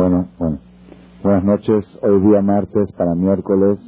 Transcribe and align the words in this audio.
Bueno, 0.00 0.28
bueno. 0.38 0.58
Buenas 1.22 1.44
noches. 1.44 1.84
Hoy 2.02 2.20
día 2.22 2.40
martes 2.40 2.90
para 2.92 3.14
miércoles 3.14 3.78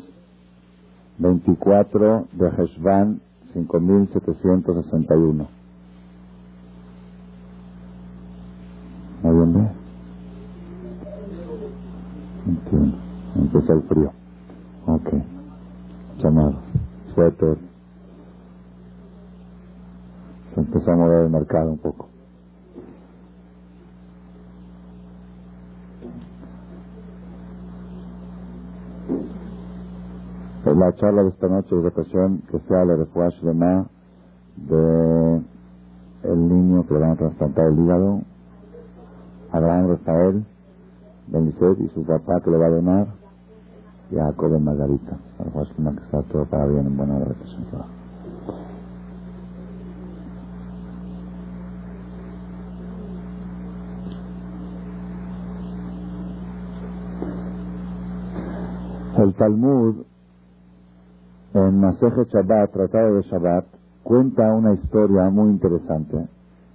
24 1.18 2.26
de 2.32 2.48
Heshvan 2.48 3.22
5761. 3.54 5.48
¿Noviembre? 9.22 9.72
Entiendo. 12.46 12.98
Empezó 13.36 13.72
el 13.74 13.82
frío. 13.88 14.12
Ok. 14.86 15.10
Llamados, 16.18 16.64
suéter. 17.14 17.58
Se 20.54 20.60
empezó 20.60 20.92
a 20.92 20.96
mover 20.96 21.24
el 21.26 21.30
mercado 21.30 21.72
un 21.72 21.78
poco. 21.78 22.08
La 30.76 30.94
charla 30.94 31.22
de 31.22 31.30
esta 31.30 31.48
noche 31.48 31.74
de 31.74 31.88
ocasión 31.88 32.42
que 32.50 32.58
sea 32.60 32.84
la 32.84 32.96
de 32.96 33.54
Ma 33.54 33.86
de 34.56 35.42
el 36.24 36.48
niño 36.48 36.86
que 36.86 36.94
le 36.94 37.00
van 37.00 37.10
a 37.10 37.16
trasplantar 37.16 37.66
el 37.66 37.80
hígado, 37.80 38.20
Abraham 39.50 39.88
Rafael, 39.88 40.44
Benicet 41.28 41.80
y 41.80 41.88
su 41.88 42.04
papá 42.04 42.40
que 42.40 42.50
le 42.50 42.58
va 42.58 42.66
a 42.66 42.70
donar, 42.70 43.06
y 44.10 44.18
a 44.18 44.26
Jacob 44.26 44.54
en 44.54 44.64
Margarita. 44.64 45.16
De 45.38 45.96
que 45.96 46.04
sea 46.10 46.22
todo 46.22 46.44
para 46.44 46.66
bien 46.66 46.86
en 46.86 46.96
buena 46.96 47.16
hora 47.16 47.34
El 59.18 59.34
Talmud 59.34 60.11
en 61.54 61.80
Maseje 61.80 62.24
Shabbat, 62.32 62.72
Tratado 62.72 63.16
de 63.16 63.22
Shabbat, 63.22 63.66
cuenta 64.02 64.50
una 64.54 64.72
historia 64.72 65.28
muy 65.28 65.50
interesante, 65.50 66.26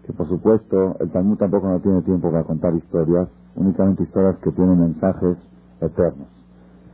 que 0.05 0.13
por 0.13 0.27
supuesto 0.27 0.95
el 0.99 1.09
Talmud 1.09 1.37
tampoco 1.37 1.67
no 1.67 1.79
tiene 1.79 2.03
tiempo 2.03 2.29
para 2.29 2.43
contar 2.43 2.75
historias, 2.75 3.27
únicamente 3.55 4.03
historias 4.03 4.37
que 4.37 4.51
tienen 4.51 4.79
mensajes 4.79 5.37
eternos. 5.81 6.27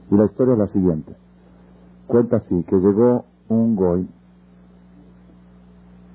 Y 0.10 0.16
la 0.16 0.26
historia 0.26 0.54
es 0.54 0.60
la 0.60 0.68
siguiente. 0.68 1.14
Cuenta 2.08 2.38
así, 2.38 2.64
que 2.64 2.78
llegó 2.78 3.26
un 3.50 3.76
goy, 3.76 4.08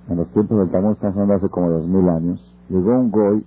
en 0.08 0.16
los 0.16 0.28
tiempos 0.28 0.58
del 0.58 0.70
Talmud 0.70 0.92
estamos 0.92 1.16
hablando 1.16 1.34
hace 1.34 1.48
como 1.50 1.68
dos 1.68 1.86
mil 1.86 2.08
años, 2.08 2.56
llegó 2.70 2.98
un 2.98 3.10
goy 3.10 3.44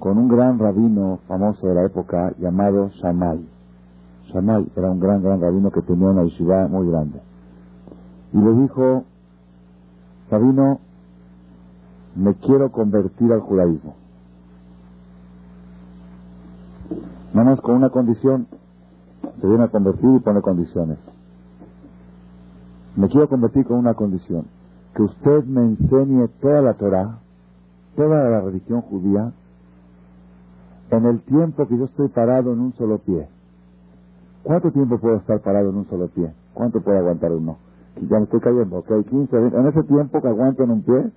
con 0.00 0.18
un 0.18 0.26
gran 0.26 0.58
rabino 0.58 1.20
famoso 1.28 1.68
de 1.68 1.74
la 1.74 1.84
época 1.84 2.32
llamado 2.38 2.88
Shammai. 2.88 3.46
Shammai 4.32 4.66
era 4.74 4.90
un 4.90 4.98
gran, 4.98 5.22
gran 5.22 5.40
rabino 5.40 5.70
que 5.70 5.82
tenía 5.82 6.08
una 6.08 6.24
yeshiva 6.24 6.66
muy 6.66 6.88
grande 6.88 7.20
y 8.32 8.38
le 8.38 8.52
dijo, 8.62 9.04
Sabino, 10.28 10.80
me 12.14 12.34
quiero 12.34 12.70
convertir 12.70 13.32
al 13.32 13.40
judaísmo. 13.40 13.94
Nada 17.34 17.50
más 17.50 17.60
con 17.60 17.76
una 17.76 17.90
condición, 17.90 18.46
se 19.40 19.46
viene 19.46 19.64
a 19.64 19.68
convertir 19.68 20.10
y 20.16 20.18
pone 20.20 20.42
condiciones. 20.42 20.98
Me 22.96 23.08
quiero 23.08 23.28
convertir 23.28 23.64
con 23.66 23.78
una 23.78 23.94
condición, 23.94 24.46
que 24.94 25.02
usted 25.02 25.44
me 25.44 25.62
enseñe 25.62 26.28
toda 26.40 26.60
la 26.60 26.74
Torah, 26.74 27.18
toda 27.96 28.28
la 28.30 28.40
religión 28.40 28.82
judía, 28.82 29.32
en 30.90 31.06
el 31.06 31.20
tiempo 31.22 31.66
que 31.68 31.78
yo 31.78 31.84
estoy 31.84 32.08
parado 32.08 32.52
en 32.52 32.60
un 32.60 32.72
solo 32.74 32.98
pie. 32.98 33.28
¿Cuánto 34.42 34.72
tiempo 34.72 34.98
puedo 34.98 35.16
estar 35.16 35.40
parado 35.40 35.70
en 35.70 35.76
un 35.76 35.88
solo 35.88 36.08
pie? 36.08 36.32
¿Cuánto 36.52 36.80
puede 36.80 36.98
aguantar 36.98 37.30
uno? 37.30 37.58
Ya 37.96 38.18
me 38.18 38.24
estoy 38.24 38.40
cayendo, 38.40 38.78
ok, 38.78 39.06
15, 39.08 39.36
en 39.36 39.66
ese 39.68 39.82
tiempo 39.84 40.20
que 40.20 40.28
aguanto 40.28 40.62
en 40.64 40.70
un 40.70 40.82
pie, 40.82 41.12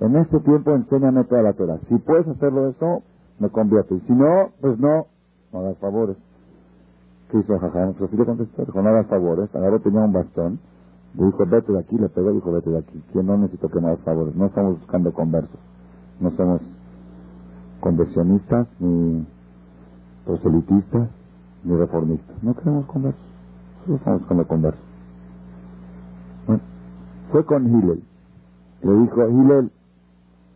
en 0.00 0.16
ese 0.16 0.40
tiempo 0.40 0.72
enséñame 0.72 1.24
toda 1.24 1.42
la 1.42 1.52
Torah. 1.52 1.78
Si 1.88 1.98
puedes 1.98 2.26
hacerlo 2.28 2.68
eso, 2.68 3.02
me 3.38 3.50
convierto. 3.50 3.94
Y 3.94 4.00
si 4.00 4.12
no, 4.12 4.50
pues 4.60 4.78
no, 4.78 5.06
no 5.52 5.58
hagas 5.60 5.78
favores. 5.78 6.16
¿Qué 7.30 7.38
hizo 7.38 7.58
Jajam? 7.58 7.94
Pues 7.94 8.08
así 8.10 8.16
le 8.16 8.24
contestó, 8.26 8.64
dijo, 8.64 8.82
no 8.82 8.88
hagas 8.88 9.06
favores. 9.08 9.50
Tenía 9.50 10.00
un 10.00 10.12
bastón, 10.12 10.58
le 11.14 11.26
dijo, 11.26 11.46
vete 11.46 11.72
de 11.72 11.80
aquí, 11.80 11.96
le 11.98 12.08
pegó, 12.08 12.32
dijo, 12.32 12.52
vete 12.52 12.70
de 12.70 12.78
aquí. 12.78 13.02
Que 13.12 13.22
no 13.22 13.36
necesito 13.38 13.68
que 13.68 13.80
me 13.80 13.88
hagas 13.88 14.00
favores. 14.00 14.34
No 14.36 14.46
estamos 14.46 14.78
buscando 14.80 15.12
conversos. 15.12 15.60
No 16.20 16.30
somos 16.32 16.60
conversionistas, 17.80 18.68
ni 18.80 19.26
proselitistas, 20.24 21.08
ni 21.64 21.76
reformistas. 21.76 22.42
No 22.42 22.54
queremos 22.54 22.86
conversos. 22.86 23.22
Solo 23.84 23.96
estamos 23.96 24.20
buscando 24.20 24.48
conversos. 24.48 24.89
Fue 27.30 27.44
con 27.44 27.66
Hillel. 27.66 28.02
Le 28.82 28.92
dijo, 28.92 29.28
Hillel, 29.28 29.70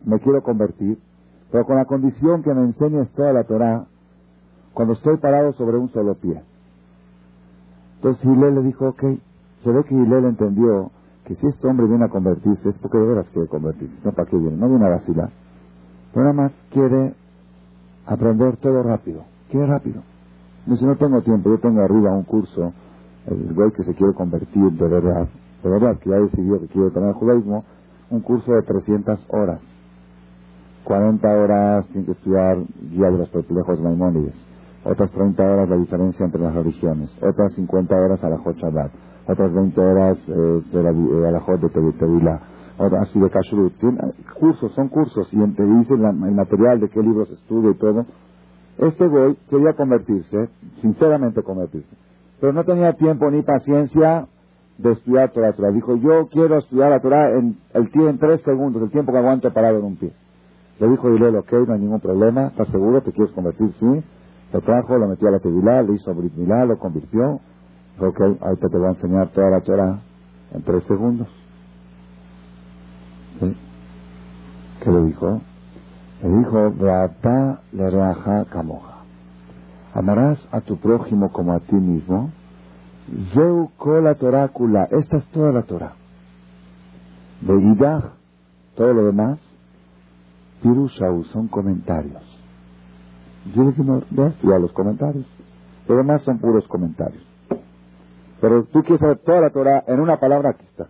me 0.05 0.19
quiero 0.19 0.41
convertir, 0.43 0.99
pero 1.51 1.65
con 1.65 1.77
la 1.77 1.85
condición 1.85 2.43
que 2.43 2.53
me 2.53 2.63
enseñes 2.63 3.09
toda 3.11 3.33
la 3.33 3.43
Torah 3.43 3.85
cuando 4.73 4.93
estoy 4.93 5.17
parado 5.17 5.53
sobre 5.53 5.77
un 5.77 5.89
solo 5.89 6.15
pie. 6.15 6.41
Entonces 7.95 8.23
Hillel 8.25 8.55
le 8.55 8.63
dijo, 8.63 8.89
ok, 8.89 9.03
se 9.63 9.71
ve 9.71 9.83
que 9.85 9.95
Hillel 9.95 10.25
entendió 10.25 10.91
que 11.25 11.35
si 11.35 11.47
este 11.47 11.67
hombre 11.67 11.87
viene 11.87 12.05
a 12.05 12.09
convertirse 12.09 12.69
es 12.69 12.75
porque 12.77 12.97
de 12.97 13.07
veras 13.07 13.27
quiere 13.31 13.47
convertirse, 13.47 13.95
no 14.03 14.11
para 14.11 14.29
qué 14.29 14.37
viene, 14.37 14.57
no 14.57 14.69
viene 14.69 14.85
a 14.85 14.89
vacilar. 14.89 15.29
Pero 16.13 16.23
nada 16.23 16.35
más 16.35 16.51
quiere 16.71 17.15
aprender 18.05 18.57
todo 18.57 18.83
rápido, 18.83 19.23
quiere 19.49 19.65
rápido. 19.65 20.01
Dice, 20.67 20.85
no 20.85 20.95
tengo 20.97 21.21
tiempo, 21.21 21.49
yo 21.49 21.59
tengo 21.59 21.81
arriba 21.81 22.11
un 22.11 22.23
curso, 22.23 22.73
el 23.27 23.53
güey 23.53 23.71
que 23.71 23.83
se 23.83 23.95
quiere 23.95 24.13
convertir 24.13 24.71
de 24.71 24.87
verdad, 24.87 25.27
que 25.99 26.09
ya 26.09 26.17
decidió 26.17 26.59
que 26.59 26.67
quiere 26.67 26.91
tomar 26.91 27.09
el 27.09 27.15
judaísmo, 27.15 27.65
un 28.09 28.21
curso 28.21 28.53
de 28.53 28.61
300 28.61 29.25
horas. 29.29 29.61
40 30.83 31.27
horas 31.27 31.87
tiene 31.87 32.05
que 32.05 32.11
estudiar 32.11 32.57
guía 32.91 33.09
de 33.09 33.17
los 33.17 33.29
perplejos 33.29 33.81
Maimónides. 33.81 34.35
Otras 34.83 35.09
30 35.11 35.43
horas 35.43 35.69
la 35.69 35.77
diferencia 35.77 36.25
entre 36.25 36.41
las 36.41 36.53
religiones. 36.53 37.09
Otras 37.21 37.53
50 37.55 37.95
horas 37.95 38.23
a 38.23 38.29
la 38.29 38.37
Shabbat. 38.37 38.91
Otras 39.27 39.51
20 39.51 39.81
horas 39.81 40.17
eh, 40.27 40.61
de 40.71 40.83
la 40.83 40.91
eh, 40.91 41.27
Alajot 41.27 41.59
de 41.59 41.69
Tevila. 41.69 42.41
Así 42.77 43.19
de 43.19 43.29
Kashrut. 43.29 43.73
cursos, 44.39 44.71
son 44.73 44.89
cursos. 44.89 45.27
Y 45.33 45.37
te 45.53 45.65
dicen 45.65 46.05
el 46.05 46.35
material 46.35 46.79
de 46.81 46.89
qué 46.89 47.01
libros 47.01 47.31
estudia 47.31 47.71
y 47.71 47.75
todo. 47.75 48.05
Este 48.77 49.07
güey 49.07 49.37
quería 49.49 49.73
convertirse, 49.73 50.49
sinceramente 50.81 51.41
convertirse. 51.41 51.95
Pero 52.39 52.53
no 52.53 52.63
tenía 52.65 52.93
tiempo 52.93 53.31
ni 53.31 53.41
paciencia 53.41 54.27
de 54.77 54.91
estudiar 54.91 55.31
Torah. 55.31 55.53
Torah. 55.53 55.71
Dijo, 55.71 55.95
yo 55.95 56.27
quiero 56.29 56.57
estudiar 56.57 56.89
la 56.89 56.99
Torah 56.99 57.31
en, 57.37 57.57
el 57.73 57.91
tiempo, 57.91 58.09
en 58.09 58.17
tres 58.19 58.41
segundos, 58.41 58.81
el 58.81 58.91
tiempo 58.91 59.11
que 59.11 59.17
aguanto 59.17 59.51
parado 59.53 59.79
en 59.79 59.85
un 59.85 59.95
pie. 59.95 60.13
Le 60.79 60.89
dijo 60.89 61.09
Hilel, 61.09 61.37
ok, 61.37 61.51
no 61.67 61.73
hay 61.73 61.79
ningún 61.79 62.01
problema, 62.01 62.47
¿estás 62.47 62.67
seguro? 62.69 63.01
¿Te 63.01 63.11
quieres 63.13 63.33
convertir? 63.33 63.71
Sí. 63.79 64.03
Lo 64.51 64.61
trajo, 64.61 64.97
lo 64.97 65.07
metió 65.07 65.27
a 65.29 65.31
la 65.31 65.39
Tevilá, 65.39 65.81
le 65.81 65.93
hizo 65.93 66.13
Brit 66.13 66.35
Milá, 66.35 66.65
lo 66.65 66.77
convirtió. 66.77 67.39
Dijo, 67.93 68.07
ok, 68.07 68.21
ahorita 68.41 68.67
te 68.69 68.77
voy 68.77 68.87
a 68.87 68.91
enseñar 68.91 69.29
toda 69.29 69.49
la 69.49 69.61
Torah 69.61 69.99
en 70.53 70.61
tres 70.63 70.83
segundos. 70.83 71.27
¿Sí? 73.39 73.55
¿Qué 74.83 74.91
le 74.91 75.01
dijo? 75.03 75.41
Le 76.23 76.29
dijo, 76.29 76.71
Beata 76.71 77.61
le 77.71 77.89
reaja 77.89 78.45
camoja. 78.45 78.95
Amarás 79.93 80.39
a 80.51 80.59
tu 80.61 80.77
prójimo 80.77 81.31
como 81.31 81.53
a 81.53 81.59
ti 81.59 81.75
mismo 81.75 82.31
Zeu 83.33 83.69
la 84.01 84.15
Torah 84.15 84.47
kula. 84.47 84.87
Esta 84.91 85.17
es 85.17 85.25
toda 85.31 85.51
la 85.51 85.61
Torah. 85.63 85.93
Beidach, 87.41 88.13
todo 88.75 88.93
lo 88.93 89.05
demás, 89.05 89.39
Pirushau, 90.61 91.23
son 91.25 91.47
comentarios. 91.47 92.23
Yo 93.53 93.65
dije, 93.65 93.83
no, 93.83 94.01
ya 94.09 94.59
los 94.59 94.71
comentarios. 94.71 95.25
Lo 95.87 95.97
demás 95.97 96.23
son 96.23 96.39
puros 96.39 96.67
comentarios. 96.67 97.23
Pero 98.41 98.63
tú 98.65 98.81
quieres 98.81 98.99
saber 98.99 99.19
toda 99.19 99.41
la 99.41 99.49
Torah 99.51 99.83
en 99.87 99.99
una 99.99 100.19
palabra, 100.19 100.51
aquí 100.51 100.65
está. 100.65 100.89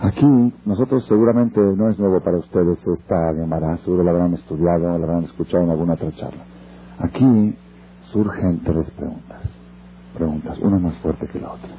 Aquí, 0.00 0.52
nosotros 0.64 1.06
seguramente 1.06 1.60
no 1.60 1.88
es 1.88 1.98
nuevo 1.98 2.20
para 2.20 2.38
ustedes 2.38 2.78
esta 2.86 3.32
llamará, 3.32 3.76
seguro 3.78 4.02
la 4.02 4.10
habrán 4.10 4.34
estudiado, 4.34 4.98
la 4.98 5.04
habrán 5.06 5.24
escuchado 5.24 5.62
en 5.62 5.70
alguna 5.70 5.94
otra 5.94 6.10
charla. 6.12 6.42
Aquí 6.98 7.56
surgen 8.12 8.60
tres 8.64 8.90
preguntas. 8.90 9.42
Preguntas, 10.16 10.58
una 10.60 10.78
más 10.78 10.94
fuerte 10.96 11.26
que 11.28 11.40
la 11.40 11.52
otra. 11.52 11.70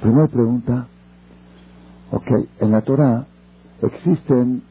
Primera 0.00 0.28
pregunta, 0.28 0.88
ok, 2.10 2.30
en 2.60 2.70
la 2.70 2.80
Torah 2.82 3.26
existen 3.82 4.62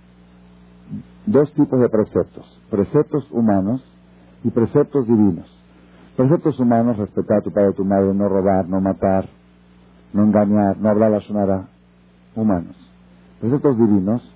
dos 1.25 1.53
tipos 1.53 1.79
de 1.79 1.89
preceptos, 1.89 2.62
preceptos 2.69 3.27
humanos 3.31 3.83
y 4.44 4.50
preceptos 4.50 5.07
divinos. 5.07 5.51
Preceptos 6.17 6.59
humanos, 6.59 6.97
respetar 6.97 7.39
a 7.39 7.41
tu 7.41 7.51
padre 7.51 7.69
y 7.69 7.73
a 7.73 7.75
tu 7.75 7.85
madre, 7.85 8.13
no 8.13 8.27
robar, 8.27 8.67
no 8.67 8.81
matar, 8.81 9.27
no 10.13 10.23
engañar, 10.23 10.77
no 10.77 10.89
hablar 10.89 11.12
la 11.12 11.19
sonara 11.21 11.75
humanos. 12.35 12.75
Preceptos 13.39 13.77
divinos, 13.77 14.35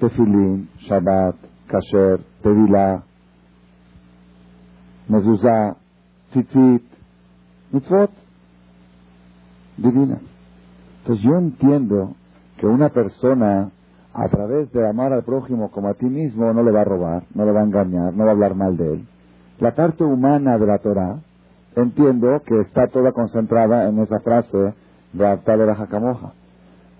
tefilín, 0.00 0.68
Shabbat, 0.88 1.36
kasher, 1.68 2.20
tevilá, 2.42 3.04
mezuzá, 5.08 5.76
tzitzit, 6.30 6.82
mitzvot, 7.72 8.10
divina. 9.76 10.18
Entonces 11.00 11.24
yo 11.24 11.36
entiendo 11.36 12.14
que 12.58 12.66
una 12.66 12.88
persona 12.88 13.70
a 14.12 14.28
través 14.28 14.70
de 14.72 14.88
amar 14.88 15.12
al 15.12 15.24
prójimo 15.24 15.70
como 15.70 15.88
a 15.88 15.94
ti 15.94 16.06
mismo 16.06 16.52
no 16.52 16.62
le 16.62 16.70
va 16.70 16.82
a 16.82 16.84
robar, 16.84 17.24
no 17.34 17.44
le 17.44 17.52
va 17.52 17.60
a 17.60 17.64
engañar, 17.64 18.14
no 18.14 18.24
va 18.24 18.30
a 18.30 18.32
hablar 18.34 18.54
mal 18.54 18.76
de 18.76 18.94
él. 18.94 19.08
La 19.58 19.74
parte 19.74 20.04
humana 20.04 20.56
de 20.58 20.66
la 20.66 20.78
Torah, 20.78 21.18
entiendo 21.74 22.40
que 22.46 22.60
está 22.60 22.86
toda 22.86 23.12
concentrada 23.12 23.88
en 23.88 23.98
esa 23.98 24.20
frase 24.20 24.74
de 25.12 25.26
Abtal 25.26 25.60
el 25.60 25.70
Hacamoja. 25.70 26.32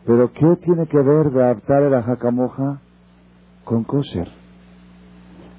Pero 0.06 0.30
¿qué 0.32 0.56
tiene 0.62 0.86
que 0.86 0.98
ver 0.98 1.30
de 1.30 1.44
Abtal 1.44 1.84
el 1.84 1.94
Hacamoja 1.94 2.80
con 3.64 3.84
kosher? 3.84 4.28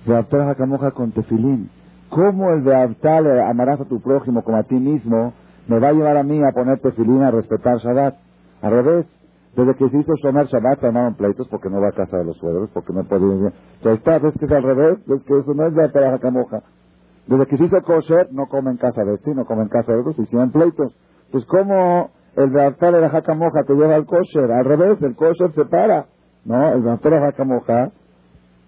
Abtal 0.07 0.41
el 0.41 0.49
Hacamoja 0.49 0.91
con 0.91 1.11
tefilín. 1.11 1.69
¿Cómo 2.09 2.51
el 2.51 2.63
de 2.63 2.75
Abtal 2.75 3.39
amarás 3.41 3.81
a 3.81 3.85
tu 3.85 3.99
prójimo 3.99 4.43
como 4.43 4.57
a 4.57 4.63
ti 4.63 4.75
mismo 4.75 5.33
me 5.67 5.79
va 5.79 5.89
a 5.89 5.93
llevar 5.93 6.17
a 6.17 6.23
mí 6.23 6.39
a 6.43 6.53
poner 6.53 6.79
tefilín 6.79 7.23
a 7.23 7.31
respetar 7.31 7.77
Shabbat? 7.77 8.15
Al 8.61 8.71
revés, 8.71 9.07
desde 9.55 9.75
que 9.75 9.89
se 9.89 9.97
hizo 9.97 10.13
Shomer 10.15 10.45
Shabbat 10.45 10.79
se 10.79 10.87
armaron 10.87 11.15
pleitos 11.15 11.47
porque 11.47 11.69
no 11.69 11.81
va 11.81 11.89
a 11.89 11.91
casa 11.91 12.17
de 12.17 12.25
los 12.25 12.37
suegros, 12.37 12.69
porque 12.71 12.93
no 12.93 13.03
puede 13.05 13.25
ir. 13.25 13.53
Entonces 13.77 13.99
está, 13.99 14.19
ves 14.19 14.33
que 14.37 14.45
es 14.45 14.51
al 14.51 14.63
revés, 14.63 14.99
ves 15.07 15.23
que 15.23 15.39
eso 15.39 15.53
no 15.55 15.65
es 15.65 15.73
de 15.73 16.01
la 16.01 16.19
camoja. 16.19 16.61
Desde 17.25 17.47
que 17.47 17.57
se 17.57 17.63
hizo 17.63 17.81
kosher, 17.81 18.31
no 18.31 18.45
come 18.45 18.69
en 18.71 18.77
casa 18.77 19.03
de 19.03 19.15
este, 19.15 19.33
no 19.33 19.45
come 19.45 19.63
en 19.63 19.69
casa 19.69 19.91
de 19.91 19.99
otros, 20.01 20.19
hicieron 20.19 20.51
pleitos. 20.51 20.95
Pues 21.31 21.43
¿cómo 21.45 22.11
el 22.35 22.51
de 22.51 23.01
la 23.01 23.09
jacamoja 23.09 23.63
te 23.63 23.73
lleva 23.73 23.95
al 23.95 24.05
kosher? 24.05 24.51
Al 24.51 24.65
revés, 24.65 25.01
el 25.01 25.15
kosher 25.15 25.53
se 25.53 25.65
para. 25.65 26.05
No, 26.43 26.73
el 26.73 26.83
de 26.83 27.09
la 27.09 27.19
jacamoja 27.19 27.91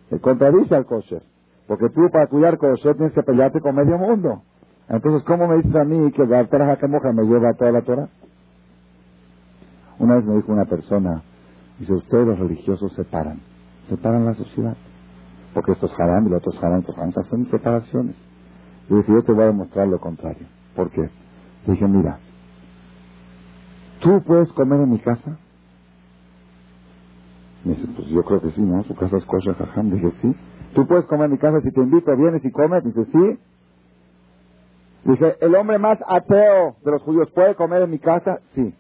se 0.10 0.20
contradice 0.20 0.76
al 0.76 0.86
kosher. 0.86 1.22
Porque 1.68 1.90
tú 1.90 2.10
para 2.12 2.28
cuidar 2.28 2.58
kosher 2.58 2.96
tienes 2.96 3.14
que 3.14 3.24
pelearte 3.24 3.60
con 3.60 3.76
medio 3.76 3.98
mundo. 3.98 4.42
Entonces, 4.90 5.24
¿cómo 5.24 5.48
me 5.48 5.58
dices 5.58 5.76
a 5.76 5.84
mí 5.84 6.12
que 6.14 6.24
el 6.24 6.30
de 6.30 6.60
la 6.60 6.66
jacamoja 6.66 7.12
me 7.12 7.24
lleva 7.24 7.50
a 7.50 7.54
toda 7.54 7.72
la 7.72 7.82
Torah? 7.82 8.08
Una 10.00 10.16
vez 10.16 10.26
me 10.26 10.36
dijo 10.36 10.52
una 10.52 10.66
persona, 10.66 11.24
dice, 11.80 11.94
ustedes 11.94 12.26
los 12.26 12.40
religiosos 12.40 12.94
separan, 12.94 13.42
separan 13.90 14.26
la 14.26 14.34
sociedad. 14.36 14.78
Porque 15.54 15.74
estos 15.74 15.92
haram 16.00 16.28
y 16.28 16.30
los 16.30 16.40
otros 16.40 16.64
haram, 16.64 16.80
estos 16.80 16.98
haram, 16.98 17.12
son 17.12 17.50
separaciones. 17.50 18.16
Y 18.90 18.96
dije, 18.96 19.12
yo 19.12 19.24
te 19.24 19.34
voy 19.34 19.44
a 19.44 19.48
demostrar 19.48 19.88
lo 19.88 20.00
contrario. 20.00 20.48
¿Por 20.76 20.90
qué? 20.92 21.10
dije, 21.66 21.88
mira, 21.88 22.20
¿tú 24.00 24.22
puedes 24.24 24.52
comer 24.54 24.82
en 24.82 24.92
mi 24.92 25.00
casa? 25.00 25.38
Me 27.64 27.76
dice, 27.76 27.88
pues 27.96 28.08
yo 28.08 28.24
creo 28.24 28.42
que 28.42 28.52
sí, 28.52 28.62
¿no? 28.62 28.84
Su 28.84 28.96
casa 28.96 29.18
es 29.18 29.26
kosher 29.26 29.56
jajam. 29.56 29.90
Dije, 29.92 30.12
sí. 30.22 30.36
¿Tú 30.74 30.88
puedes 30.88 31.06
comer 31.06 31.26
en 31.26 31.32
mi 31.32 31.38
casa 31.38 31.60
si 31.62 31.72
te 31.72 31.82
invito, 31.82 32.16
vienes 32.16 32.44
y 32.46 32.52
comes? 32.52 32.84
Dice, 32.84 33.06
sí. 33.06 33.40
Dije, 35.04 35.36
¿el 35.42 35.56
hombre 35.56 35.78
más 35.78 36.00
ateo 36.08 36.76
de 36.84 36.92
los 36.92 37.02
judíos 37.02 37.30
puede 37.32 37.56
comer 37.56 37.82
en 37.82 37.92
mi 37.92 38.00
casa? 38.00 38.40
Sí. 38.56 38.74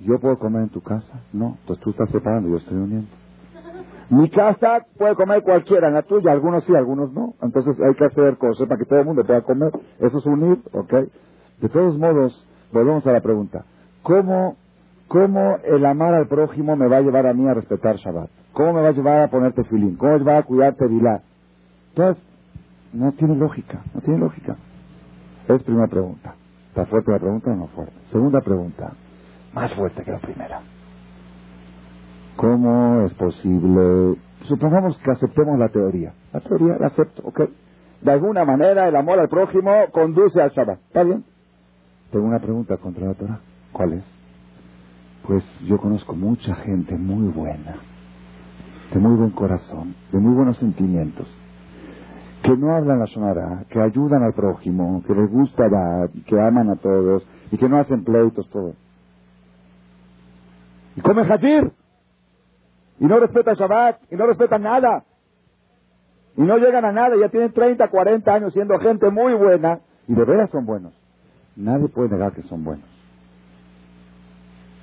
¿Yo 0.00 0.18
puedo 0.18 0.38
comer 0.38 0.62
en 0.62 0.68
tu 0.70 0.80
casa? 0.80 1.20
No. 1.32 1.56
Entonces 1.60 1.84
tú 1.84 1.90
estás 1.90 2.10
separando, 2.10 2.48
yo 2.48 2.56
estoy 2.56 2.78
uniendo. 2.78 3.08
Mi 4.10 4.28
casa 4.30 4.86
puede 4.98 5.14
comer 5.14 5.42
cualquiera, 5.42 5.88
en 5.88 5.94
la 5.94 6.02
tuya, 6.02 6.32
algunos 6.32 6.64
sí, 6.64 6.74
algunos 6.74 7.12
no. 7.12 7.34
Entonces 7.42 7.78
hay 7.80 7.94
que 7.94 8.06
hacer 8.06 8.38
cosas 8.38 8.66
para 8.66 8.78
que 8.78 8.86
todo 8.86 9.00
el 9.00 9.06
mundo 9.06 9.24
pueda 9.24 9.42
comer. 9.42 9.72
Eso 9.98 10.18
es 10.18 10.26
unir, 10.26 10.58
¿ok? 10.72 10.94
De 11.60 11.68
todos 11.68 11.98
modos, 11.98 12.46
volvemos 12.72 13.06
a 13.06 13.12
la 13.12 13.20
pregunta. 13.20 13.64
¿Cómo, 14.02 14.56
¿Cómo 15.08 15.58
el 15.64 15.84
amar 15.84 16.14
al 16.14 16.28
prójimo 16.28 16.76
me 16.76 16.88
va 16.88 16.98
a 16.98 17.00
llevar 17.00 17.26
a 17.26 17.34
mí 17.34 17.48
a 17.48 17.54
respetar 17.54 17.96
Shabbat? 17.96 18.30
¿Cómo 18.52 18.74
me 18.74 18.82
va 18.82 18.88
a 18.88 18.92
llevar 18.92 19.22
a 19.22 19.28
ponerte 19.28 19.64
filín? 19.64 19.96
¿Cómo 19.96 20.18
me 20.18 20.24
va 20.24 20.38
a 20.38 20.42
cuidarte 20.42 20.86
Vilá? 20.86 21.22
Entonces, 21.90 22.22
no 22.92 23.12
tiene 23.12 23.36
lógica, 23.36 23.82
no 23.94 24.00
tiene 24.00 24.18
lógica. 24.18 24.56
Es 25.48 25.62
primera 25.62 25.88
pregunta. 25.88 26.34
¿Está 26.68 26.86
fuerte 26.86 27.10
la 27.10 27.18
pregunta 27.18 27.50
o 27.50 27.56
no 27.56 27.66
fuerte? 27.68 27.94
Segunda 28.10 28.40
pregunta 28.40 28.92
más 29.52 29.74
fuerte 29.74 30.02
que 30.02 30.12
la 30.12 30.18
primera. 30.18 30.60
¿Cómo 32.36 33.02
es 33.02 33.14
posible? 33.14 34.16
Supongamos 34.42 34.96
que 34.98 35.10
aceptemos 35.10 35.58
la 35.58 35.68
teoría. 35.68 36.14
La 36.32 36.40
teoría 36.40 36.76
la 36.78 36.86
acepto, 36.86 37.22
¿ok? 37.24 37.40
De 38.00 38.10
alguna 38.12 38.44
manera 38.44 38.88
el 38.88 38.96
amor 38.96 39.18
al 39.18 39.28
prójimo 39.28 39.72
conduce 39.92 40.40
al 40.40 40.50
Shabbat. 40.50 40.78
¿Está 40.86 41.02
bien? 41.02 41.24
Tengo 42.10 42.26
una 42.26 42.38
pregunta 42.38 42.76
contra 42.78 43.08
la 43.08 43.14
Torah. 43.14 43.40
¿Cuál 43.72 43.94
es? 43.94 44.04
Pues 45.26 45.44
yo 45.66 45.78
conozco 45.78 46.14
mucha 46.14 46.54
gente 46.56 46.96
muy 46.96 47.28
buena, 47.28 47.76
de 48.92 49.00
muy 49.00 49.16
buen 49.16 49.30
corazón, 49.30 49.94
de 50.12 50.18
muy 50.18 50.34
buenos 50.34 50.56
sentimientos, 50.58 51.28
que 52.42 52.56
no 52.56 52.74
hablan 52.74 52.98
la 52.98 53.06
sonará, 53.06 53.64
que 53.68 53.80
ayudan 53.80 54.22
al 54.22 54.32
prójimo, 54.32 55.02
que 55.06 55.14
les 55.14 55.30
gusta 55.30 55.68
dar, 55.68 56.10
que 56.26 56.40
aman 56.40 56.70
a 56.70 56.76
todos 56.76 57.22
y 57.52 57.58
que 57.58 57.68
no 57.68 57.78
hacen 57.78 58.02
pleitos, 58.02 58.48
todo 58.50 58.74
y 60.96 61.00
come 61.00 61.22
hajir, 61.22 61.72
y 62.98 63.06
no 63.06 63.18
respeta 63.18 63.54
Shabbat, 63.54 64.00
y 64.10 64.16
no 64.16 64.26
respeta 64.26 64.58
nada, 64.58 65.04
y 66.36 66.42
no 66.42 66.58
llegan 66.58 66.84
a 66.84 66.92
nada, 66.92 67.16
ya 67.16 67.28
tienen 67.28 67.52
30, 67.52 67.88
40 67.88 68.34
años 68.34 68.52
siendo 68.52 68.78
gente 68.78 69.10
muy 69.10 69.34
buena, 69.34 69.80
y 70.08 70.14
de 70.14 70.24
veras 70.24 70.50
son 70.50 70.66
buenos. 70.66 70.92
Nadie 71.56 71.88
puede 71.88 72.10
negar 72.10 72.32
que 72.32 72.42
son 72.42 72.64
buenos. 72.64 72.86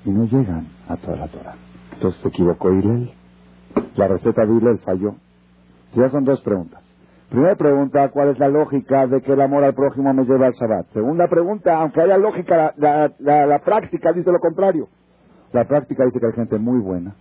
Y 0.05 0.11
no 0.11 0.25
llegan 0.25 0.67
a 0.87 0.97
toda 0.97 1.17
la 1.17 1.27
Torah. 1.27 1.55
Entonces 1.93 2.21
se 2.21 2.29
equivocó 2.29 2.71
Hillel. 2.71 3.11
La 3.95 4.07
receta 4.07 4.45
de 4.45 4.53
Hillel 4.53 4.79
falló. 4.79 5.15
Ya 5.93 6.09
son 6.09 6.23
dos 6.23 6.41
preguntas. 6.41 6.81
Primera 7.29 7.55
pregunta, 7.55 8.09
¿cuál 8.09 8.29
es 8.29 8.39
la 8.39 8.47
lógica 8.47 9.05
de 9.07 9.21
que 9.21 9.33
el 9.33 9.41
amor 9.41 9.63
al 9.63 9.73
prójimo 9.73 10.13
me 10.13 10.23
lleva 10.23 10.47
al 10.47 10.53
Shabbat? 10.53 10.93
Segunda 10.93 11.27
pregunta, 11.27 11.77
aunque 11.77 12.01
haya 12.01 12.17
lógica, 12.17 12.73
la 12.77 13.61
práctica 13.65 14.13
dice 14.13 14.31
lo 14.31 14.39
contrario. 14.39 14.87
La 15.51 15.65
práctica 15.65 16.05
dice 16.05 16.19
que 16.19 16.27
hay 16.27 16.33
gente 16.33 16.57
muy 16.57 16.79
buena 16.79 17.15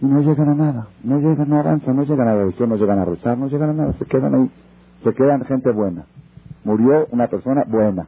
y 0.00 0.06
no 0.06 0.20
llegan 0.20 0.48
a 0.48 0.54
nada, 0.54 0.88
no 1.02 1.18
llegan, 1.18 1.48
no 1.48 1.58
avanzan, 1.58 1.96
no 1.96 2.04
llegan 2.04 2.28
a 2.28 2.34
la 2.34 2.40
religión, 2.40 2.68
no 2.68 2.76
llegan 2.76 2.98
a 2.98 3.04
rezar, 3.04 3.36
no 3.36 3.48
llegan 3.48 3.70
a 3.70 3.72
nada, 3.72 3.92
se 3.94 4.04
quedan 4.04 4.34
ahí, 4.34 4.50
se 5.02 5.12
quedan 5.12 5.44
gente 5.44 5.72
buena. 5.72 6.04
Murió 6.64 7.06
una 7.10 7.26
persona 7.26 7.64
buena. 7.66 8.06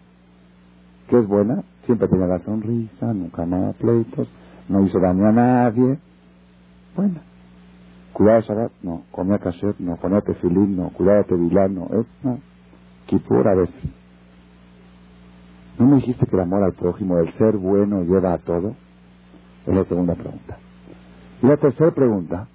¿Qué 1.08 1.18
es 1.18 1.26
buena? 1.26 1.62
Siempre 1.90 2.06
tenía 2.06 2.28
la 2.28 2.38
sonrisa, 2.38 3.12
nunca 3.12 3.44
nada 3.44 3.72
pleitos, 3.72 4.28
no 4.68 4.86
hizo 4.86 5.00
daño 5.00 5.26
a 5.26 5.32
nadie. 5.32 5.98
Buena. 6.94 7.20
Cuidado 8.12 8.42
Shabbat, 8.42 8.72
no. 8.82 9.02
Comía 9.10 9.38
kasher, 9.38 9.74
no. 9.80 9.96
Ponía 9.96 10.20
tefilín, 10.20 10.76
no. 10.76 10.90
Cuidado 10.90 11.24
tevilán, 11.24 11.74
no. 11.74 11.86
Es, 11.86 12.06
no. 12.22 12.38
Kipur 13.06 13.48
a 13.48 13.56
veces. 13.56 13.90
¿No 15.80 15.86
me 15.86 15.96
dijiste 15.96 16.26
que 16.26 16.36
el 16.36 16.42
amor 16.42 16.62
al 16.62 16.74
prójimo, 16.74 17.18
el 17.18 17.32
ser 17.32 17.56
bueno, 17.56 18.04
lleva 18.04 18.34
a 18.34 18.38
todo? 18.38 18.76
Es 19.66 19.74
la 19.74 19.82
segunda 19.82 20.14
pregunta. 20.14 20.58
Y 21.42 21.46
la 21.48 21.56
tercera 21.56 21.90
pregunta 21.90 22.46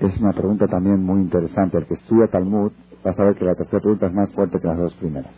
es 0.00 0.18
una 0.20 0.32
pregunta 0.32 0.66
también 0.66 1.00
muy 1.00 1.20
interesante. 1.20 1.78
El 1.78 1.86
que 1.86 1.94
estudia 1.94 2.26
Talmud 2.26 2.72
va 3.06 3.12
a 3.12 3.14
saber 3.14 3.36
que 3.36 3.44
la 3.44 3.54
tercera 3.54 3.78
pregunta 3.78 4.06
es 4.06 4.14
más 4.14 4.30
fuerte 4.30 4.58
que 4.58 4.66
las 4.66 4.78
dos 4.78 4.94
primeras. 4.94 5.30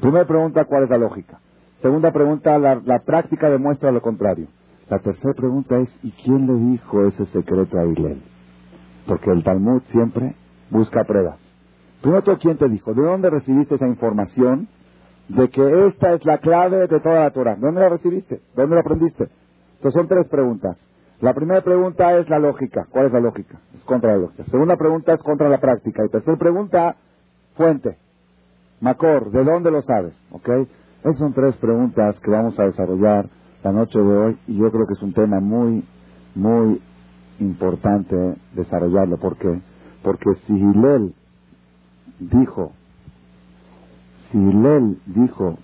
Primera 0.00 0.26
pregunta, 0.26 0.64
¿cuál 0.64 0.82
es 0.82 0.90
la 0.90 0.98
lógica? 0.98 1.38
Segunda 1.82 2.12
pregunta, 2.12 2.58
la, 2.58 2.98
práctica 3.04 3.50
demuestra 3.50 3.90
lo 3.92 4.00
contrario. 4.00 4.46
La 4.88 5.00
tercera 5.00 5.34
pregunta 5.34 5.78
es, 5.78 5.90
¿y 6.02 6.12
quién 6.12 6.46
le 6.46 6.72
dijo 6.72 7.04
ese 7.06 7.26
secreto 7.26 7.78
a 7.78 7.84
Hillel? 7.84 8.22
Porque 9.06 9.30
el 9.30 9.42
Talmud 9.42 9.82
siempre 9.90 10.34
busca 10.70 11.04
pruebas. 11.04 11.38
Primero, 12.00 12.38
¿quién 12.38 12.56
te 12.56 12.68
dijo? 12.68 12.94
¿De 12.94 13.02
dónde 13.02 13.30
recibiste 13.30 13.74
esa 13.74 13.86
información 13.86 14.68
de 15.28 15.48
que 15.48 15.86
esta 15.86 16.12
es 16.12 16.24
la 16.24 16.38
clave 16.38 16.86
de 16.86 17.00
toda 17.00 17.20
la 17.20 17.30
Torah. 17.30 17.56
¿Dónde 17.56 17.80
la 17.80 17.88
recibiste? 17.88 18.40
¿Dónde 18.54 18.74
la 18.74 18.80
aprendiste? 18.80 19.28
Entonces 19.76 19.94
son 19.94 20.08
tres 20.08 20.28
preguntas. 20.28 20.76
La 21.20 21.34
primera 21.34 21.62
pregunta 21.62 22.16
es 22.18 22.28
la 22.28 22.38
lógica. 22.38 22.86
¿Cuál 22.90 23.06
es 23.06 23.12
la 23.12 23.20
lógica? 23.20 23.58
Es 23.74 23.80
contra 23.82 24.12
la 24.12 24.18
lógica. 24.18 24.44
Segunda 24.44 24.76
pregunta 24.76 25.14
es 25.14 25.22
contra 25.22 25.48
la 25.48 25.58
práctica. 25.58 26.04
Y 26.04 26.08
tercera 26.08 26.36
pregunta, 26.36 26.96
fuente. 27.54 27.96
Macor, 28.80 29.30
¿de 29.30 29.44
dónde 29.44 29.70
lo 29.70 29.82
sabes? 29.82 30.14
¿Ok? 30.32 30.48
Esas 31.02 31.18
son 31.18 31.32
tres 31.32 31.56
preguntas 31.56 32.18
que 32.20 32.30
vamos 32.30 32.58
a 32.58 32.64
desarrollar 32.64 33.28
la 33.62 33.72
noche 33.72 33.98
de 33.98 34.16
hoy 34.16 34.38
y 34.46 34.56
yo 34.56 34.70
creo 34.70 34.86
que 34.86 34.94
es 34.94 35.02
un 35.02 35.12
tema 35.12 35.40
muy, 35.40 35.84
muy 36.34 36.80
importante 37.38 38.16
desarrollarlo. 38.54 39.18
¿Por 39.18 39.36
qué? 39.36 39.60
Porque 40.02 40.30
si 40.46 40.52
Hillel 40.52 41.14
dijo 42.18 42.72
si 44.32 44.38
Hillel 44.38 44.98
dijo 45.06 45.58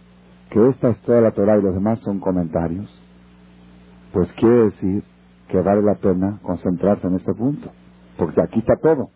que 0.51 0.69
esta 0.69 0.91
es 0.91 1.01
toda 1.01 1.23
la 1.23 1.31
Torah 1.31 1.59
y 1.59 1.63
los 1.63 1.75
demás 1.75 1.99
son 2.01 2.21
comentarios, 2.21 2.87
pues 4.13 4.31
quiere 4.35 4.65
decir 4.65 5.03
que 5.49 5.61
vale 5.63 5.83
la 5.83 5.95
pena 5.95 6.39
concentrarse 6.43 7.07
en 7.07 7.15
este 7.15 7.33
punto, 7.33 7.71
porque 8.19 8.43
aquí 8.43 8.59
está 8.59 8.77
todo. 8.77 9.09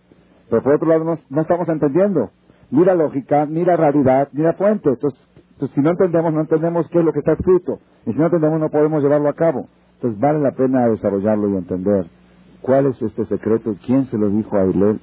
Pero 0.48 0.62
por 0.62 0.74
otro 0.74 0.88
lado 0.88 1.18
no, 1.28 1.40
estamos 1.40 1.68
entendiendo 1.68 2.30
ni 2.70 2.84
la 2.84 2.94
lógica, 2.94 3.44
ni 3.44 3.64
la 3.64 3.76
realidad, 3.76 4.30
ni 4.32 4.42
la 4.42 4.54
fuente. 4.54 4.88
Entonces, 4.88 5.20
si 5.68 5.80
no 5.80 5.90
entendemos, 5.90 6.32
no 6.32 6.40
entendemos 6.40 6.88
qué 6.90 6.98
es 6.98 7.04
lo 7.04 7.12
que 7.12 7.20
está 7.20 7.32
escrito. 7.32 7.78
Y 8.06 8.12
si 8.12 8.18
no 8.18 8.26
entendemos, 8.26 8.60
no 8.60 8.68
podemos 8.70 9.02
llevarlo 9.02 9.28
a 9.28 9.34
cabo. 9.34 9.68
Entonces 9.94 10.18
vale 10.20 10.40
la 10.40 10.52
pena 10.52 10.88
desarrollarlo 10.88 11.48
y 11.50 11.56
entender 11.56 12.06
¿Cuál 12.62 12.86
es 12.86 13.02
este 13.02 13.26
secreto? 13.26 13.74
¿Quién 13.84 14.06
se 14.06 14.16
lo 14.16 14.30
dijo 14.30 14.56
a 14.56 14.64
Hillel? 14.64 15.00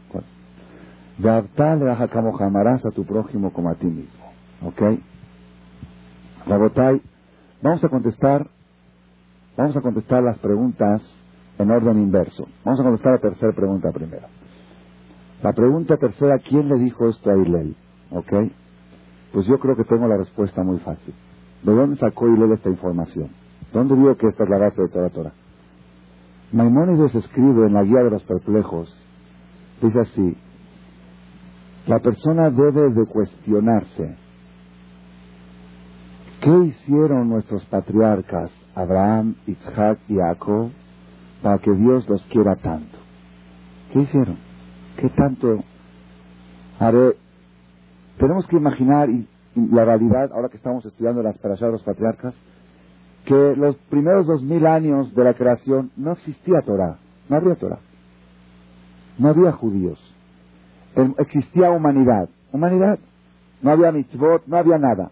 De 1.17 2.09
como 2.13 2.31
jamarás 2.31 2.85
a 2.85 2.91
tu 2.91 3.05
prójimo 3.05 3.51
como 3.51 3.69
a 3.69 3.75
ti 3.75 3.85
mismo. 3.85 4.25
¿Ok? 4.63 4.81
Rabotai, 6.47 7.01
vamos 7.61 7.83
a 7.83 7.89
contestar, 7.89 8.47
vamos 9.57 9.75
a 9.75 9.81
contestar 9.81 10.23
las 10.23 10.39
preguntas 10.39 11.01
en 11.57 11.69
orden 11.69 11.99
inverso. 11.99 12.47
Vamos 12.63 12.79
a 12.79 12.83
contestar 12.83 13.13
la 13.13 13.19
tercera 13.19 13.51
pregunta 13.51 13.91
primero. 13.91 14.27
La 15.43 15.51
pregunta 15.51 15.97
tercera, 15.97 16.39
¿quién 16.39 16.69
le 16.69 16.75
dijo 16.75 17.09
esto 17.09 17.29
a 17.29 17.35
Hillel? 17.35 17.75
¿Ok? 18.11 18.33
Pues 19.33 19.45
yo 19.47 19.59
creo 19.59 19.75
que 19.75 19.83
tengo 19.83 20.07
la 20.07 20.17
respuesta 20.17 20.63
muy 20.63 20.79
fácil. 20.79 21.13
¿De 21.63 21.73
dónde 21.73 21.97
sacó 21.97 22.27
Hillel 22.27 22.53
esta 22.53 22.69
información? 22.69 23.29
¿Dónde 23.73 23.95
vio 23.95 24.15
que 24.17 24.27
esta 24.27 24.43
es 24.43 24.49
la 24.49 24.57
base 24.57 24.81
de 24.81 24.87
toda 24.87 25.03
la 25.05 25.09
Torah? 25.09 25.33
Maimónides 26.51 27.13
escribe 27.13 27.67
en 27.67 27.73
la 27.73 27.83
Guía 27.83 28.03
de 28.03 28.09
los 28.09 28.23
Perplejos, 28.23 28.89
dice 29.81 29.99
así, 29.99 30.35
la 31.85 31.99
persona 31.99 32.49
debe 32.49 32.89
de 32.89 33.05
cuestionarse, 33.05 34.15
¿qué 36.41 36.57
hicieron 36.65 37.29
nuestros 37.29 37.63
patriarcas, 37.65 38.51
Abraham, 38.73 39.35
Isaac 39.45 39.99
y 40.07 40.15
Jacob, 40.15 40.71
para 41.43 41.59
que 41.59 41.71
Dios 41.71 42.09
los 42.09 42.23
quiera 42.25 42.55
tanto? 42.55 42.97
¿Qué 43.93 43.99
hicieron? 43.99 44.37
¿Qué 44.97 45.09
tanto? 45.09 45.63
Ver, 46.79 47.15
tenemos 48.19 48.45
que 48.47 48.57
imaginar 48.57 49.09
y, 49.09 49.27
la 49.55 49.83
realidad, 49.83 50.31
ahora 50.31 50.49
que 50.49 50.57
estamos 50.57 50.85
estudiando 50.85 51.23
las 51.23 51.37
parashas 51.39 51.67
de 51.67 51.71
los 51.71 51.83
patriarcas, 51.83 52.35
que 53.25 53.55
los 53.55 53.75
primeros 53.89 54.27
dos 54.27 54.43
mil 54.43 54.65
años 54.67 55.13
de 55.15 55.23
la 55.23 55.33
creación 55.33 55.91
no 55.97 56.11
existía 56.11 56.61
Torah, 56.61 56.97
no 57.27 57.35
había 57.37 57.55
Torah, 57.55 57.79
no 59.17 59.29
había 59.29 59.51
judíos, 59.53 59.99
existía 61.17 61.71
humanidad, 61.71 62.29
humanidad, 62.51 62.99
no 63.61 63.71
había 63.71 63.91
mitzvot, 63.91 64.45
no 64.45 64.57
había 64.57 64.77
nada. 64.77 65.11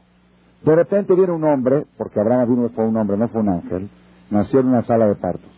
De 0.63 0.75
repente 0.75 1.15
viene 1.15 1.31
un 1.31 1.43
hombre, 1.43 1.85
porque 1.97 2.19
Abraham 2.19 2.49
vino 2.49 2.69
fue 2.69 2.85
un 2.85 2.97
hombre, 2.97 3.17
no 3.17 3.27
fue 3.29 3.41
un 3.41 3.49
ángel, 3.49 3.89
nació 4.29 4.59
en 4.59 4.67
una 4.67 4.83
sala 4.83 5.07
de 5.07 5.15
partos. 5.15 5.51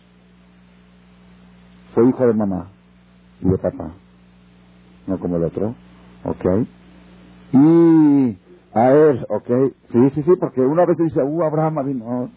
Fue 1.94 2.08
hijo 2.08 2.26
de 2.26 2.32
mamá 2.32 2.68
y 3.40 3.48
de 3.48 3.58
papá, 3.58 3.92
no 5.06 5.18
como 5.18 5.36
el 5.36 5.44
otro, 5.44 5.74
¿ok? 6.24 6.66
Y 7.52 8.38
a 8.72 8.90
él, 8.92 9.26
¿ok? 9.28 9.48
Sí, 9.90 10.10
sí, 10.10 10.22
sí, 10.22 10.30
porque 10.38 10.60
una 10.60 10.86
vez 10.86 10.96
dice, 10.96 11.22
uh, 11.22 11.42
Abraham 11.42 11.86
vino, 11.86 12.30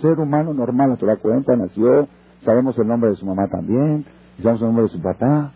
ser 0.00 0.18
humano 0.18 0.54
normal, 0.54 0.96
te 0.98 1.06
la 1.06 1.16
cuenta, 1.16 1.54
nació, 1.56 2.08
sabemos 2.44 2.78
el 2.78 2.86
nombre 2.86 3.10
de 3.10 3.16
su 3.16 3.26
mamá 3.26 3.48
también, 3.48 4.06
sabemos 4.38 4.62
el 4.62 4.66
nombre 4.68 4.82
de 4.84 4.90
su 4.90 5.02
papá. 5.02 5.52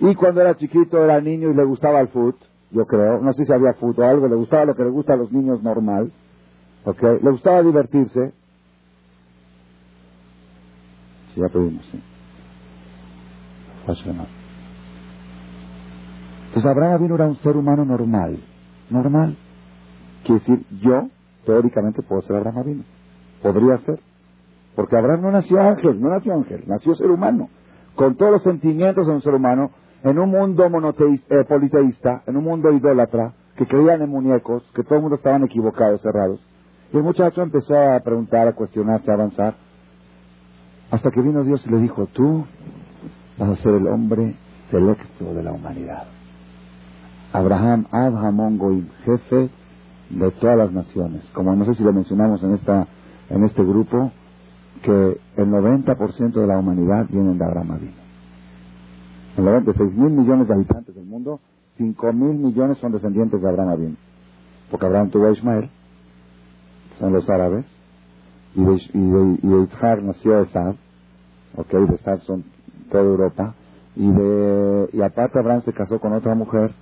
Y 0.00 0.14
cuando 0.14 0.40
era 0.40 0.56
chiquito, 0.56 1.02
era 1.04 1.20
niño 1.20 1.50
y 1.50 1.54
le 1.54 1.64
gustaba 1.64 2.00
el 2.00 2.08
fútbol, 2.08 2.36
yo 2.70 2.86
creo, 2.86 3.20
no 3.20 3.32
sé 3.34 3.44
si 3.44 3.52
había 3.52 3.74
fútbol 3.74 4.04
o 4.04 4.08
algo, 4.08 4.28
le 4.28 4.36
gustaba 4.36 4.64
lo 4.64 4.74
que 4.74 4.84
le 4.84 4.90
gusta 4.90 5.12
a 5.12 5.16
los 5.16 5.30
niños 5.30 5.62
normal, 5.62 6.10
¿ok? 6.84 7.02
Le 7.22 7.30
gustaba 7.30 7.62
divertirse. 7.62 8.32
Sí, 11.34 11.40
ya 11.40 11.48
pedimos, 11.48 11.84
sí. 11.92 12.00
Entonces 16.54 16.70
Abraham 16.70 17.02
vino 17.02 17.14
era 17.16 17.26
un 17.26 17.36
ser 17.38 17.56
humano 17.56 17.84
normal 17.84 18.38
normal. 18.90 19.36
Quiere 20.24 20.40
decir, 20.40 20.66
yo, 20.80 21.08
teóricamente, 21.44 22.02
puedo 22.02 22.22
ser 22.22 22.36
Abraham 22.36 22.58
Avino. 22.58 22.84
Podría 23.42 23.78
ser. 23.78 24.00
Porque 24.74 24.96
Abraham 24.96 25.22
no 25.22 25.30
nació 25.30 25.60
ángel, 25.60 26.00
no 26.00 26.08
nació 26.08 26.34
ángel, 26.34 26.64
nació 26.66 26.94
ser 26.94 27.10
humano. 27.10 27.48
Con 27.94 28.16
todos 28.16 28.32
los 28.32 28.42
sentimientos 28.42 29.06
de 29.06 29.12
un 29.12 29.22
ser 29.22 29.34
humano, 29.34 29.70
en 30.02 30.18
un 30.18 30.30
mundo 30.30 30.68
monoteísta, 30.68 31.34
eh, 31.34 31.44
politeísta, 31.44 32.22
en 32.26 32.36
un 32.36 32.44
mundo 32.44 32.72
idólatra, 32.72 33.32
que 33.56 33.66
creían 33.66 34.02
en 34.02 34.10
muñecos, 34.10 34.64
que 34.74 34.82
todo 34.82 34.96
el 34.96 35.02
mundo 35.02 35.16
estaban 35.16 35.44
equivocados, 35.44 36.00
cerrados. 36.00 36.40
Y 36.92 36.96
el 36.96 37.04
muchacho 37.04 37.42
empezó 37.42 37.76
a 37.78 38.00
preguntar, 38.00 38.48
a 38.48 38.52
cuestionarse, 38.52 39.10
a 39.10 39.14
avanzar. 39.14 39.54
Hasta 40.90 41.10
que 41.10 41.22
vino 41.22 41.44
Dios 41.44 41.64
y 41.66 41.70
le 41.70 41.78
dijo, 41.78 42.06
tú 42.06 42.44
vas 43.38 43.50
a 43.50 43.62
ser 43.62 43.74
el 43.74 43.86
hombre 43.86 44.34
selecto 44.70 45.34
de 45.34 45.42
la 45.42 45.52
humanidad. 45.52 46.04
Abraham 47.34 47.86
Abraham 47.90 48.58
Goim, 48.58 48.88
jefe 49.04 49.50
de 50.10 50.30
todas 50.30 50.56
las 50.56 50.72
naciones. 50.72 51.24
Como 51.34 51.54
no 51.56 51.64
sé 51.64 51.74
si 51.74 51.82
lo 51.82 51.92
mencionamos 51.92 52.40
en, 52.44 52.54
esta, 52.54 52.86
en 53.28 53.42
este 53.42 53.64
grupo, 53.64 54.12
que 54.82 55.18
el 55.36 55.48
90% 55.48 56.32
de 56.32 56.46
la 56.46 56.58
humanidad 56.58 57.06
vienen 57.10 57.36
de 57.36 57.44
Abraham 57.44 57.72
Avino. 57.72 58.04
El 59.36 59.44
96 59.46 59.96
mil 59.96 60.10
millones 60.10 60.46
de 60.46 60.54
habitantes 60.54 60.94
del 60.94 61.06
mundo, 61.06 61.40
5 61.76 62.12
mil 62.12 62.38
millones 62.38 62.78
son 62.78 62.92
descendientes 62.92 63.42
de 63.42 63.48
Abraham 63.48 63.68
Avino. 63.70 63.96
Porque 64.70 64.86
Abraham 64.86 65.10
tuvo 65.10 65.26
a 65.26 65.32
Ismael, 65.32 65.70
son 67.00 67.12
los 67.12 67.28
árabes, 67.28 67.64
y 68.54 68.62
de, 68.62 68.74
y 69.42 70.04
nació 70.04 70.40
Esad, 70.42 70.76
ok, 71.56 71.72
de 71.72 71.94
Esad 71.96 72.20
son 72.20 72.44
toda 72.92 73.02
Europa, 73.02 73.54
y 73.96 74.08
de 74.08 74.88
y 74.92 75.02
aparte 75.02 75.40
Abraham 75.40 75.62
se 75.64 75.72
casó 75.72 75.98
con 75.98 76.12
otra 76.12 76.36
mujer 76.36 76.72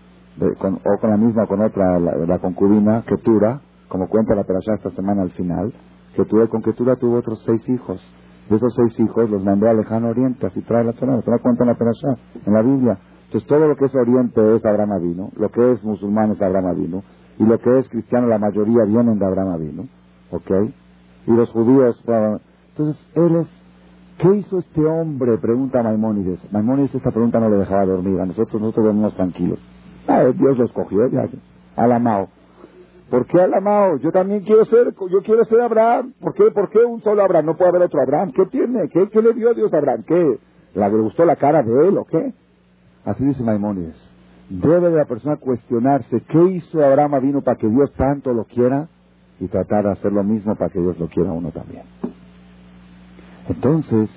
con, 0.59 0.75
o 0.75 1.01
con 1.01 1.11
la 1.11 1.17
misma 1.17 1.47
con 1.47 1.61
otra, 1.61 1.99
la, 1.99 2.39
concubina, 2.39 3.03
Ketura, 3.07 3.61
como 3.89 4.09
cuenta 4.09 4.35
la 4.35 4.45
perashá 4.45 4.75
esta 4.75 4.91
semana 4.91 5.23
al 5.23 5.31
final, 5.33 5.73
Ketura, 6.15 6.47
con 6.47 6.63
Ketura 6.63 6.97
tuvo 6.97 7.17
otros 7.17 7.43
seis 7.45 7.63
hijos. 7.69 8.01
De 8.49 8.57
esos 8.57 8.75
seis 8.75 8.99
hijos 9.01 9.31
los 9.31 9.45
mandó 9.45 9.69
al 9.69 9.77
lejano 9.77 10.09
oriente, 10.09 10.47
así 10.47 10.61
trae 10.63 10.85
la 10.85 10.93
Torah, 10.93 11.17
la 11.17 11.39
cuenta 11.39 11.65
en 11.65 11.69
la 11.69 11.75
perashá, 11.75 12.17
en 12.45 12.53
la 12.53 12.63
Biblia. 12.63 12.99
Entonces 13.27 13.49
todo 13.49 13.67
lo 13.67 13.77
que 13.77 13.87
es 13.87 13.95
oriente 13.95 14.57
es 14.57 14.65
Abraham 14.65 14.93
Avino, 14.93 15.31
lo 15.37 15.49
que 15.51 15.73
es 15.73 15.85
musulmán 15.85 16.33
es 16.33 16.43
Abraham 16.43 16.67
Avino, 16.67 17.03
y 17.39 17.45
lo 17.45 17.59
que 17.59 17.79
es 17.79 17.89
cristiano 17.89 18.27
la 18.27 18.39
mayoría 18.39 18.85
vienen 18.87 19.19
de 19.19 19.27
Abraham 19.27 19.53
Avino, 19.53 19.83
¿ok? 20.31 20.51
Y 21.27 21.33
los 21.33 21.51
judíos, 21.51 22.03
entonces 22.07 23.09
él 23.15 23.37
es 23.37 23.63
¿Qué 24.19 24.37
hizo 24.37 24.59
este 24.59 24.85
hombre? 24.85 25.37
Pregunta 25.39 25.83
Maimónides. 25.83 26.39
Maimónides 26.53 26.95
esta 26.95 27.11
pregunta 27.11 27.41
no 27.41 27.49
le 27.49 27.57
dejaba 27.57 27.87
dormir. 27.87 28.21
A 28.21 28.27
nosotros 28.27 28.61
nosotros 28.61 28.87
dormimos 28.87 29.17
tranquilos. 29.17 29.59
Ah, 30.07 30.25
Dios 30.35 30.59
lo 30.59 30.65
escogió, 30.65 31.09
ya, 31.09 31.29
Alamao. 31.77 32.29
¿Por 33.11 33.27
qué 33.27 33.41
Alamao? 33.41 33.99
Yo 33.99 34.11
también 34.11 34.41
quiero 34.41 34.65
ser, 34.65 34.95
yo 35.11 35.23
quiero 35.23 35.45
ser 35.45 35.61
Abraham. 35.61 36.15
¿Por 36.19 36.35
qué, 36.35 36.51
¿Por 36.51 36.71
qué 36.71 36.79
un 36.79 37.03
solo 37.03 37.23
Abraham? 37.23 37.47
No 37.47 37.57
puede 37.57 37.69
haber 37.69 37.83
otro 37.83 38.01
Abraham. 38.01 38.33
¿Qué 38.33 38.47
tiene? 38.47 38.89
¿Qué, 38.89 39.21
le 39.21 39.35
dio 39.35 39.53
Dios 39.53 39.73
a 39.75 39.79
Abraham? 39.79 40.03
¿Qué? 40.07 40.39
¿Le 40.75 40.89
gustó 40.89 41.27
la 41.27 41.37
cara 41.37 41.63
de 41.63 41.89
él 41.89 41.99
o 41.99 42.05
qué? 42.05 42.33
Así 43.05 43.25
dice 43.25 43.43
Maimónides. 43.43 43.97
Debe 44.49 44.91
de 44.91 44.97
la 44.97 45.05
persona 45.05 45.37
cuestionarse 45.37 46.23
qué 46.29 46.43
hizo 46.53 46.83
Abraham 46.83 47.21
vino 47.21 47.43
para 47.43 47.59
que 47.59 47.69
Dios 47.69 47.93
tanto 47.97 48.33
lo 48.33 48.45
quiera 48.45 48.89
y 49.41 49.49
tratar 49.49 49.85
de 49.85 49.93
hacer 49.93 50.13
lo 50.13 50.25
mismo 50.25 50.55
para 50.57 50.71
que 50.71 50.81
Dios 50.81 50.99
lo 50.99 51.09
quiera 51.09 51.31
a 51.31 51.33
uno 51.35 51.51
también. 51.51 51.83
Entonces, 53.49 54.09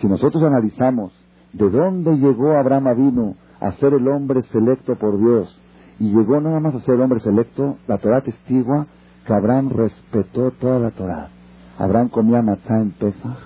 si 0.00 0.06
nosotros 0.06 0.42
analizamos 0.42 1.12
de 1.52 1.68
dónde 1.68 2.16
llegó 2.16 2.56
Abraham 2.56 2.96
vino 2.96 3.34
a 3.60 3.72
ser 3.72 3.94
el 3.94 4.06
hombre 4.08 4.42
selecto 4.52 4.96
por 4.96 5.18
Dios. 5.18 5.62
Y 5.98 6.14
llegó 6.14 6.40
nada 6.40 6.60
más 6.60 6.74
a 6.74 6.80
ser 6.80 6.94
el 6.94 7.02
hombre 7.02 7.20
selecto, 7.20 7.76
la 7.86 7.98
Torah 7.98 8.22
testigua 8.22 8.86
que 9.26 9.32
Abraham 9.32 9.70
respetó 9.70 10.50
toda 10.52 10.78
la 10.78 10.90
Torah. 10.90 11.28
Abraham 11.78 12.08
comía 12.08 12.42
matzah 12.42 12.80
en 12.80 12.92
Pesach, 12.92 13.38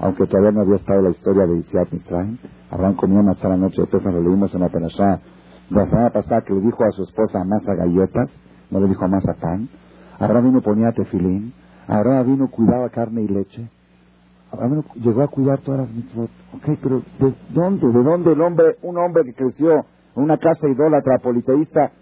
aunque 0.00 0.26
todavía 0.26 0.52
no 0.52 0.60
había 0.60 0.76
estado 0.76 1.02
la 1.02 1.10
historia 1.10 1.46
de 1.46 1.56
Yitziat 1.56 1.92
Mitzrayim. 1.92 2.38
Abraham 2.70 2.94
comía 2.94 3.22
matzah 3.22 3.48
la 3.48 3.56
noche 3.56 3.80
de 3.80 3.86
Pesach, 3.86 4.12
lo 4.12 4.22
leímos 4.22 4.54
en 4.54 4.60
la 4.60 4.68
Perashá 4.68 5.20
la 5.70 5.84
semana 5.86 6.10
pasada 6.10 6.42
que 6.42 6.54
le 6.54 6.60
dijo 6.60 6.84
a 6.84 6.92
su 6.92 7.02
esposa 7.02 7.42
masa 7.44 7.74
galletas, 7.74 8.30
no 8.70 8.78
le 8.78 8.86
dijo 8.86 9.08
masa 9.08 9.34
pan. 9.34 9.68
Abraham 10.18 10.44
vino 10.44 10.60
ponía 10.62 10.92
tefilín. 10.92 11.52
Abraham 11.88 12.26
vino 12.26 12.50
cuidaba 12.50 12.88
carne 12.90 13.22
y 13.22 13.28
leche 13.28 13.68
llegó 14.96 15.22
a 15.22 15.28
cuidar 15.28 15.60
todas 15.60 15.80
las 15.80 15.90
mitzvot. 15.90 16.30
Ok, 16.54 16.78
pero 16.82 17.02
¿de 17.18 17.34
dónde? 17.50 17.86
¿De 17.86 18.02
dónde 18.02 18.32
el 18.32 18.40
hombre, 18.40 18.76
un 18.82 18.98
hombre 18.98 19.24
que 19.24 19.34
creció 19.34 19.84
en 20.16 20.22
una 20.22 20.38
casa 20.38 20.68
idólatra, 20.68 21.18
politeísta, 21.18 21.92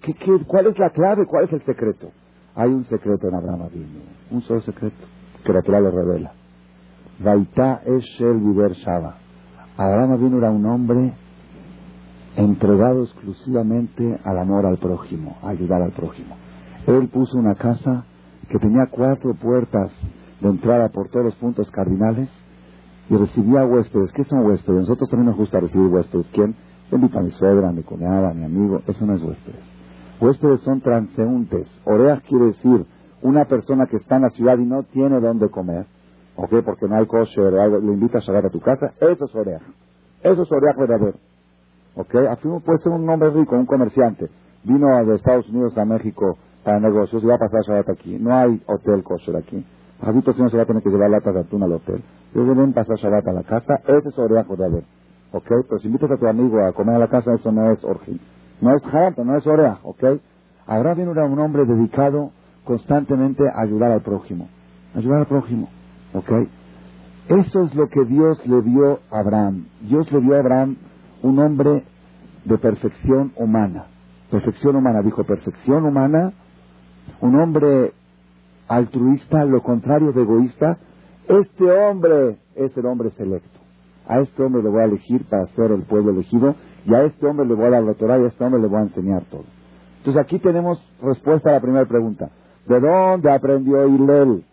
¿qué, 0.00 0.14
qué, 0.14 0.38
cuál 0.46 0.66
es 0.66 0.78
la 0.78 0.90
clave? 0.90 1.26
¿Cuál 1.26 1.44
es 1.44 1.52
el 1.52 1.62
secreto? 1.62 2.10
Hay 2.54 2.70
un 2.70 2.84
secreto 2.84 3.28
en 3.28 3.34
Abraham 3.34 3.62
Avinu, 3.62 4.00
un 4.30 4.42
solo 4.42 4.60
secreto, 4.60 5.06
que 5.44 5.52
la 5.52 5.62
Torah 5.62 5.80
lo 5.80 5.90
revela. 5.90 6.32
Vaita 7.18 7.80
Eshel 7.84 8.38
Viver 8.38 8.72
Shaba. 8.72 9.16
Abraham 9.76 10.12
Avinu 10.12 10.38
era 10.38 10.50
un 10.50 10.66
hombre 10.66 11.14
entregado 12.36 13.04
exclusivamente 13.04 14.18
al 14.24 14.38
amor 14.38 14.66
al 14.66 14.78
prójimo, 14.78 15.38
a 15.42 15.50
ayudar 15.50 15.82
al 15.82 15.92
prójimo. 15.92 16.36
Él 16.86 17.08
puso 17.08 17.38
una 17.38 17.54
casa 17.54 18.04
que 18.48 18.58
tenía 18.58 18.86
cuatro 18.90 19.34
puertas 19.34 19.90
de 20.42 20.48
entrada 20.48 20.88
por 20.88 21.08
todos 21.08 21.26
los 21.26 21.34
puntos 21.36 21.70
cardinales 21.70 22.28
y 23.08 23.16
recibía 23.16 23.64
huéspedes. 23.64 24.12
¿Qué 24.12 24.24
son 24.24 24.44
huéspedes? 24.46 24.80
Nosotros 24.80 25.08
también 25.08 25.26
nos 25.28 25.36
gusta 25.36 25.60
recibir 25.60 25.86
huéspedes. 25.86 26.26
¿Quién? 26.32 26.54
Invita 26.90 27.20
a 27.20 27.22
mi 27.22 27.30
suegra, 27.30 27.68
a 27.68 27.72
mi 27.72 27.82
cuñada, 27.82 28.30
a 28.30 28.34
mi 28.34 28.44
amigo. 28.44 28.82
Eso 28.86 29.06
no 29.06 29.14
es 29.14 29.22
huéspedes. 29.22 29.62
Huéspedes 30.20 30.60
son 30.60 30.80
transeúntes. 30.80 31.68
Oreas 31.84 32.20
quiere 32.28 32.46
decir 32.46 32.86
una 33.22 33.44
persona 33.44 33.86
que 33.86 33.96
está 33.96 34.16
en 34.16 34.22
la 34.22 34.30
ciudad 34.30 34.58
y 34.58 34.64
no 34.64 34.82
tiene 34.82 35.20
dónde 35.20 35.48
comer. 35.48 35.86
¿ok? 36.36 36.62
Porque 36.64 36.88
no 36.88 36.96
hay 36.96 37.06
kosher 37.06 37.52
le 37.52 37.92
invitas 37.92 38.22
a 38.22 38.26
Shabbat 38.26 38.46
a 38.46 38.50
tu 38.50 38.60
casa, 38.60 38.92
eso 39.00 39.24
es 39.24 39.34
oreja. 39.34 39.66
Eso 40.22 40.42
es 40.42 40.52
oreja 40.52 40.78
verdadero. 40.78 41.18
¿Ok? 41.96 42.14
Así 42.30 42.48
puede 42.64 42.78
ser 42.78 42.92
un 42.92 43.08
hombre 43.08 43.30
rico, 43.30 43.56
un 43.56 43.66
comerciante. 43.66 44.28
Vino 44.64 44.86
de 45.04 45.16
Estados 45.16 45.48
Unidos 45.48 45.76
a 45.76 45.84
México 45.84 46.38
para 46.64 46.78
negocios 46.78 47.22
y 47.22 47.26
va 47.26 47.34
a 47.34 47.38
pasar 47.38 47.62
Shabbat 47.62 47.90
aquí. 47.90 48.18
No 48.18 48.34
hay 48.34 48.62
hotel 48.66 49.02
kosher 49.02 49.36
aquí. 49.36 49.64
Si 50.02 50.42
no 50.42 50.50
se 50.50 50.56
va 50.56 50.64
a 50.64 50.66
tener 50.66 50.82
que 50.82 50.90
llevar 50.90 51.10
latas 51.10 51.32
de 51.32 51.40
atún 51.40 51.62
al 51.62 51.72
hotel. 51.72 52.02
Ellos 52.34 52.48
deben 52.48 52.72
pasar 52.72 52.96
Shabbat 52.96 53.28
a 53.28 53.32
la 53.32 53.42
casa, 53.44 53.74
ese 53.86 54.08
es 54.08 54.18
oreja 54.18 54.44
verdadero. 54.48 54.86
¿Ok? 55.30 55.46
Pero 55.46 55.78
si 55.78 55.86
invitas 55.86 56.10
a 56.10 56.16
tu 56.16 56.26
amigo 56.26 56.64
a 56.64 56.72
comer 56.72 56.96
a 56.96 56.98
la 56.98 57.08
casa, 57.08 57.32
eso 57.34 57.52
no 57.52 57.70
es 57.70 57.82
orgin. 57.84 58.20
No 58.60 58.74
es 58.74 58.82
janta, 58.82 59.22
no 59.22 59.36
es 59.36 59.46
oreja, 59.46 59.78
¿ok? 59.82 60.04
Ahora 60.66 60.94
viene 60.94 61.10
un 61.10 61.38
hombre 61.38 61.64
dedicado 61.66 62.30
constantemente 62.64 63.44
a 63.48 63.62
ayudar 63.62 63.92
al 63.92 64.02
prójimo. 64.02 64.48
Ayudar 64.94 65.20
al 65.20 65.26
prójimo, 65.26 65.68
¿ok? 66.14 66.48
Eso 67.28 67.62
es 67.62 67.74
lo 67.74 67.88
que 67.88 68.04
Dios 68.04 68.44
le 68.46 68.62
dio 68.62 69.00
a 69.10 69.20
Abraham. 69.20 69.66
Dios 69.82 70.10
le 70.12 70.20
dio 70.20 70.34
a 70.34 70.40
Abraham 70.40 70.76
un 71.22 71.38
hombre 71.38 71.84
de 72.44 72.58
perfección 72.58 73.32
humana. 73.36 73.86
Perfección 74.30 74.76
humana, 74.76 75.02
dijo 75.02 75.24
perfección 75.24 75.84
humana, 75.84 76.32
un 77.20 77.36
hombre 77.36 77.92
altruista, 78.68 79.44
lo 79.44 79.62
contrario 79.62 80.12
de 80.12 80.22
egoísta. 80.22 80.78
Este 81.28 81.70
hombre 81.70 82.38
es 82.54 82.76
el 82.76 82.86
hombre 82.86 83.10
selecto. 83.10 83.58
A 84.06 84.20
este 84.20 84.42
hombre 84.42 84.62
le 84.62 84.68
voy 84.68 84.80
a 84.80 84.84
elegir 84.84 85.24
para 85.28 85.46
ser 85.48 85.70
el 85.70 85.82
pueblo 85.82 86.10
elegido 86.10 86.54
y 86.84 86.94
a 86.94 87.04
este 87.04 87.26
hombre 87.26 87.46
le 87.46 87.54
voy 87.54 87.66
a 87.66 87.70
dar 87.70 87.82
la 87.82 87.94
Torah 87.94 88.18
y 88.18 88.24
a 88.24 88.28
este 88.28 88.44
hombre 88.44 88.60
le 88.60 88.68
voy 88.68 88.78
a 88.78 88.82
enseñar 88.82 89.22
todo. 89.30 89.44
Entonces 89.98 90.20
aquí 90.20 90.38
tenemos 90.38 90.84
respuesta 91.00 91.50
a 91.50 91.52
la 91.52 91.60
primera 91.60 91.86
pregunta. 91.86 92.30
¿De 92.66 92.80
dónde 92.80 93.30
aprendió 93.30 93.86
Hillel? 93.86 94.44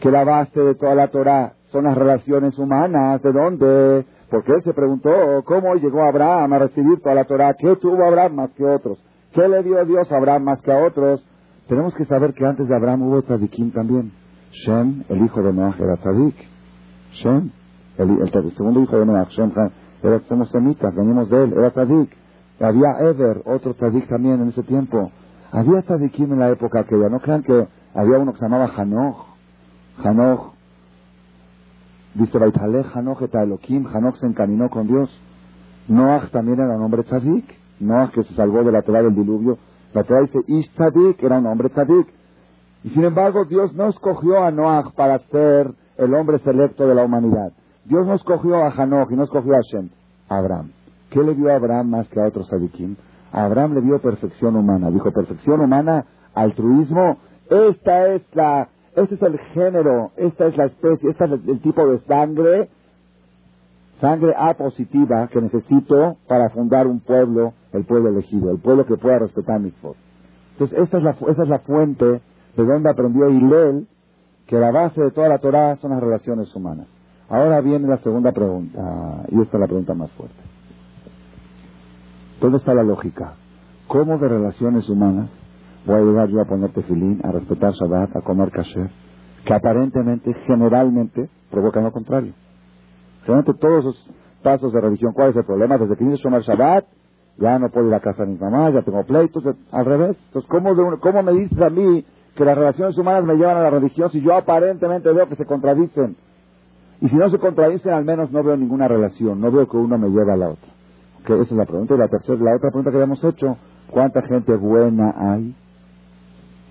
Que 0.00 0.10
la 0.10 0.24
base 0.24 0.60
de 0.60 0.74
toda 0.74 0.94
la 0.94 1.08
Torah 1.08 1.54
son 1.70 1.84
las 1.84 1.96
relaciones 1.96 2.56
humanas. 2.58 3.20
¿De 3.22 3.32
dónde? 3.32 4.06
Porque 4.30 4.52
él 4.52 4.62
se 4.62 4.72
preguntó 4.72 5.10
cómo 5.44 5.74
llegó 5.74 6.02
Abraham 6.02 6.52
a 6.52 6.58
recibir 6.60 7.00
toda 7.00 7.16
la 7.16 7.24
Torah. 7.24 7.54
¿Qué 7.54 7.74
tuvo 7.76 8.04
Abraham 8.04 8.36
más 8.36 8.50
que 8.52 8.64
otros? 8.64 9.02
¿Qué 9.32 9.48
le 9.48 9.62
dio 9.62 9.84
Dios 9.84 10.10
a 10.12 10.16
Abraham 10.16 10.44
más 10.44 10.60
que 10.62 10.72
a 10.72 10.84
otros? 10.84 11.24
Tenemos 11.68 11.94
que 11.94 12.04
saber 12.04 12.34
que 12.34 12.44
antes 12.44 12.68
de 12.68 12.74
Abraham 12.74 13.02
hubo 13.02 13.22
tzadikim 13.22 13.70
también. 13.72 14.12
Shem, 14.52 15.04
el 15.08 15.24
hijo 15.24 15.42
de 15.42 15.52
Noah, 15.52 15.74
era 15.78 15.96
tzadik. 15.96 16.36
Shem, 17.12 17.50
el, 17.98 18.52
segundo 18.56 18.82
hijo 18.82 18.98
de 18.98 19.06
Noah, 19.06 19.26
Shem, 19.30 19.52
era, 20.02 20.20
somos 20.28 20.50
semitas, 20.50 20.94
venimos 20.94 21.30
de 21.30 21.44
él, 21.44 21.52
era 21.52 21.70
tzadik. 21.70 22.10
Había 22.60 22.98
Eber, 23.00 23.42
otro 23.46 23.74
tzadik 23.74 24.08
también 24.08 24.42
en 24.42 24.48
ese 24.48 24.62
tiempo. 24.64 25.10
Había 25.52 25.82
tzadikim 25.82 26.32
en 26.32 26.38
la 26.40 26.50
época 26.50 26.80
aquella. 26.80 27.08
No 27.08 27.20
crean 27.20 27.42
que 27.42 27.66
había 27.94 28.18
uno 28.18 28.32
que 28.32 28.38
se 28.38 28.44
llamaba 28.44 28.70
Hanoch. 28.76 29.26
Hanoch. 30.02 30.54
Dice 32.14 32.38
Baitale, 32.38 32.84
Hanoch 32.94 33.22
eta 33.22 33.42
Elohim. 33.42 33.86
Hanoch 33.86 34.16
se 34.16 34.26
encaminó 34.26 34.68
con 34.68 34.86
Dios. 34.86 35.10
Noach 35.88 36.30
también 36.30 36.60
era 36.60 36.76
un 36.76 36.82
hombre 36.82 37.02
tzadik. 37.04 37.44
Noach 37.80 38.12
que 38.12 38.24
se 38.24 38.34
salvó 38.34 38.62
de 38.64 38.72
la 38.72 38.82
Torah 38.82 39.02
del 39.02 39.14
diluvio. 39.14 39.58
La 39.94 40.04
Torah 40.04 40.22
dice 40.22 40.38
Ish 40.46 40.72
tzadik, 40.74 41.22
era 41.22 41.38
un 41.38 41.46
hombre 41.46 41.68
tzadik. 41.68 42.08
Y 42.84 42.90
sin 42.90 43.04
embargo, 43.04 43.44
Dios 43.44 43.72
no 43.74 43.88
escogió 43.88 44.42
a 44.42 44.50
Noach 44.50 44.92
para 44.94 45.18
ser 45.18 45.72
el 45.96 46.14
hombre 46.14 46.38
selecto 46.40 46.86
de 46.86 46.94
la 46.94 47.04
humanidad. 47.04 47.52
Dios 47.84 48.06
no 48.06 48.14
escogió 48.14 48.56
a 48.62 48.70
Hanoch 48.70 49.10
y 49.10 49.16
no 49.16 49.24
escogió 49.24 49.54
a 49.54 49.60
Shem. 49.60 49.90
Abraham. 50.28 50.70
¿Qué 51.10 51.22
le 51.22 51.34
dio 51.34 51.50
a 51.52 51.56
Abraham 51.56 51.90
más 51.90 52.08
que 52.08 52.20
a 52.20 52.26
otros 52.26 52.48
tzadikim? 52.48 52.96
A 53.32 53.44
Abraham 53.44 53.74
le 53.74 53.82
dio 53.82 54.00
perfección 54.00 54.56
humana. 54.56 54.90
Dijo, 54.90 55.10
perfección 55.12 55.60
humana, 55.60 56.06
altruismo. 56.34 57.18
Esta 57.50 58.08
es 58.14 58.22
la, 58.34 58.68
este 58.96 59.16
es 59.16 59.22
el 59.22 59.38
género, 59.38 60.12
esta 60.16 60.46
es 60.46 60.56
la 60.56 60.66
especie, 60.66 61.10
este 61.10 61.24
es 61.24 61.30
el, 61.30 61.60
tipo 61.60 61.86
de 61.86 61.98
sangre, 62.00 62.68
sangre 64.00 64.32
A 64.36 64.54
positiva 64.54 65.28
que 65.28 65.40
necesito 65.40 66.16
para 66.28 66.50
fundar 66.50 66.86
un 66.86 67.00
pueblo, 67.00 67.52
el 67.72 67.84
pueblo 67.84 68.10
elegido, 68.10 68.50
el 68.50 68.58
pueblo 68.58 68.86
que 68.86 68.96
pueda 68.96 69.18
respetar 69.18 69.60
mi 69.60 69.72
voz. 69.82 69.96
Entonces, 70.52 70.78
esta 70.78 70.98
es 70.98 71.02
la, 71.02 71.16
esa 71.28 71.42
es 71.42 71.48
la 71.48 71.58
fuente 71.60 72.04
de 72.56 72.64
donde 72.64 72.90
aprendió 72.90 73.28
Hillel 73.28 73.86
que 74.46 74.58
la 74.58 74.70
base 74.70 75.00
de 75.00 75.10
toda 75.10 75.28
la 75.28 75.38
Torah 75.38 75.76
son 75.76 75.92
las 75.92 76.00
relaciones 76.00 76.54
humanas. 76.54 76.88
Ahora 77.28 77.60
viene 77.60 77.88
la 77.88 77.96
segunda 77.98 78.32
pregunta, 78.32 79.24
y 79.30 79.40
esta 79.40 79.56
es 79.56 79.60
la 79.60 79.66
pregunta 79.66 79.94
más 79.94 80.10
fuerte. 80.12 80.36
¿Dónde 82.40 82.58
está 82.58 82.74
la 82.74 82.82
lógica? 82.82 83.34
¿Cómo 83.86 84.18
de 84.18 84.28
relaciones 84.28 84.88
humanas 84.88 85.30
voy 85.86 85.96
a 85.96 86.00
llegar 86.00 86.28
yo 86.28 86.40
a 86.40 86.44
poner 86.44 86.72
tefilín, 86.72 87.20
a 87.24 87.32
respetar 87.32 87.72
Shabbat, 87.72 88.16
a 88.16 88.20
comer 88.20 88.50
kasher, 88.50 88.90
que 89.44 89.54
aparentemente, 89.54 90.34
generalmente, 90.46 91.30
provocan 91.50 91.84
lo 91.84 91.92
contrario? 91.92 92.34
Generalmente 93.22 93.54
todos 93.58 93.84
los 93.84 94.10
pasos 94.42 94.72
de 94.72 94.80
religión, 94.80 95.12
¿cuál 95.14 95.30
es 95.30 95.36
el 95.36 95.44
problema? 95.44 95.78
Desde 95.78 95.96
que 95.96 96.04
inicio 96.04 96.30
Shabbat, 96.30 96.84
ya 97.38 97.58
no 97.58 97.70
puedo 97.70 97.88
ir 97.88 97.94
a 97.94 98.00
casa 98.00 98.24
de 98.24 98.32
mis 98.32 98.40
mamás, 98.40 98.74
ya 98.74 98.82
tengo 98.82 99.04
pleitos, 99.04 99.44
al 99.70 99.84
revés. 99.84 100.16
Entonces, 100.26 100.50
¿cómo, 100.50 100.74
de 100.74 100.98
¿cómo 100.98 101.22
me 101.22 101.32
dices 101.32 101.60
a 101.60 101.70
mí 101.70 102.04
que 102.34 102.44
las 102.44 102.56
relaciones 102.56 102.96
humanas 102.96 103.24
me 103.24 103.34
llevan 103.36 103.56
a 103.56 103.62
la 103.62 103.70
religión 103.70 104.10
si 104.10 104.20
yo 104.20 104.34
aparentemente 104.34 105.12
veo 105.12 105.28
que 105.28 105.36
se 105.36 105.46
contradicen? 105.46 106.16
Y 107.00 107.08
si 107.08 107.16
no 107.16 107.28
se 107.30 107.38
contradicen, 107.38 107.92
al 107.92 108.04
menos 108.04 108.30
no 108.30 108.42
veo 108.42 108.56
ninguna 108.56 108.86
relación, 108.88 109.40
no 109.40 109.50
veo 109.50 109.68
que 109.68 109.76
uno 109.76 109.98
me 109.98 110.08
lleva 110.08 110.34
a 110.34 110.36
la 110.36 110.50
otra 110.50 110.72
que 111.24 111.34
esa 111.34 111.42
es 111.42 111.52
la 111.52 111.66
pregunta. 111.66 111.94
Y 111.94 111.98
la 111.98 112.08
tercera, 112.08 112.42
la 112.42 112.56
otra 112.56 112.70
pregunta 112.70 112.90
que 112.90 112.96
habíamos 112.96 113.22
hecho, 113.24 113.56
¿cuánta 113.90 114.22
gente 114.22 114.54
buena 114.56 115.14
hay? 115.16 115.54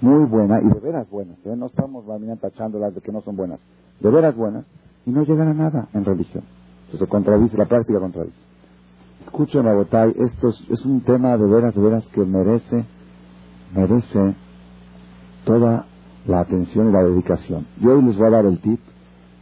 Muy 0.02 0.26
buena, 0.26 0.60
y 0.62 0.68
de 0.68 0.80
veras 0.80 1.08
buenas, 1.12 1.38
¿eh? 1.46 1.56
no 1.56 1.68
estamos 1.68 2.06
tachando 2.42 2.80
las 2.80 2.96
de 2.96 3.02
que 3.02 3.12
no 3.12 3.22
son 3.22 3.36
buenas, 3.36 3.60
de 4.00 4.10
veras 4.10 4.36
buenas, 4.36 4.66
y 5.06 5.12
no 5.12 5.24
llegan 5.24 5.50
a 5.50 5.54
nada 5.54 5.90
en 5.94 6.04
religión. 6.06 6.44
Entonces 6.86 7.02
se 7.02 7.08
contradice, 7.08 7.56
la 7.56 7.66
práctica 7.66 8.00
contradice. 8.00 8.51
Escuchen, 9.26 9.64
Botay, 9.64 10.14
esto 10.18 10.50
es, 10.50 10.70
es 10.70 10.86
un 10.86 11.02
tema 11.02 11.38
de 11.38 11.48
veras, 11.48 11.74
de 11.74 11.82
veras 11.82 12.06
que 12.08 12.22
merece, 12.22 12.86
merece 13.74 14.36
toda 15.46 15.86
la 16.28 16.40
atención 16.42 16.90
y 16.90 16.92
la 16.92 17.04
dedicación. 17.04 17.68
Yo 17.80 17.94
hoy 17.94 18.04
les 18.04 18.18
voy 18.18 18.28
a 18.28 18.32
dar 18.32 18.46
el 18.46 18.60
tip, 18.60 18.80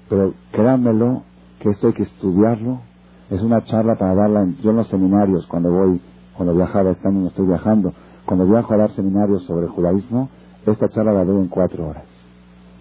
pero 0.10 0.34
créanmelo 0.52 1.24
que 1.60 1.70
esto 1.70 1.88
hay 1.88 1.94
que 1.94 2.04
estudiarlo 2.04 2.82
es 3.30 3.42
una 3.44 3.64
charla 3.64 3.96
para 3.96 4.16
darla 4.16 4.42
en, 4.42 4.58
yo 4.58 4.72
en 4.72 4.78
los 4.78 4.88
seminarios, 4.88 5.46
cuando 5.48 5.72
voy, 5.72 6.02
cuando 6.36 6.56
viajaba, 6.56 6.92
este 6.92 7.08
año 7.08 7.22
no 7.22 7.28
estoy 7.28 7.46
viajando, 7.46 7.94
cuando 8.26 8.48
viajo 8.48 8.74
a 8.74 8.78
dar 8.78 8.92
seminarios 8.92 9.44
sobre 9.44 9.68
judaísmo, 9.68 10.30
esta 10.66 10.90
charla 10.90 11.14
la 11.14 11.26
doy 11.26 11.42
en 11.42 11.48
cuatro 11.48 11.88
horas. 11.88 12.06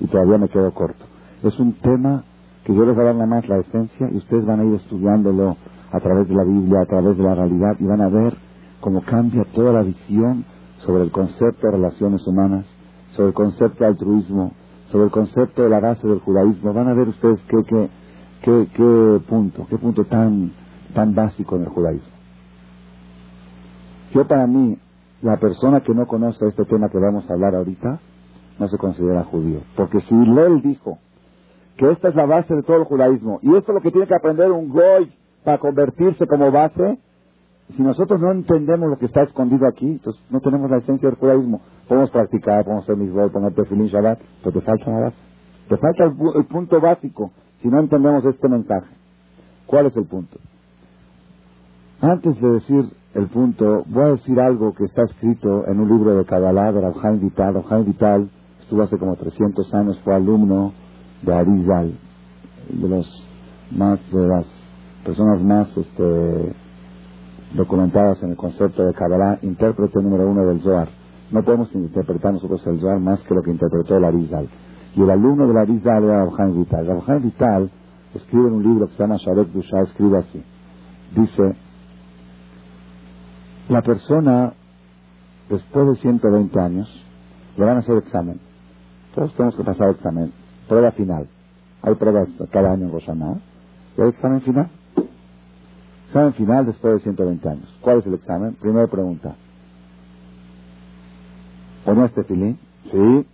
Y 0.01 0.07
todavía 0.07 0.39
me 0.39 0.49
quedo 0.49 0.73
corto. 0.73 1.05
Es 1.43 1.59
un 1.59 1.75
tema 1.75 2.25
que 2.65 2.75
yo 2.75 2.85
les 2.85 2.95
voy 2.95 3.03
a 3.03 3.07
dar 3.07 3.15
nada 3.15 3.27
más 3.27 3.49
la 3.49 3.59
esencia 3.59 4.09
y 4.11 4.17
ustedes 4.17 4.47
van 4.47 4.61
a 4.61 4.65
ir 4.65 4.75
estudiándolo 4.75 5.57
a 5.91 6.01
través 6.01 6.29
de 6.29 6.35
la 6.35 6.45
Biblia, 6.45 6.83
a 6.83 6.87
través 6.87 7.17
de 7.17 7.23
la 7.25 7.35
realidad 7.35 7.77
y 7.79 7.85
van 7.85 8.01
a 8.01 8.09
ver 8.09 8.35
cómo 8.81 9.03
cambia 9.03 9.45
toda 9.55 9.73
la 9.73 9.83
visión 9.83 10.45
sobre 10.79 11.05
el 11.05 11.11
concepto 11.11 11.67
de 11.67 11.73
relaciones 11.73 12.27
humanas, 12.27 12.67
sobre 13.11 13.29
el 13.29 13.35
concepto 13.35 13.85
de 13.85 13.87
altruismo, 13.87 14.53
sobre 14.87 15.07
el 15.07 15.11
concepto 15.11 15.63
de 15.63 15.69
la 15.69 15.81
base 15.81 16.07
del 16.07 16.21
judaísmo. 16.21 16.73
Van 16.73 16.89
a 16.89 16.95
ver 16.95 17.09
ustedes 17.09 17.43
qué, 17.49 17.57
qué, 17.65 17.89
¿Qué, 18.43 18.69
qué 18.73 19.21
punto, 19.29 19.67
qué 19.69 19.79
punto 19.79 20.05
tan, 20.05 20.53
tan 20.95 21.15
básico 21.15 21.57
en 21.57 21.63
el 21.63 21.69
judaísmo? 21.69 22.13
Yo 24.15 24.27
para 24.27 24.47
mí, 24.47 24.79
la 25.23 25.39
persona 25.39 25.81
que 25.81 25.93
no 25.93 26.07
conoce 26.07 26.47
este 26.47 26.65
tema 26.65 26.89
que 26.89 26.99
vamos 26.99 27.29
a 27.29 27.35
hablar 27.35 27.55
ahorita, 27.57 28.01
no 28.59 28.69
se 28.69 28.79
considera 28.79 29.25
judío. 29.25 29.61
Porque 29.77 30.01
si 30.03 30.15
él 30.15 30.63
dijo 30.63 30.99
que 31.77 31.91
esta 31.91 32.09
es 32.09 32.15
la 32.15 32.27
base 32.27 32.55
de 32.55 32.63
todo 32.63 32.77
el 32.77 32.85
judaísmo, 32.85 33.41
y 33.43 33.55
esto 33.57 33.73
es 33.73 33.75
lo 33.75 33.81
que 33.81 33.91
tiene 33.91 34.07
que 34.07 34.15
aprender 34.15 34.51
un 34.53 34.69
goy 34.69 35.13
para 35.45 35.59
convertirse 35.59 36.27
como 36.27 36.51
base, 36.51 36.99
si 37.77 37.83
nosotros 37.83 38.21
no 38.21 38.33
entendemos 38.33 38.89
lo 38.89 38.99
que 38.99 39.07
está 39.07 39.23
escondido 39.23 39.67
aquí, 39.69 39.93
entonces 39.93 40.23
no 40.31 40.41
tenemos 40.41 40.71
la 40.71 40.79
esencia 40.79 41.09
del 41.09 41.19
judaísmo. 41.19 41.61
Podemos 41.87 42.11
practicar, 42.11 42.65
podemos 42.65 42.85
hacer 42.85 42.97
misbol, 42.97 43.31
poner 43.31 43.55
tefilín, 43.55 43.87
shabbat, 43.87 44.19
pero 44.43 44.53
te 44.53 44.61
falta 44.61 44.91
nada. 44.91 45.13
Te 45.69 45.77
falta 45.77 46.05
el 46.05 46.47
punto 46.47 46.81
básico 46.81 47.31
si 47.61 47.69
no 47.69 47.81
entendemos 47.81 48.25
este 48.25 48.49
mensaje. 48.49 48.89
¿Cuál 49.67 49.87
es 49.87 49.97
el 49.97 50.07
punto? 50.07 50.39
Antes 52.01 52.41
de 52.41 52.49
decir 52.49 52.85
el 53.15 53.27
punto, 53.27 53.85
voy 53.87 54.05
a 54.05 54.13
decir 54.13 54.41
algo 54.41 54.73
que 54.73 54.85
está 54.85 55.03
escrito 55.03 55.67
en 55.67 55.81
un 55.81 55.89
libro 55.89 56.17
de 56.17 56.25
Kabbalah 56.25 56.73
de 56.73 56.81
Rabjaim 56.81 57.21
Vital. 57.21 57.55
Rabjaim 57.55 57.85
Vital 57.85 58.31
estuvo 58.61 58.83
hace 58.83 58.97
como 58.99 59.17
300 59.17 59.75
años, 59.75 60.01
fue 60.05 60.15
alumno 60.15 60.73
de 61.23 61.35
Arizal, 61.35 61.99
de 62.71 62.89
los 62.89 63.27
más, 63.73 63.99
de 64.11 64.29
las 64.29 64.47
personas 65.09 65.43
más 65.43 65.75
este, 65.75 66.55
documentadas 67.55 68.23
en 68.23 68.33
el 68.33 68.37
concepto 68.37 68.85
de 68.85 68.93
Kabbalah, 68.93 69.39
intérprete 69.41 70.03
número 70.03 70.29
uno 70.29 70.45
del 70.45 70.61
Zohar. 70.61 70.91
No 71.31 71.43
podemos 71.43 71.75
interpretar 71.75 72.35
nosotros 72.35 72.61
el 72.67 72.79
Zohar 72.79 73.01
más 73.01 73.19
que 73.23 73.35
lo 73.35 73.41
que 73.41 73.51
interpretó 73.51 73.97
el 73.97 74.05
Arizal. 74.05 74.51
Y 74.95 75.01
el 75.01 75.11
alumno 75.11 75.49
de 75.49 75.55
la 75.55 75.65
Rizal 75.65 76.05
era 76.05 76.27
Rabjaim 76.27 76.59
Vital. 76.59 76.87
Rabjaim 76.87 77.23
Vital 77.23 77.71
escribe 78.13 78.49
en 78.49 78.53
un 78.53 78.63
libro 78.63 78.87
que 78.87 78.93
se 78.97 79.03
llama 79.03 79.17
Sharek 79.17 79.49
Dusha, 79.49 79.81
escribe 79.81 80.19
así. 80.19 80.43
Dice, 81.17 81.57
la 83.71 83.81
persona, 83.81 84.53
después 85.49 85.87
de 85.87 85.97
120 85.97 86.61
años, 86.61 87.07
le 87.57 87.65
van 87.65 87.77
a 87.77 87.81
hacer 87.81 87.97
examen. 87.97 88.41
Todos 89.15 89.33
tenemos 89.37 89.57
que 89.57 89.65
pasar 89.65 89.89
examen. 89.89 90.35
Prueba 90.69 90.93
final. 90.93 91.29
Hay 91.81 91.95
pruebas 91.95 92.29
cada 92.53 92.73
año 92.73 92.89
en 92.89 92.93
Roshaná. 92.93 93.41
Y 93.97 94.03
hay 94.03 94.11
examen 94.11 94.43
final. 94.43 94.71
Examen 96.09 96.33
final 96.35 96.67
después 96.67 96.95
de 96.95 97.01
120 97.01 97.49
años. 97.49 97.79
¿Cuál 97.83 97.99
es 97.99 98.07
el 98.07 98.15
examen? 98.15 98.55
Primera 98.55 98.87
pregunta. 98.87 99.37
¿O 101.85 101.95
no 101.95 102.05
este 102.05 102.25
filín? 102.25 102.59
Sí. 102.91 103.27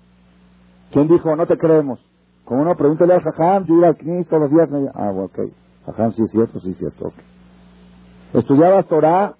¿Quién 0.90 1.08
dijo, 1.08 1.34
no 1.36 1.46
te 1.46 1.56
creemos? 1.56 2.00
¿Cómo 2.44 2.64
no? 2.64 2.74
Pregúntale 2.76 3.14
a 3.14 3.20
Jajam, 3.20 3.64
yo 3.64 3.76
iba 3.76 3.88
al 3.88 3.96
CNIS 3.96 4.26
todos 4.26 4.42
los 4.42 4.50
días. 4.50 4.68
Ah, 4.94 5.10
ok. 5.10 5.38
Jajam, 5.86 6.12
sí 6.12 6.22
es 6.22 6.30
cierto, 6.30 6.60
sí 6.60 6.70
es 6.70 6.78
cierto. 6.78 7.06
Okay. 7.06 7.24
¿Estudiabas 8.34 8.86
Torah? 8.86 9.34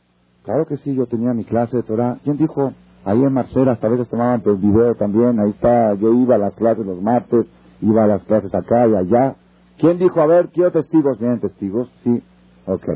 Claro 0.44 0.66
que 0.66 0.76
sí, 0.78 0.94
yo 0.94 1.06
tenía 1.06 1.32
mi 1.32 1.44
clase 1.44 1.76
de 1.78 1.82
Torah. 1.82 2.18
¿Quién 2.22 2.36
dijo? 2.36 2.72
Ahí 3.04 3.22
en 3.22 3.32
Marcela, 3.32 3.72
hasta 3.72 3.88
a 3.88 3.90
veces 3.90 4.08
tomaban 4.08 4.42
el 4.46 4.56
video 4.56 4.94
también, 4.94 5.38
ahí 5.38 5.50
está, 5.50 5.92
yo 5.94 6.12
iba 6.14 6.36
a 6.36 6.38
las 6.38 6.54
clases 6.54 6.86
los 6.86 7.02
martes, 7.02 7.46
iba 7.82 8.04
a 8.04 8.06
las 8.06 8.22
clases 8.24 8.54
acá 8.54 8.86
y 8.88 8.94
allá. 8.94 9.36
¿Quién 9.78 9.98
dijo, 9.98 10.20
a 10.20 10.26
ver, 10.26 10.48
quiero 10.48 10.70
testigos? 10.72 11.18
¿Vienen 11.18 11.40
testigos? 11.40 11.90
Sí, 12.02 12.22
ok. 12.66 12.88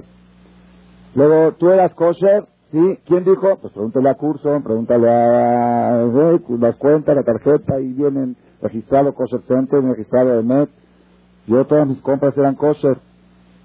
Luego, 1.18 1.52
¿tú 1.54 1.70
eras 1.70 1.92
kosher? 1.94 2.46
Sí. 2.70 2.98
¿Quién 3.04 3.24
dijo? 3.24 3.56
Pues 3.60 3.72
pregúntale 3.72 4.08
a 4.08 4.14
Curso, 4.14 4.60
pregúntale 4.62 5.10
a 5.10 6.06
las 6.60 6.76
cuentas, 6.76 7.16
la 7.16 7.24
tarjeta, 7.24 7.80
y 7.80 7.92
vienen 7.92 8.36
registrado 8.62 9.12
kosher 9.14 9.40
center, 9.48 9.82
registrado 9.82 10.36
de 10.36 10.44
net. 10.44 10.68
Yo 11.48 11.64
todas 11.66 11.88
mis 11.88 12.00
compras 12.02 12.38
eran 12.38 12.54
kosher. 12.54 12.98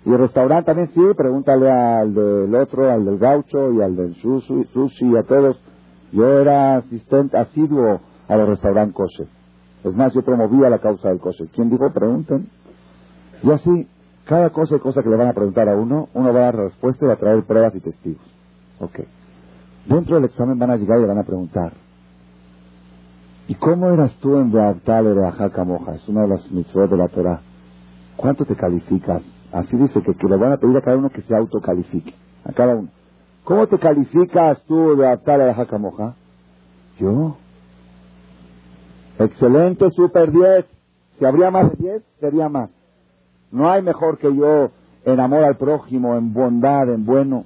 Y 0.03 0.11
el 0.11 0.17
restaurante 0.17 0.65
también 0.65 0.89
sí, 0.95 1.01
pregúntale 1.15 1.69
al 1.69 2.15
del 2.15 2.55
otro, 2.55 2.89
al 2.89 3.05
del 3.05 3.19
gaucho 3.19 3.71
y 3.71 3.83
al 3.83 3.95
del 3.95 4.15
sushi, 4.15 4.63
sushi 4.73 5.11
y 5.11 5.17
a 5.17 5.21
todos. 5.21 5.55
Yo 6.11 6.39
era 6.39 6.77
asistente 6.77 7.37
asiduo 7.37 8.01
a 8.27 8.35
los 8.35 8.49
restaurantes 8.49 8.95
kosher. 8.95 9.27
Es 9.83 9.93
más, 9.93 10.11
yo 10.15 10.23
promovía 10.23 10.71
la 10.71 10.79
causa 10.79 11.09
del 11.09 11.19
kosher. 11.19 11.49
¿Quién 11.53 11.69
dijo? 11.69 11.93
Pregunten. 11.93 12.49
Y 13.43 13.51
así, 13.51 13.87
cada 14.25 14.49
cosa 14.51 14.75
y 14.75 14.79
cosa 14.79 15.03
que 15.03 15.09
le 15.09 15.17
van 15.17 15.27
a 15.27 15.33
preguntar 15.33 15.67
a 15.67 15.75
uno, 15.75 16.09
uno 16.13 16.33
va 16.33 16.39
a 16.39 16.43
dar 16.43 16.55
respuesta 16.55 17.05
y 17.05 17.07
va 17.07 17.13
a 17.15 17.17
traer 17.17 17.43
pruebas 17.43 17.75
y 17.75 17.79
testigos. 17.81 18.25
Ok. 18.79 19.01
Dentro 19.85 20.15
del 20.15 20.25
examen 20.25 20.57
van 20.57 20.71
a 20.71 20.77
llegar 20.77 20.97
y 20.97 21.01
le 21.01 21.07
van 21.07 21.17
a 21.17 21.23
preguntar. 21.23 21.73
¿Y 23.47 23.55
cómo 23.55 23.89
eras 23.89 24.13
tú 24.21 24.37
en 24.37 24.51
Beabtal 24.51 25.15
de 25.15 25.27
Ajaca 25.27 25.65
Moja? 25.65 25.95
Es 25.95 26.07
una 26.07 26.21
de 26.21 26.29
las 26.29 26.49
mitzvot 26.51 26.89
de 26.89 26.97
la 26.97 27.09
Torah. 27.09 27.41
¿Cuánto 28.15 28.45
te 28.45 28.55
calificas? 28.55 29.21
Así 29.51 29.75
dice 29.75 30.01
que, 30.01 30.13
que 30.13 30.27
le 30.27 30.37
van 30.37 30.53
a 30.53 30.57
pedir 30.57 30.77
a 30.77 30.81
cada 30.81 30.97
uno 30.97 31.09
que 31.09 31.21
se 31.21 31.35
autocalifique. 31.35 32.13
A 32.45 32.53
cada 32.53 32.75
uno. 32.75 32.89
¿Cómo 33.43 33.67
te 33.67 33.77
calificas 33.77 34.63
tú 34.63 34.95
de 34.95 35.05
adaptar 35.05 35.41
a 35.41 35.47
la 35.47 35.53
jacamoja? 35.53 36.15
Yo. 36.97 37.35
Excelente, 39.19 39.89
super 39.91 40.31
10. 40.31 40.65
Si 41.19 41.25
habría 41.25 41.51
más 41.51 41.69
de 41.71 41.75
10, 41.77 42.03
sería 42.19 42.47
más. 42.47 42.69
No 43.53 43.69
hay 43.69 43.83
mejor 43.83 44.17
que 44.17 44.35
yo 44.35 44.71
en 45.05 45.19
amor 45.19 45.43
al 45.43 45.57
prójimo, 45.57 46.15
en 46.17 46.33
bondad, 46.33 46.89
en 46.89 47.05
bueno. 47.05 47.45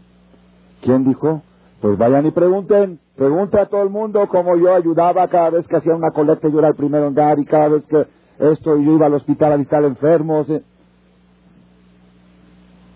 ¿Quién 0.81 1.03
dijo? 1.03 1.41
Pues 1.81 1.97
vayan 1.97 2.25
y 2.25 2.31
pregunten. 2.31 2.99
Pregunta 3.17 3.63
a 3.63 3.65
todo 3.65 3.83
el 3.83 3.89
mundo 3.89 4.25
cómo 4.29 4.55
yo 4.55 4.73
ayudaba 4.73 5.27
cada 5.27 5.49
vez 5.49 5.67
que 5.67 5.75
hacía 5.75 5.93
una 5.93 6.11
colecta, 6.11 6.47
yo 6.47 6.59
era 6.59 6.69
el 6.69 6.75
primero 6.75 7.07
en 7.07 7.13
dar 7.13 7.37
y 7.39 7.45
cada 7.45 7.67
vez 7.67 7.83
que 7.85 8.05
esto 8.39 8.77
yo 8.77 8.93
iba 8.93 9.07
al 9.07 9.15
hospital 9.15 9.51
a 9.51 9.57
visitar 9.57 9.83
enfermos. 9.83 10.49
Eh. 10.49 10.63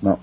No. 0.01 0.19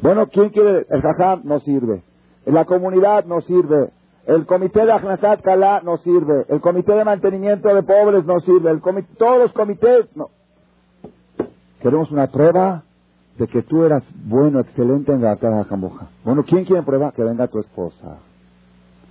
Bueno, 0.00 0.28
¿quién 0.28 0.48
quiere? 0.48 0.86
El 0.88 1.02
jajam 1.02 1.42
no 1.44 1.60
sirve. 1.60 2.02
La 2.46 2.64
comunidad 2.64 3.26
no 3.26 3.42
sirve. 3.42 3.90
El 4.26 4.46
comité 4.46 4.86
de 4.86 4.92
Ajnasat 4.92 5.42
Kala 5.42 5.82
no 5.84 5.98
sirve. 5.98 6.46
El 6.48 6.60
comité 6.62 6.94
de 6.94 7.04
mantenimiento 7.04 7.74
de 7.74 7.82
pobres 7.82 8.24
no 8.24 8.40
sirve. 8.40 8.70
El 8.70 8.80
todos 9.18 9.38
los 9.40 9.52
comités 9.52 10.06
no. 10.16 10.30
Queremos 11.80 12.10
una 12.10 12.26
prueba 12.26 12.82
de 13.38 13.46
que 13.46 13.62
tú 13.62 13.84
eras 13.84 14.02
bueno, 14.24 14.60
excelente 14.60 15.12
en 15.12 15.22
la 15.22 15.36
Jamoja. 15.36 16.08
Bueno, 16.24 16.42
¿quién 16.44 16.64
quiere 16.64 16.82
prueba? 16.82 17.12
Que 17.12 17.22
venga 17.22 17.46
tu 17.46 17.60
esposa. 17.60 18.18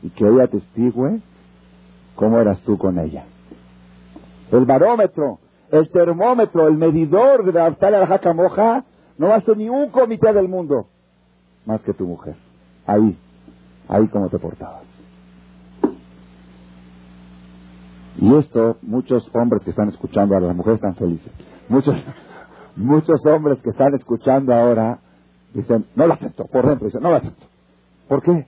Y 0.03 0.09
que 0.09 0.27
ella 0.27 0.47
testigue 0.47 1.21
cómo 2.15 2.39
eras 2.39 2.59
tú 2.61 2.77
con 2.77 2.99
ella. 2.99 3.23
El 4.51 4.65
barómetro, 4.65 5.39
el 5.71 5.89
termómetro, 5.89 6.67
el 6.67 6.77
medidor 6.77 7.45
de 7.45 7.53
la 7.53 8.19
Jamoja 8.19 8.83
no 9.17 9.29
vas 9.29 9.47
a 9.47 9.53
ni 9.53 9.69
un 9.69 9.89
comité 9.89 10.33
del 10.33 10.47
mundo 10.47 10.87
más 11.65 11.81
que 11.81 11.93
tu 11.93 12.05
mujer. 12.05 12.35
Ahí, 12.85 13.17
ahí 13.87 14.07
cómo 14.07 14.29
te 14.29 14.39
portabas. 14.39 14.83
Y 18.19 18.35
esto, 18.35 18.77
muchos 18.81 19.29
hombres 19.35 19.61
que 19.63 19.69
están 19.69 19.89
escuchando 19.89 20.33
ahora, 20.33 20.47
las 20.47 20.55
mujeres 20.55 20.77
están 20.77 20.95
felices. 20.95 21.31
Muchos, 21.69 21.95
muchos 22.77 23.25
hombres 23.25 23.59
que 23.63 23.71
están 23.71 23.93
escuchando 23.95 24.53
ahora 24.53 24.99
dicen, 25.53 25.85
no 25.95 26.07
lo 26.07 26.13
acepto, 26.13 26.45
por 26.45 26.65
ejemplo, 26.65 26.85
dicen, 26.87 27.01
no 27.01 27.09
lo 27.09 27.17
acepto. 27.17 27.45
¿Por 28.07 28.21
qué? 28.21 28.45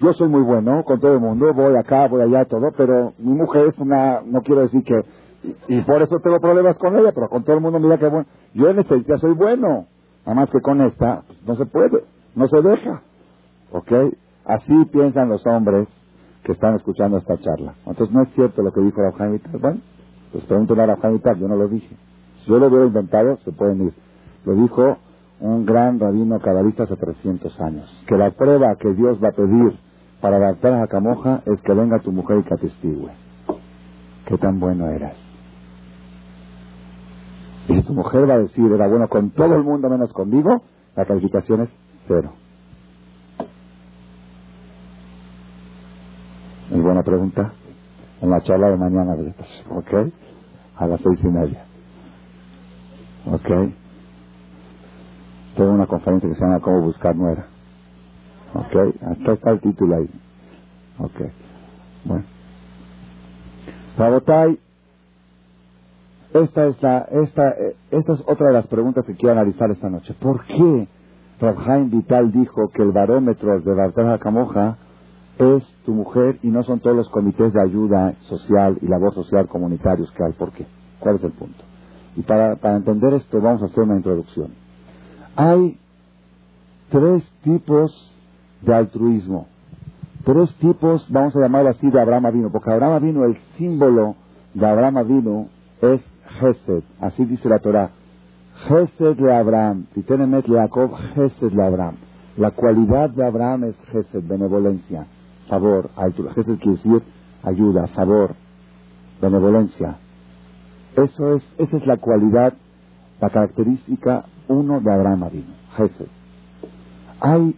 Yo 0.00 0.12
soy 0.14 0.28
muy 0.28 0.42
bueno 0.42 0.82
con 0.84 1.00
todo 1.00 1.14
el 1.14 1.20
mundo, 1.20 1.52
voy 1.54 1.76
acá, 1.76 2.08
voy 2.08 2.22
allá, 2.22 2.44
todo, 2.44 2.72
pero 2.76 3.12
mi 3.18 3.34
mujer 3.34 3.68
es 3.68 3.78
una, 3.78 4.20
no 4.22 4.40
quiero 4.42 4.62
decir 4.62 4.82
que, 4.82 4.94
y, 5.68 5.80
por 5.82 6.02
eso 6.02 6.16
tengo 6.22 6.38
problemas 6.40 6.76
con 6.78 6.96
ella, 6.96 7.12
pero 7.14 7.28
con 7.28 7.44
todo 7.44 7.56
el 7.56 7.62
mundo 7.62 7.80
mira 7.80 7.98
que 7.98 8.08
bueno. 8.08 8.26
Yo 8.54 8.68
en 8.68 8.78
esta 8.78 8.96
ya 8.96 9.16
soy 9.18 9.32
bueno, 9.34 9.86
nada 10.24 10.34
más 10.34 10.50
que 10.50 10.60
con 10.60 10.80
esta 10.82 11.22
no 11.46 11.56
se 11.56 11.66
puede, 11.66 12.04
no 12.34 12.46
se 12.46 12.62
deja. 12.62 13.02
¿Ok? 13.72 13.92
Así 14.44 14.84
piensan 14.86 15.28
los 15.28 15.44
hombres 15.46 15.88
que 16.44 16.52
están 16.52 16.74
escuchando 16.74 17.18
esta 17.18 17.38
charla. 17.38 17.74
Entonces 17.86 18.14
no 18.14 18.22
es 18.22 18.28
cierto 18.34 18.62
lo 18.62 18.72
que 18.72 18.80
dijo 18.82 19.00
Vital. 19.02 19.60
Bueno, 19.60 19.80
pues 20.30 20.44
pregúntenle 20.44 20.82
a 20.82 21.08
Vital, 21.08 21.38
yo 21.38 21.48
no 21.48 21.56
lo 21.56 21.68
dije. 21.68 21.96
Yo 22.46 22.58
lo 22.58 22.68
hubiera 22.68 22.86
inventado, 22.86 23.38
se 23.44 23.52
pueden 23.52 23.86
ir. 23.86 23.92
Lo 24.44 24.54
dijo 24.54 24.96
un 25.40 25.66
gran 25.66 25.98
rabino 25.98 26.38
cabalista 26.40 26.84
hace 26.84 26.96
300 26.96 27.60
años. 27.60 28.04
Que 28.06 28.16
la 28.16 28.30
prueba 28.30 28.76
que 28.76 28.92
Dios 28.94 29.22
va 29.22 29.28
a 29.28 29.32
pedir 29.32 29.76
para 30.20 30.36
adaptar 30.36 30.74
a 30.74 30.86
Camoja 30.86 31.42
es 31.46 31.60
que 31.62 31.74
venga 31.74 31.98
tu 31.98 32.12
mujer 32.12 32.38
y 32.38 32.42
que 32.44 32.54
atestigue. 32.54 33.08
Qué 34.26 34.38
tan 34.38 34.60
bueno 34.60 34.88
eras. 34.88 35.16
Y 37.68 37.74
si 37.74 37.82
tu 37.82 37.92
mujer 37.92 38.28
va 38.28 38.34
a 38.34 38.38
decir, 38.38 38.70
era 38.72 38.88
bueno 38.88 39.08
con 39.08 39.30
todo 39.30 39.54
el 39.54 39.62
mundo 39.62 39.88
menos 39.88 40.12
conmigo, 40.12 40.62
la 40.96 41.04
calificación 41.04 41.62
es 41.62 41.70
cero. 42.06 42.32
Muy 46.70 46.80
buena 46.80 47.02
pregunta. 47.02 47.52
En 48.20 48.30
la 48.30 48.40
charla 48.40 48.70
de 48.70 48.76
mañana, 48.76 49.14
¿ok? 49.70 50.12
A 50.76 50.86
las 50.86 51.00
seis 51.00 51.18
y 51.22 51.28
media. 51.28 51.64
¿Ok? 53.26 53.48
Tengo 55.56 55.72
una 55.72 55.86
conferencia 55.86 56.28
que 56.28 56.34
se 56.34 56.40
llama 56.40 56.60
Cómo 56.60 56.82
buscar 56.82 57.16
nuera. 57.16 57.48
¿Ok? 58.54 58.96
Hasta 59.02 59.32
está 59.32 59.50
el 59.50 59.60
título 59.60 59.96
ahí. 59.96 60.10
¿Ok? 60.98 61.20
Bueno. 62.04 62.24
Rabotay, 63.98 64.58
esta 66.34 66.66
es, 66.66 66.82
la, 66.82 66.98
esta, 67.10 67.50
esta 67.90 68.12
es 68.14 68.20
otra 68.26 68.48
de 68.48 68.54
las 68.54 68.66
preguntas 68.68 69.04
que 69.06 69.14
quiero 69.14 69.32
analizar 69.32 69.70
esta 69.70 69.90
noche. 69.90 70.14
¿Por 70.20 70.44
qué 70.46 70.88
Rabhaim 71.40 71.90
Vital 71.90 72.32
dijo 72.32 72.68
que 72.74 72.82
el 72.82 72.92
barómetro 72.92 73.60
de 73.60 73.74
Bartara 73.74 74.18
Camoja 74.18 74.78
es 75.38 75.64
tu 75.84 75.92
mujer 75.92 76.38
y 76.42 76.48
no 76.48 76.62
son 76.64 76.80
todos 76.80 76.96
los 76.96 77.10
comités 77.10 77.52
de 77.52 77.62
ayuda 77.62 78.14
social 78.22 78.78
y 78.82 78.86
labor 78.88 79.14
social 79.14 79.48
comunitarios 79.48 80.10
que 80.12 80.24
hay? 80.24 80.32
¿Por 80.32 80.52
qué? 80.52 80.66
¿Cuál 81.00 81.16
es 81.16 81.24
el 81.24 81.32
punto? 81.32 81.64
Y 82.16 82.22
para, 82.22 82.56
para 82.56 82.76
entender 82.76 83.14
esto 83.14 83.40
vamos 83.40 83.62
a 83.62 83.66
hacer 83.66 83.84
una 83.84 83.96
introducción. 83.96 84.48
Hay 85.36 85.78
tres 86.90 87.24
tipos 87.42 87.92
de 88.60 88.74
altruismo. 88.74 89.46
Tres 90.24 90.54
tipos, 90.56 91.04
vamos 91.10 91.34
a 91.34 91.40
llamarlo 91.40 91.70
así, 91.70 91.90
de 91.90 92.00
Abraham 92.00 92.32
vino, 92.32 92.50
porque 92.52 92.70
Abraham 92.70 93.02
vino, 93.02 93.24
el 93.24 93.36
símbolo 93.56 94.14
de 94.54 94.66
Abraham 94.66 95.06
vino 95.08 95.48
es 95.80 96.00
Gesed, 96.38 96.84
así 97.00 97.24
dice 97.24 97.48
la 97.48 97.58
Torah. 97.58 97.90
Gesed 98.68 99.16
de 99.16 99.34
Abraham, 99.34 99.86
Titenemet 99.94 100.46
Jacob, 100.46 100.92
Gesed 101.14 101.52
de 101.52 101.62
Abraham. 101.64 101.96
La 102.36 102.52
cualidad 102.52 103.10
de 103.10 103.26
Abraham 103.26 103.64
es 103.64 103.76
Gesed, 103.90 104.22
benevolencia, 104.22 105.06
favor, 105.48 105.90
altura. 105.96 106.32
Gesed 106.34 106.58
quiere 106.58 106.76
decir 106.76 107.02
ayuda, 107.42 107.88
favor, 107.88 108.34
benevolencia. 109.20 109.96
Eso 110.96 111.34
es, 111.34 111.42
esa 111.58 111.76
es 111.76 111.86
la 111.86 111.96
cualidad, 111.96 112.54
la 113.20 113.30
característica 113.30 114.26
uno 114.48 114.80
de 114.80 114.92
Abraham 114.92 115.30
vino, 115.32 115.54
Gesed. 115.76 116.08
Hay 117.20 117.56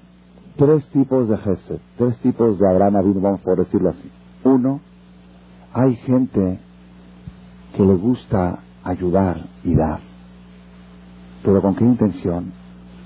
tres 0.57 0.87
tipos 0.91 1.29
de 1.29 1.37
Gesed, 1.39 1.81
tres 1.97 2.19
tipos 2.19 2.59
de 2.59 2.69
Abraham 2.69 3.05
vino, 3.05 3.21
vamos 3.21 3.41
por 3.41 3.59
decirlo 3.59 3.91
así. 3.91 4.11
Uno, 4.45 4.81
hay 5.73 5.97
gente 5.97 6.61
que 7.77 7.83
le 7.83 7.95
gusta 7.97 8.61
ayudar 8.85 9.49
y 9.65 9.75
dar. 9.75 10.01
¿Pero 11.43 11.61
con 11.61 11.75
qué 11.75 11.85
intención? 11.85 12.53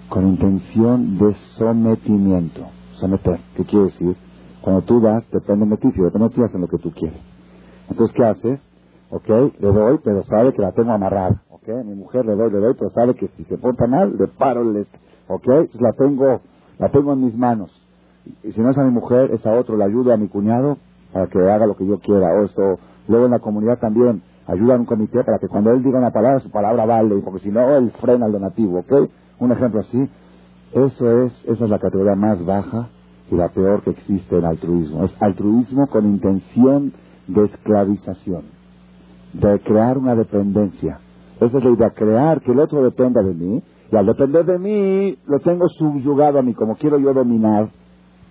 Con 0.08 0.28
intención 0.28 1.18
de 1.18 1.34
sometimiento. 1.56 2.66
Someter, 3.00 3.40
¿qué 3.56 3.64
quiere 3.64 3.86
decir? 3.86 4.16
Cuando 4.60 4.82
tú 4.82 5.00
das, 5.00 5.24
depende 5.30 5.66
de 5.66 5.76
ti, 5.76 5.88
depende 5.96 6.28
de 6.28 6.34
ti, 6.34 6.42
hacen 6.42 6.60
lo 6.60 6.68
que 6.68 6.78
tú 6.78 6.90
quieres. 6.92 7.20
Entonces, 7.88 8.14
¿qué 8.14 8.24
haces? 8.24 8.60
¿Ok? 9.10 9.28
Le 9.60 9.72
doy, 9.72 9.98
pero 10.04 10.24
sabe 10.24 10.52
que 10.52 10.62
la 10.62 10.72
tengo 10.72 10.92
amarrada, 10.92 11.42
¿ok? 11.50 11.68
Mi 11.84 11.94
mujer 11.94 12.26
le 12.26 12.34
doy, 12.34 12.50
le 12.50 12.58
doy, 12.58 12.74
pero 12.74 12.90
sabe 12.90 13.14
que 13.14 13.28
si 13.36 13.44
se 13.44 13.58
porta 13.58 13.86
mal, 13.86 14.16
le 14.18 14.28
paro 14.28 14.62
el... 14.62 14.86
¿ok? 15.28 15.46
la 15.80 15.92
tengo, 15.92 16.40
la 16.78 16.88
tengo 16.90 17.12
en 17.12 17.24
mis 17.24 17.36
manos. 17.36 17.70
Y 18.42 18.52
si 18.52 18.60
no 18.60 18.70
es 18.70 18.78
a 18.78 18.84
mi 18.84 18.90
mujer, 18.90 19.30
es 19.32 19.44
a 19.46 19.52
otro, 19.52 19.76
le 19.76 19.84
ayudo 19.84 20.12
a 20.12 20.16
mi 20.16 20.28
cuñado 20.28 20.78
para 21.12 21.26
que 21.28 21.38
haga 21.38 21.66
lo 21.66 21.76
que 21.76 21.86
yo 21.86 21.98
quiera. 21.98 22.32
O 22.34 22.44
esto, 22.44 22.78
luego 23.08 23.26
en 23.26 23.32
la 23.32 23.38
comunidad 23.38 23.78
también, 23.78 24.22
ayuda 24.46 24.74
a 24.74 24.78
un 24.78 24.84
comité 24.84 25.24
para 25.24 25.38
que 25.38 25.48
cuando 25.48 25.70
él 25.70 25.82
diga 25.82 25.98
una 25.98 26.10
palabra, 26.10 26.40
su 26.40 26.50
palabra 26.50 26.84
vale, 26.84 27.20
porque 27.24 27.40
si 27.40 27.50
no, 27.50 27.76
él 27.76 27.92
frena 28.00 28.26
el 28.26 28.32
donativo, 28.32 28.80
¿ok? 28.80 29.10
Un 29.38 29.52
ejemplo 29.52 29.80
así. 29.80 30.08
Eso 30.72 31.22
es, 31.22 31.32
esa 31.46 31.64
es 31.64 31.70
la 31.70 31.78
categoría 31.78 32.14
más 32.14 32.44
baja 32.44 32.88
y 33.30 33.36
la 33.36 33.48
peor 33.48 33.82
que 33.82 33.90
existe 33.90 34.36
en 34.38 34.44
altruismo. 34.44 35.04
Es 35.04 35.12
altruismo 35.20 35.86
con 35.86 36.06
intención 36.06 36.92
de 37.26 37.44
esclavización, 37.44 38.44
de 39.32 39.60
crear 39.60 39.98
una 39.98 40.14
dependencia. 40.14 41.00
Esa 41.40 41.58
es 41.58 41.64
la 41.64 41.70
idea, 41.70 41.90
crear 41.90 42.40
que 42.40 42.52
el 42.52 42.58
otro 42.58 42.82
dependa 42.82 43.22
de 43.22 43.34
mí, 43.34 43.62
y 43.90 43.96
al 43.96 44.06
depender 44.06 44.44
de 44.44 44.58
mí, 44.58 45.16
lo 45.26 45.38
tengo 45.40 45.68
subyugado 45.68 46.38
a 46.38 46.42
mí, 46.42 46.54
como 46.54 46.76
quiero 46.76 46.98
yo 46.98 47.14
dominar. 47.14 47.70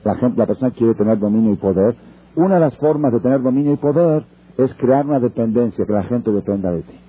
La, 0.04 0.16
gente, 0.16 0.38
la 0.38 0.46
persona 0.46 0.72
quiere 0.72 0.94
tener 0.94 1.18
dominio 1.18 1.54
y 1.54 1.56
poder. 1.56 1.96
Una 2.36 2.56
de 2.56 2.62
las 2.62 2.78
formas 2.78 3.12
de 3.14 3.20
tener 3.20 3.42
dominio 3.42 3.74
y 3.74 3.78
poder 3.78 4.26
es 4.58 4.74
crear 4.76 5.06
una 5.06 5.20
dependencia, 5.20 5.86
que 5.86 5.94
la 5.94 6.04
gente 6.04 6.32
dependa 6.32 6.72
de 6.72 6.82
ti. 6.82 7.00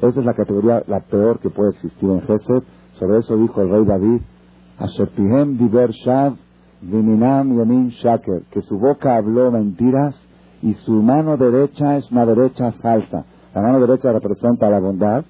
Esa 0.00 0.18
es 0.18 0.26
la 0.26 0.34
categoría, 0.34 0.82
la 0.88 1.00
peor 1.00 1.38
que 1.38 1.50
puede 1.50 1.70
existir 1.70 2.08
en 2.10 2.22
Jesús. 2.22 2.64
Sobre 2.98 3.18
eso 3.18 3.36
dijo 3.36 3.62
el 3.62 3.70
rey 3.70 3.84
David, 3.84 4.20
Asherpihem 4.78 5.58
diver 5.58 5.90
shav 5.90 6.34
viminam 6.80 7.56
yamin 7.56 7.90
shaker, 7.90 8.42
que 8.50 8.62
su 8.62 8.78
boca 8.78 9.16
habló 9.16 9.52
mentiras 9.52 10.18
y 10.62 10.74
su 10.74 10.92
mano 10.92 11.36
derecha 11.36 11.96
es 11.96 12.10
una 12.10 12.24
derecha 12.24 12.72
falsa. 12.80 13.24
La 13.54 13.60
mano 13.60 13.80
derecha 13.80 14.12
representa 14.12 14.70
la 14.70 14.78
bondad. 14.78 15.24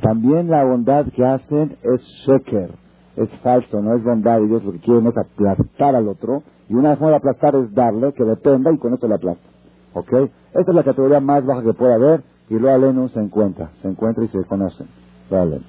También 0.00 0.50
la 0.50 0.64
bondad 0.64 1.06
que 1.06 1.24
hacen 1.24 1.78
es 1.82 2.02
sheker, 2.26 2.70
es 3.16 3.30
falso, 3.42 3.80
no 3.80 3.94
es 3.94 4.04
bondad. 4.04 4.42
Ellos 4.42 4.62
lo 4.62 4.72
que 4.72 4.80
quieren 4.80 5.06
es 5.06 5.16
aplastar 5.16 5.96
al 5.96 6.08
otro. 6.08 6.42
Y 6.68 6.74
una 6.74 6.96
forma 6.96 7.10
de 7.10 7.16
aplastar 7.16 7.56
es 7.56 7.72
darle, 7.74 8.12
que 8.12 8.24
dependa, 8.24 8.72
y 8.72 8.78
con 8.78 8.94
eso 8.94 9.08
le 9.08 9.14
aplastan. 9.14 9.50
¿Ok? 9.94 10.12
Esta 10.54 10.70
es 10.70 10.74
la 10.74 10.84
categoría 10.84 11.20
más 11.20 11.44
baja 11.44 11.62
que 11.62 11.72
puede 11.72 11.94
haber. 11.94 12.22
Y 12.50 12.54
luego 12.54 12.76
Alenu 12.76 13.08
se 13.08 13.20
encuentra, 13.20 13.70
se 13.80 13.88
encuentra 13.88 14.24
y 14.24 14.28
se 14.28 14.44
conocen. 14.44 14.86
Vale. 15.30 15.62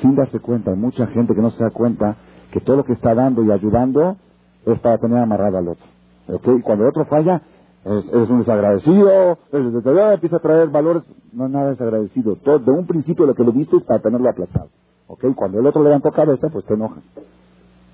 Sin 0.00 0.16
darse 0.16 0.40
cuenta, 0.40 0.72
hay 0.72 0.76
mucha 0.76 1.06
gente 1.08 1.34
que 1.34 1.40
no 1.40 1.50
se 1.50 1.62
da 1.62 1.70
cuenta 1.70 2.16
que 2.50 2.60
todo 2.60 2.76
lo 2.76 2.84
que 2.84 2.94
está 2.94 3.14
dando 3.14 3.44
y 3.44 3.52
ayudando 3.52 4.16
es 4.64 4.78
para 4.80 4.98
tener 4.98 5.18
amarrado 5.18 5.58
al 5.58 5.68
otro. 5.68 5.86
¿Ok? 6.28 6.48
Y 6.58 6.62
cuando 6.62 6.84
el 6.84 6.90
otro 6.90 7.04
falla, 7.04 7.42
es, 7.86 8.30
un 8.30 8.38
desagradecido, 8.40 9.38
empieza 9.52 10.36
a 10.36 10.40
traer 10.40 10.68
valores, 10.68 11.04
no 11.32 11.46
es 11.46 11.50
nada 11.52 11.70
desagradecido. 11.70 12.36
Todo, 12.36 12.58
de 12.58 12.70
un 12.72 12.86
principio 12.86 13.26
lo 13.26 13.34
que 13.34 13.44
le 13.44 13.52
diste 13.52 13.76
es 13.76 13.84
para 13.84 14.00
tenerlo 14.00 14.28
aplastado. 14.28 14.68
¿Ok? 15.06 15.24
Cuando 15.36 15.60
el 15.60 15.66
otro 15.66 15.82
levantó 15.84 16.10
cabeza, 16.10 16.48
pues 16.52 16.64
te 16.64 16.74
enoja. 16.74 17.00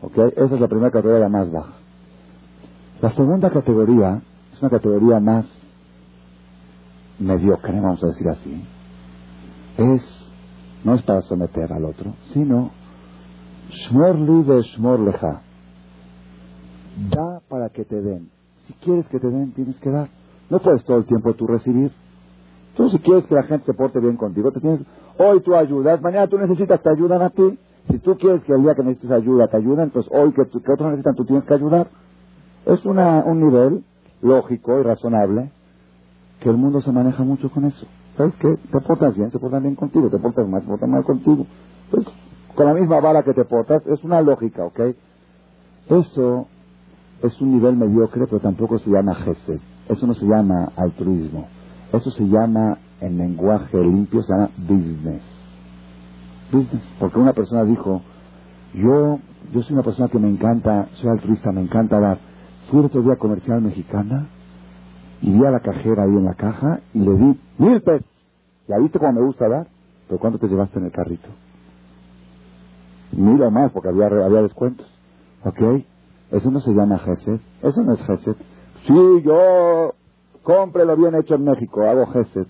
¿Ok? 0.00 0.16
Esa 0.37 0.55
es 0.55 0.61
la 0.61 0.68
primera 0.68 0.90
categoría, 0.90 1.28
más 1.28 1.52
baja. 1.52 1.74
La 3.00 3.11
segunda 3.14 3.50
categoría 3.50 4.22
es 4.52 4.61
una 4.61 4.70
categoría 4.70 5.20
más 5.20 5.46
mediocre, 7.18 7.81
vamos 7.81 8.02
a 8.02 8.07
decir 8.07 8.28
así. 8.28 8.64
Es, 9.76 10.02
no 10.85 10.94
es 10.94 11.02
para 11.02 11.20
someter 11.22 11.72
al 11.72 11.85
otro, 11.85 12.14
sino 12.33 12.70
Shmor 13.72 14.18
li 14.18 14.42
de 14.44 14.62
shmor 14.62 15.00
leja. 15.00 15.40
Da 17.11 17.40
para 17.48 17.70
que 17.70 17.85
te 17.85 18.00
den. 18.02 18.31
Si 18.66 18.72
quieres 18.75 19.09
que 19.09 19.18
te 19.18 19.29
den, 19.29 19.53
tienes 19.53 19.79
que 19.81 19.90
dar. 19.90 20.09
No 20.51 20.61
puedes 20.61 20.85
todo 20.85 20.98
el 20.98 21.07
tiempo 21.07 21.35
tú 21.35 21.46
recibir. 21.46 21.92
Tú 22.77 22.88
si 22.88 22.98
quieres 23.01 23.27
que 23.27 23.35
la 23.35 23.42
gente 23.42 23.66
se 23.66 23.75
porte 23.75 24.01
bien 24.01 24.16
contigo, 24.16 24.51
te 24.51 24.61
tienes, 24.61 24.85
hoy 25.18 25.40
tú 25.42 25.55
ayudas, 25.55 26.01
mañana 26.01 26.27
tú 26.27 26.38
necesitas, 26.38 26.83
te 26.83 26.90
ayudan 26.90 27.22
a 27.22 27.31
ti. 27.31 27.59
Si 27.90 27.98
tú 27.98 28.16
quieres 28.16 28.42
que 28.44 28.53
el 28.53 28.62
día 28.62 28.75
que 28.75 28.83
necesites 28.83 29.11
ayuda 29.11 29.48
te 29.48 29.57
ayuden, 29.57 29.90
pues 29.90 30.07
hoy 30.11 30.33
que, 30.33 30.44
que 30.46 30.72
otros 30.72 30.90
necesitan, 30.90 31.14
tú 31.14 31.25
tienes 31.25 31.44
que 31.44 31.55
ayudar. 31.55 31.88
Es 32.64 32.85
una, 32.87 33.25
un 33.25 33.40
nivel 33.40 33.85
lógico 34.22 34.79
y 34.79 34.83
razonable 34.83 35.51
que 36.40 36.48
el 36.48 36.57
mundo 36.57 36.81
se 36.81 36.92
maneja 36.92 37.22
mucho 37.25 37.51
con 37.51 37.64
eso. 37.64 37.87
¿Sabes 38.16 38.35
qué? 38.37 38.57
Te 38.70 38.81
portas 38.81 39.14
bien, 39.16 39.31
se 39.31 39.38
portan 39.38 39.62
bien 39.62 39.75
contigo, 39.75 40.11
te 40.11 40.18
portas 40.18 40.48
mal, 40.48 40.62
se 40.62 40.68
portan 40.68 40.90
mal 40.90 41.05
contigo. 41.05 41.46
Pues 41.90 42.07
con 42.55 42.66
la 42.66 42.75
misma 42.75 43.01
bala 43.01 43.22
que 43.22 43.35
te 43.35 43.44
portas, 43.44 43.87
es 43.87 44.03
una 44.05 44.20
lógica, 44.22 44.64
¿ok? 44.64 44.81
Eso 45.88 46.46
es 47.23 47.41
un 47.41 47.53
nivel 47.53 47.77
mediocre, 47.77 48.27
pero 48.27 48.41
tampoco 48.41 48.79
se 48.79 48.91
llama 48.91 49.15
gesed. 49.15 49.61
Eso 49.89 50.07
no 50.07 50.15
se 50.15 50.27
llama 50.27 50.73
altruismo. 50.77 51.47
Eso 51.93 52.11
se 52.11 52.25
llama, 52.25 52.79
en 53.01 53.19
lenguaje 53.19 53.79
limpio, 53.79 54.23
se 54.23 54.33
llama 54.33 54.51
business. 54.59 55.23
Business. 56.53 56.85
Porque 56.99 57.19
una 57.19 57.33
persona 57.33 57.65
dijo, 57.65 58.03
yo, 58.75 59.19
yo 59.53 59.63
soy 59.63 59.75
una 59.75 59.83
persona 59.85 60.09
que 60.09 60.19
me 60.19 60.29
encanta, 60.29 60.89
soy 60.95 61.11
altruista, 61.11 61.53
me 61.53 61.63
encanta 61.63 62.01
dar. 62.01 62.19
Fui 62.71 62.81
otro 62.81 63.03
día 63.03 63.17
comercial 63.17 63.61
mexicana 63.63 64.29
y 65.21 65.33
vi 65.33 65.45
a 65.45 65.51
la 65.51 65.61
cajera 65.61 66.05
ahí 66.05 66.11
en 66.11 66.25
la 66.25 66.35
caja 66.35 66.81
y 66.95 67.01
le 67.01 67.15
di 67.15 67.41
mil 67.59 67.83
pesos. 67.83 68.07
¿Ya 68.69 68.79
viste 68.79 68.99
cómo 68.99 69.13
me 69.13 69.27
gusta 69.27 69.49
dar? 69.49 69.67
¿Pero 70.09 70.21
cuánto 70.21 70.39
te 70.39 70.49
llevaste 70.49 70.79
en 70.79 70.87
el 70.87 70.93
carrito? 70.93 71.29
mil 73.13 73.39
más, 73.51 73.73
porque 73.73 73.89
había, 73.91 74.07
había 74.07 74.43
descuentos. 74.43 74.87
¿Ok? 75.45 75.85
Eso 76.33 76.51
no 76.51 76.61
se 76.61 76.73
llama 76.73 76.99
Gesed. 76.99 77.40
Eso 77.62 77.83
no 77.83 77.92
es 77.92 78.01
Gesed. 78.07 78.37
Sí, 78.87 79.23
yo 79.23 79.92
compre 80.42 80.85
lo 80.87 80.97
bien 80.97 81.14
hecho 81.14 81.35
en 81.35 81.45
México, 81.45 81.83
hago 81.83 82.07
Gesed. 82.07 82.47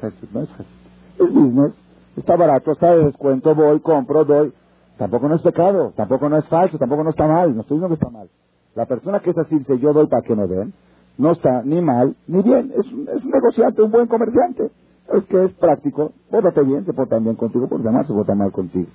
Gesed 0.00 0.28
no 0.32 0.42
es 0.42 0.50
Gesed. 0.50 0.70
Es 1.18 1.34
business. 1.34 1.74
Está 2.16 2.36
barato, 2.36 2.72
está 2.72 2.94
de 2.94 3.06
descuento, 3.06 3.54
voy, 3.54 3.80
compro, 3.80 4.24
doy. 4.24 4.52
Tampoco 4.98 5.28
no 5.28 5.34
es 5.34 5.42
pecado, 5.42 5.92
tampoco 5.96 6.28
no 6.28 6.36
es 6.36 6.48
falso, 6.48 6.78
tampoco 6.78 7.02
no 7.02 7.10
está 7.10 7.26
mal. 7.26 7.54
No 7.54 7.62
estoy 7.62 7.78
diciendo 7.78 7.88
que 7.88 8.04
está 8.04 8.10
mal. 8.10 8.28
La 8.74 8.86
persona 8.86 9.20
que 9.20 9.30
es 9.30 9.38
así 9.38 9.58
dice 9.58 9.78
yo 9.78 9.92
doy 9.92 10.06
para 10.06 10.22
que 10.22 10.36
me 10.36 10.46
den, 10.46 10.72
no 11.18 11.32
está 11.32 11.62
ni 11.64 11.80
mal 11.82 12.16
ni 12.28 12.42
bien. 12.42 12.72
Es, 12.76 12.86
es 12.86 13.24
un 13.24 13.30
negociante, 13.30 13.82
un 13.82 13.90
buen 13.90 14.06
comerciante. 14.06 14.70
Es 15.12 15.24
que 15.24 15.42
es 15.44 15.52
práctico. 15.54 16.12
Pórtate 16.30 16.62
bien, 16.62 16.84
se 16.84 16.92
portan 16.92 17.24
bien 17.24 17.34
contigo, 17.34 17.68
por 17.68 17.82
demás 17.82 18.06
se 18.06 18.14
portan 18.14 18.38
mal 18.38 18.52
contigo. 18.52 18.88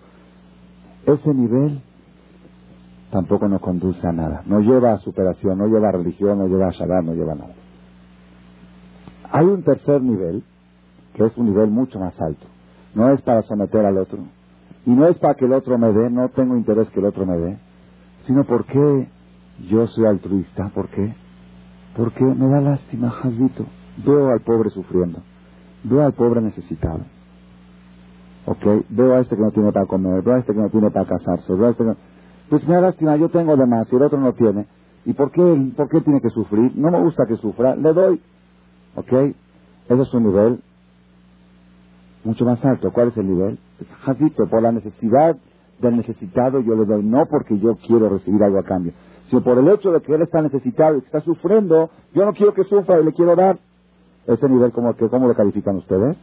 Ese 1.05 1.33
nivel 1.33 1.81
tampoco 3.13 3.47
nos 3.47 3.61
conduce 3.61 4.05
a 4.07 4.11
nada. 4.11 4.41
No 4.47 4.59
lleva 4.59 4.93
a 4.93 4.97
superación, 4.97 5.59
no 5.59 5.67
lleva 5.67 5.89
a 5.89 5.91
religión, 5.91 6.39
no 6.39 6.47
lleva 6.47 6.67
a 6.67 6.71
Shabbat, 6.71 7.05
no 7.05 7.13
lleva 7.13 7.33
a 7.33 7.35
nada. 7.35 7.53
Hay 9.31 9.45
un 9.45 9.63
tercer 9.63 10.01
nivel, 10.01 10.43
que 11.13 11.23
es 11.23 11.37
un 11.37 11.45
nivel 11.45 11.69
mucho 11.69 11.99
más 11.99 12.19
alto. 12.19 12.47
No 12.95 13.09
es 13.11 13.21
para 13.21 13.43
someter 13.43 13.85
al 13.85 13.99
otro. 13.99 14.17
Y 14.85 14.89
no 14.89 15.07
es 15.07 15.17
para 15.19 15.35
que 15.35 15.45
el 15.45 15.53
otro 15.53 15.77
me 15.77 15.93
dé, 15.93 16.09
no 16.09 16.27
tengo 16.29 16.57
interés 16.57 16.89
que 16.89 16.99
el 16.99 17.05
otro 17.05 17.25
me 17.25 17.37
dé. 17.37 17.57
Sino 18.25 18.45
porque 18.45 19.07
yo 19.69 19.85
soy 19.87 20.05
altruista. 20.05 20.69
¿Por 20.73 20.89
qué? 20.89 21.13
Porque 21.95 22.23
me 22.23 22.49
da 22.49 22.61
lástima, 22.61 23.11
Jazito. 23.11 23.65
Veo 24.03 24.29
al 24.31 24.41
pobre 24.41 24.71
sufriendo. 24.71 25.19
Veo 25.83 26.03
al 26.03 26.13
pobre 26.13 26.41
necesitado. 26.41 27.01
Ok, 28.45 28.85
veo 28.89 29.13
a 29.13 29.19
este 29.19 29.35
que 29.35 29.41
no 29.41 29.51
tiene 29.51 29.71
para 29.71 29.85
comer, 29.85 30.21
veo 30.23 30.35
a 30.35 30.39
este 30.39 30.53
que 30.53 30.59
no 30.59 30.69
tiene 30.69 30.91
para 30.91 31.05
casarse, 31.05 31.53
veo 31.53 31.67
a 31.67 31.71
este 31.71 31.83
que... 31.83 32.12
Pues 32.49 32.67
me 32.67 32.79
lástima, 32.81 33.15
yo 33.17 33.29
tengo 33.29 33.55
de 33.57 33.65
más 33.65 33.91
y 33.91 33.95
el 33.95 34.03
otro 34.03 34.19
no 34.19 34.33
tiene. 34.33 34.67
¿Y 35.05 35.13
por 35.13 35.31
qué, 35.31 35.71
por 35.75 35.89
qué 35.89 36.01
tiene 36.01 36.21
que 36.21 36.29
sufrir? 36.29 36.71
No 36.75 36.91
me 36.91 37.01
gusta 37.01 37.25
que 37.27 37.37
sufra, 37.37 37.75
le 37.75 37.93
doy. 37.93 38.21
¿Ok? 38.95 39.11
Ese 39.13 40.01
es 40.01 40.13
un 40.13 40.23
nivel 40.23 40.61
mucho 42.23 42.45
más 42.45 42.63
alto. 42.65 42.91
¿Cuál 42.91 43.09
es 43.09 43.17
el 43.17 43.27
nivel? 43.27 43.59
Es 43.79 43.87
por 44.49 44.61
la 44.61 44.71
necesidad 44.71 45.37
del 45.79 45.97
necesitado 45.97 46.61
yo 46.61 46.75
le 46.75 46.85
doy, 46.85 47.03
no 47.03 47.25
porque 47.25 47.57
yo 47.59 47.75
quiero 47.87 48.09
recibir 48.09 48.41
algo 48.43 48.59
a 48.59 48.63
cambio, 48.63 48.93
sino 49.29 49.43
por 49.43 49.57
el 49.57 49.67
hecho 49.67 49.91
de 49.91 50.01
que 50.01 50.13
él 50.15 50.21
está 50.21 50.41
necesitado 50.41 50.97
y 50.97 51.01
que 51.01 51.07
está 51.07 51.21
sufriendo, 51.21 51.89
yo 52.13 52.25
no 52.25 52.33
quiero 52.33 52.53
que 52.53 52.63
sufra 52.63 52.99
y 53.01 53.05
le 53.05 53.11
quiero 53.13 53.35
dar. 53.35 53.59
Ese 54.27 54.47
nivel, 54.47 54.71
¿cómo, 54.71 54.95
cómo 54.95 55.27
lo 55.27 55.35
califican 55.35 55.77
ustedes? 55.77 56.17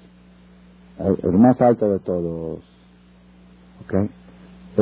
el 0.98 1.38
más 1.38 1.60
alto 1.60 1.88
de 1.90 1.98
todos. 2.00 2.60
¿Ok? 3.84 4.10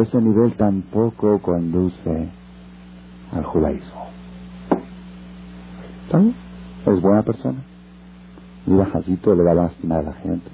Ese 0.00 0.20
nivel 0.20 0.54
tampoco 0.56 1.40
conduce 1.40 2.28
al 3.32 3.44
judaísmo. 3.44 4.06
¿Está 6.04 6.20
Es 6.90 7.02
buena 7.02 7.22
persona. 7.22 7.64
Y 8.66 8.74
bajacito 8.74 9.34
le 9.34 9.44
da 9.44 9.54
lástima 9.54 9.96
a 9.96 10.02
la 10.02 10.12
gente. 10.12 10.50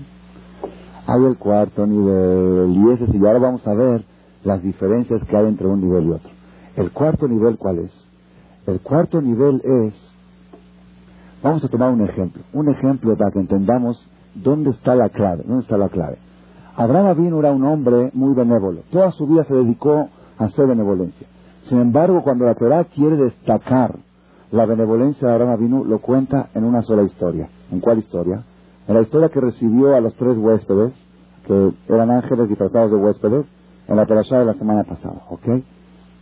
Hay 1.07 1.25
el 1.25 1.37
cuarto 1.37 1.87
nivel 1.87 2.75
y 2.75 2.93
ese 2.93 3.17
y 3.17 3.27
ahora 3.27 3.39
vamos 3.39 3.67
a 3.67 3.75
ver 3.75 4.05
las 4.45 4.63
diferencias 4.63 5.23
que 5.25 5.37
hay 5.37 5.47
entre 5.47 5.67
un 5.67 5.81
nivel 5.81 6.05
y 6.05 6.11
otro. 6.13 6.31
El 6.77 6.91
cuarto 6.93 7.29
nivel, 7.29 7.59
¿cuál 7.59 7.81
es? 7.81 7.93
El 8.67 8.81
cuarto 8.81 9.21
nivel 9.21 9.61
es, 9.63 9.95
vamos 11.43 11.63
a 11.65 11.69
tomar 11.69 11.93
un 11.93 12.03
ejemplo, 12.03 12.43
un 12.53 12.71
ejemplo 12.71 13.17
para 13.17 13.31
que 13.31 13.41
entendamos 13.41 14.09
¿Dónde 14.35 14.71
está 14.71 14.97
la 14.97 15.11
clave? 15.11 15.45
¿Dónde 15.47 15.63
está 15.63 15.79
la 15.79 15.89
clave? 15.89 16.19
Abraham 16.77 17.07
Avinu 17.07 17.39
era 17.39 17.53
un 17.53 17.65
hombre 17.65 18.11
muy 18.15 18.35
benévolo. 18.35 18.81
Toda 18.91 19.13
su 19.13 19.27
vida 19.27 19.45
se 19.45 19.55
dedicó 19.55 20.09
a 20.39 20.45
hacer 20.45 20.67
benevolencia. 20.67 21.27
Sin 21.69 21.81
embargo, 21.81 22.23
cuando 22.23 22.45
la 22.45 22.55
Torah 22.55 22.85
quiere 22.85 23.17
destacar 23.17 23.97
la 24.51 24.67
benevolencia 24.67 25.29
de 25.29 25.35
Abraham 25.35 25.53
Avinu, 25.53 25.85
lo 25.85 26.01
cuenta 26.01 26.49
en 26.55 26.65
una 26.65 26.83
sola 26.83 27.03
historia. 27.03 27.49
¿En 27.71 27.81
cuál 27.81 27.99
historia? 27.99 28.45
En 28.87 28.95
la 28.95 29.03
historia 29.03 29.29
que 29.29 29.41
recibió 29.41 29.95
a 29.95 30.01
los 30.01 30.15
tres 30.15 30.37
huéspedes, 30.37 30.93
que 31.47 31.73
eran 31.89 32.11
ángeles 32.11 32.49
disfrazados 32.49 32.91
de 32.91 32.97
huéspedes, 32.97 33.47
en 33.87 33.97
la 33.97 34.07
perashá 34.07 34.39
de 34.39 34.47
la 34.47 34.55
semana 34.55 34.85
pasada, 34.85 35.23
¿ok? 35.31 35.47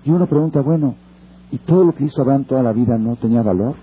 Y 0.05 0.11
uno 0.11 0.27
pregunta, 0.27 0.61
bueno, 0.61 0.97
¿y 1.51 1.59
todo 1.59 1.85
lo 1.85 1.95
que 1.95 2.05
hizo 2.05 2.23
Abraham 2.23 2.45
toda 2.45 2.63
la 2.63 2.73
vida 2.73 2.99
no 2.99 3.17
tenía 3.17 3.43
valor? 3.43 3.75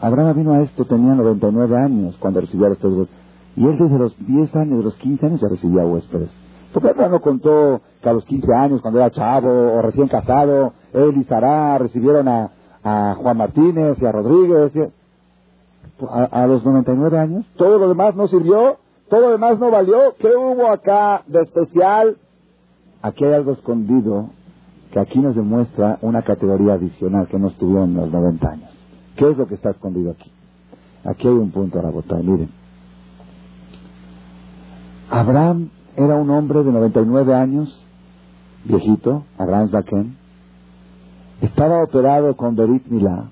Abraham 0.00 0.36
vino 0.36 0.52
a 0.52 0.62
esto, 0.62 0.84
tenía 0.84 1.14
99 1.14 1.76
años 1.76 2.16
cuando 2.18 2.40
recibió 2.40 2.66
a 2.66 2.70
los 2.70 2.78
tres 2.78 2.92
huéspedes. 2.92 3.21
Y 3.56 3.66
él 3.66 3.78
desde 3.78 3.98
los 3.98 4.16
10 4.26 4.56
años, 4.56 4.84
los 4.84 4.96
15 4.96 5.26
años 5.26 5.40
ya 5.40 5.48
recibía 5.48 5.84
huéspedes. 5.84 6.30
Porque 6.72 6.88
Abraham 6.88 7.12
no 7.12 7.20
contó 7.20 7.80
que 8.00 8.08
a 8.08 8.12
los 8.12 8.24
15 8.24 8.54
años, 8.54 8.80
cuando 8.80 9.00
era 9.00 9.10
chavo 9.10 9.50
o 9.50 9.82
recién 9.82 10.08
casado, 10.08 10.72
él 10.92 11.16
y 11.18 11.24
Sara 11.24 11.76
recibieron 11.78 12.28
a, 12.28 12.50
a 12.82 13.14
Juan 13.18 13.36
Martínez 13.36 13.98
y 14.00 14.06
a 14.06 14.12
Rodríguez. 14.12 14.72
A, 16.08 16.24
a, 16.24 16.46
los 16.46 16.64
99 16.64 17.18
años, 17.18 17.46
todo 17.56 17.78
lo 17.78 17.88
demás 17.88 18.16
no 18.16 18.26
sirvió, 18.26 18.78
todo 19.08 19.20
lo 19.20 19.30
demás 19.32 19.58
no 19.60 19.70
valió. 19.70 20.14
¿Qué 20.18 20.34
hubo 20.34 20.68
acá 20.68 21.22
de 21.26 21.42
especial? 21.42 22.16
Aquí 23.02 23.24
hay 23.24 23.34
algo 23.34 23.52
escondido 23.52 24.30
que 24.90 24.98
aquí 24.98 25.18
nos 25.20 25.36
demuestra 25.36 25.98
una 26.02 26.22
categoría 26.22 26.74
adicional 26.74 27.28
que 27.28 27.38
no 27.38 27.48
estuvo 27.48 27.84
en 27.84 27.94
los 27.94 28.10
90 28.10 28.48
años. 28.48 28.70
¿Qué 29.16 29.30
es 29.30 29.36
lo 29.36 29.46
que 29.46 29.54
está 29.54 29.70
escondido 29.70 30.12
aquí? 30.12 30.30
Aquí 31.04 31.28
hay 31.28 31.34
un 31.34 31.50
punto, 31.50 31.80
Rabotay, 31.80 32.22
miren. 32.22 32.61
Abraham 35.12 35.68
era 35.94 36.16
un 36.16 36.30
hombre 36.30 36.64
de 36.64 36.72
99 36.72 37.34
años, 37.34 37.86
viejito, 38.64 39.24
Abraham 39.36 39.68
Zaken, 39.68 40.16
estaba 41.42 41.82
operado 41.82 42.34
con 42.34 42.56
Berit 42.56 42.86
Milá, 42.86 43.30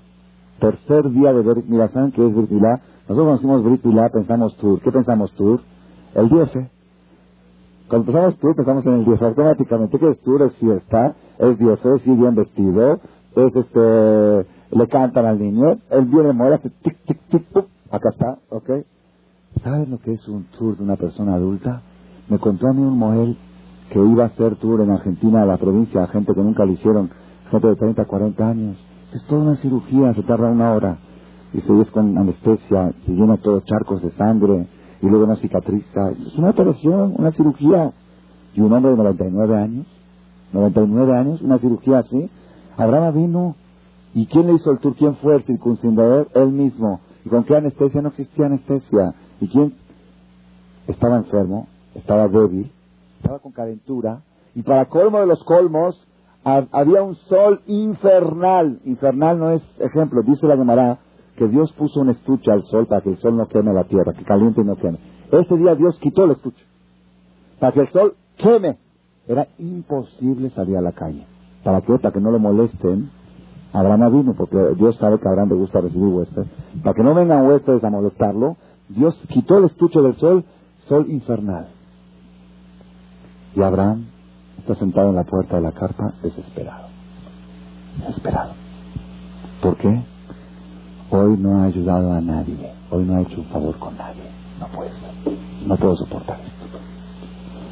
tercer 0.59 1.09
día 1.09 1.33
de 1.33 1.41
Berit 1.41 1.65
Milá, 1.65 1.87
¿saben 1.87 2.11
qué 2.11 2.23
es 2.23 2.35
Berit 2.35 2.51
Milá? 2.51 2.81
Nosotros 3.09 3.25
conocimos 3.25 3.63
Berit 3.63 3.83
Milá, 3.83 4.09
pensamos 4.09 4.55
Tur. 4.57 4.79
¿Qué 4.81 4.91
pensamos 4.91 5.31
Tur? 5.31 5.61
El 6.13 6.29
10. 6.29 6.51
Cuando 7.89 8.05
pensamos 8.05 8.37
Tur, 8.37 8.55
pensamos 8.55 8.85
en 8.85 8.93
el 8.93 9.05
10. 9.05 9.19
Automáticamente, 9.23 9.97
¿qué 9.97 10.09
es 10.09 10.19
Tur? 10.19 10.43
Es 10.43 10.55
fiesta, 10.57 11.15
es 11.39 11.57
10, 11.57 11.83
es 11.83 12.05
bien 12.05 12.35
vestido, 12.35 12.99
es 13.35 13.55
este, 13.55 14.45
le 14.69 14.87
cantan 14.87 15.25
al 15.25 15.39
niño, 15.39 15.79
él 15.89 16.05
viene, 16.05 16.31
muere, 16.31 16.55
hace 16.55 16.69
tic, 16.69 16.95
tic, 17.07 17.19
tic, 17.27 17.43
tic, 17.51 17.65
acá 17.89 18.09
está, 18.09 18.37
¿ok? 18.51 18.69
¿Saben 19.59 19.91
lo 19.91 19.99
que 19.99 20.13
es 20.13 20.27
un 20.27 20.45
tour 20.57 20.77
de 20.77 20.83
una 20.83 20.95
persona 20.95 21.35
adulta? 21.35 21.81
Me 22.29 22.39
contó 22.39 22.67
a 22.67 22.73
mí 22.73 22.81
un 22.81 22.97
Moel 22.97 23.37
que 23.91 23.99
iba 23.99 24.23
a 24.23 24.27
hacer 24.27 24.55
tour 24.55 24.81
en 24.81 24.89
Argentina, 24.89 25.43
a 25.43 25.45
la 25.45 25.57
provincia, 25.57 26.03
a 26.03 26.07
gente 26.07 26.33
que 26.33 26.41
nunca 26.41 26.65
lo 26.65 26.71
hicieron, 26.71 27.09
gente 27.51 27.67
de 27.67 27.75
30, 27.75 28.05
40 28.05 28.47
años. 28.47 28.77
Es 29.13 29.23
toda 29.25 29.41
una 29.41 29.55
cirugía, 29.57 30.13
se 30.13 30.23
tarda 30.23 30.49
una 30.49 30.71
hora. 30.71 30.97
Y 31.53 31.59
se 31.59 31.81
es 31.81 31.91
con 31.91 32.17
anestesia, 32.17 32.93
se 33.05 33.11
llena 33.11 33.37
todos 33.37 33.65
charcos 33.65 34.01
de 34.01 34.11
sangre, 34.11 34.67
y 35.01 35.07
luego 35.07 35.27
no 35.27 35.35
cicatriza. 35.35 36.11
Es 36.11 36.37
una 36.37 36.51
operación, 36.51 37.15
una 37.17 37.31
cirugía. 37.33 37.91
Y 38.53 38.61
un 38.61 38.71
hombre 38.71 38.91
de 38.91 38.97
99 38.97 39.57
años, 39.57 39.85
99 40.53 41.17
años, 41.17 41.41
una 41.41 41.59
cirugía 41.59 41.99
así. 41.99 42.29
Abraham 42.77 43.13
vino, 43.13 43.55
¿y 44.13 44.25
quién 44.27 44.47
le 44.47 44.53
hizo 44.53 44.71
el 44.71 44.79
tour? 44.79 44.95
¿Quién 44.95 45.15
fue 45.17 45.35
el 45.35 45.43
circuncidador? 45.43 46.29
Él 46.33 46.51
mismo. 46.51 47.01
¿Y 47.25 47.29
con 47.29 47.43
qué 47.43 47.55
anestesia? 47.55 48.01
No 48.01 48.09
existía 48.09 48.45
anestesia. 48.47 49.13
¿Y 49.41 49.47
quién 49.47 49.73
estaba 50.87 51.17
enfermo? 51.17 51.67
Estaba 51.95 52.27
débil, 52.29 52.71
estaba 53.17 53.39
con 53.39 53.51
calentura. 53.51 54.21
Y 54.55 54.61
para 54.61 54.85
colmo 54.85 55.19
de 55.19 55.25
los 55.25 55.43
colmos, 55.43 56.07
había 56.43 57.03
un 57.03 57.15
sol 57.15 57.61
infernal. 57.65 58.79
Infernal 58.85 59.39
no 59.39 59.51
es 59.51 59.63
ejemplo, 59.79 60.21
dice 60.23 60.47
la 60.47 60.55
Gemara 60.55 60.99
que 61.35 61.47
Dios 61.47 61.71
puso 61.73 62.01
un 62.01 62.09
estuche 62.09 62.51
al 62.51 62.63
sol 62.65 62.87
para 62.87 63.01
que 63.01 63.09
el 63.09 63.17
sol 63.17 63.35
no 63.35 63.47
queme 63.47 63.73
la 63.73 63.85
tierra, 63.85 64.13
que 64.13 64.23
caliente 64.23 64.61
y 64.61 64.63
no 64.63 64.75
queme. 64.75 64.99
Ese 65.31 65.57
día 65.57 65.75
Dios 65.75 65.97
quitó 65.99 66.25
el 66.25 66.31
estuche 66.31 66.63
para 67.59 67.73
que 67.73 67.81
el 67.81 67.89
sol 67.89 68.15
queme. 68.37 68.77
Era 69.27 69.47
imposible 69.59 70.49
salir 70.49 70.75
a 70.77 70.81
la 70.81 70.91
calle. 70.91 71.25
¿Para 71.63 71.81
qué? 71.81 71.97
Para 71.99 72.11
que 72.11 72.19
no 72.19 72.31
lo 72.31 72.39
molesten. 72.39 73.09
Abraham 73.71 74.11
vino, 74.11 74.33
porque 74.33 74.57
Dios 74.75 74.97
sabe 74.97 75.19
que 75.19 75.27
a 75.27 75.31
Abraham 75.31 75.49
le 75.49 75.55
gusta 75.55 75.79
recibir 75.79 76.07
huéspedes. 76.07 76.47
Para 76.83 76.93
que 76.93 77.03
no 77.03 77.13
vengan 77.13 77.45
huéspedes 77.45 77.83
a 77.83 77.89
molestarlo, 77.89 78.57
Dios 78.95 79.19
quitó 79.29 79.57
el 79.57 79.65
estuche 79.65 80.01
del 80.01 80.15
sol, 80.15 80.43
sol 80.87 81.09
infernal. 81.09 81.67
Y 83.55 83.61
Abraham 83.61 84.07
está 84.59 84.75
sentado 84.75 85.09
en 85.09 85.15
la 85.15 85.23
puerta 85.23 85.55
de 85.55 85.61
la 85.61 85.71
carpa 85.71 86.13
desesperado. 86.21 86.87
Desesperado. 87.99 88.53
¿Por 89.61 89.77
qué? 89.77 90.03
Hoy 91.09 91.37
no 91.37 91.61
ha 91.61 91.65
ayudado 91.65 92.13
a 92.13 92.21
nadie. 92.21 92.71
Hoy 92.89 93.05
no 93.05 93.15
ha 93.15 93.21
hecho 93.21 93.39
un 93.39 93.47
favor 93.47 93.77
con 93.79 93.97
nadie. 93.97 94.23
No 94.59 94.67
puede 94.67 94.89
ser. 94.91 95.37
No 95.65 95.77
puedo 95.77 95.95
soportar 95.95 96.39
esto. 96.41 96.61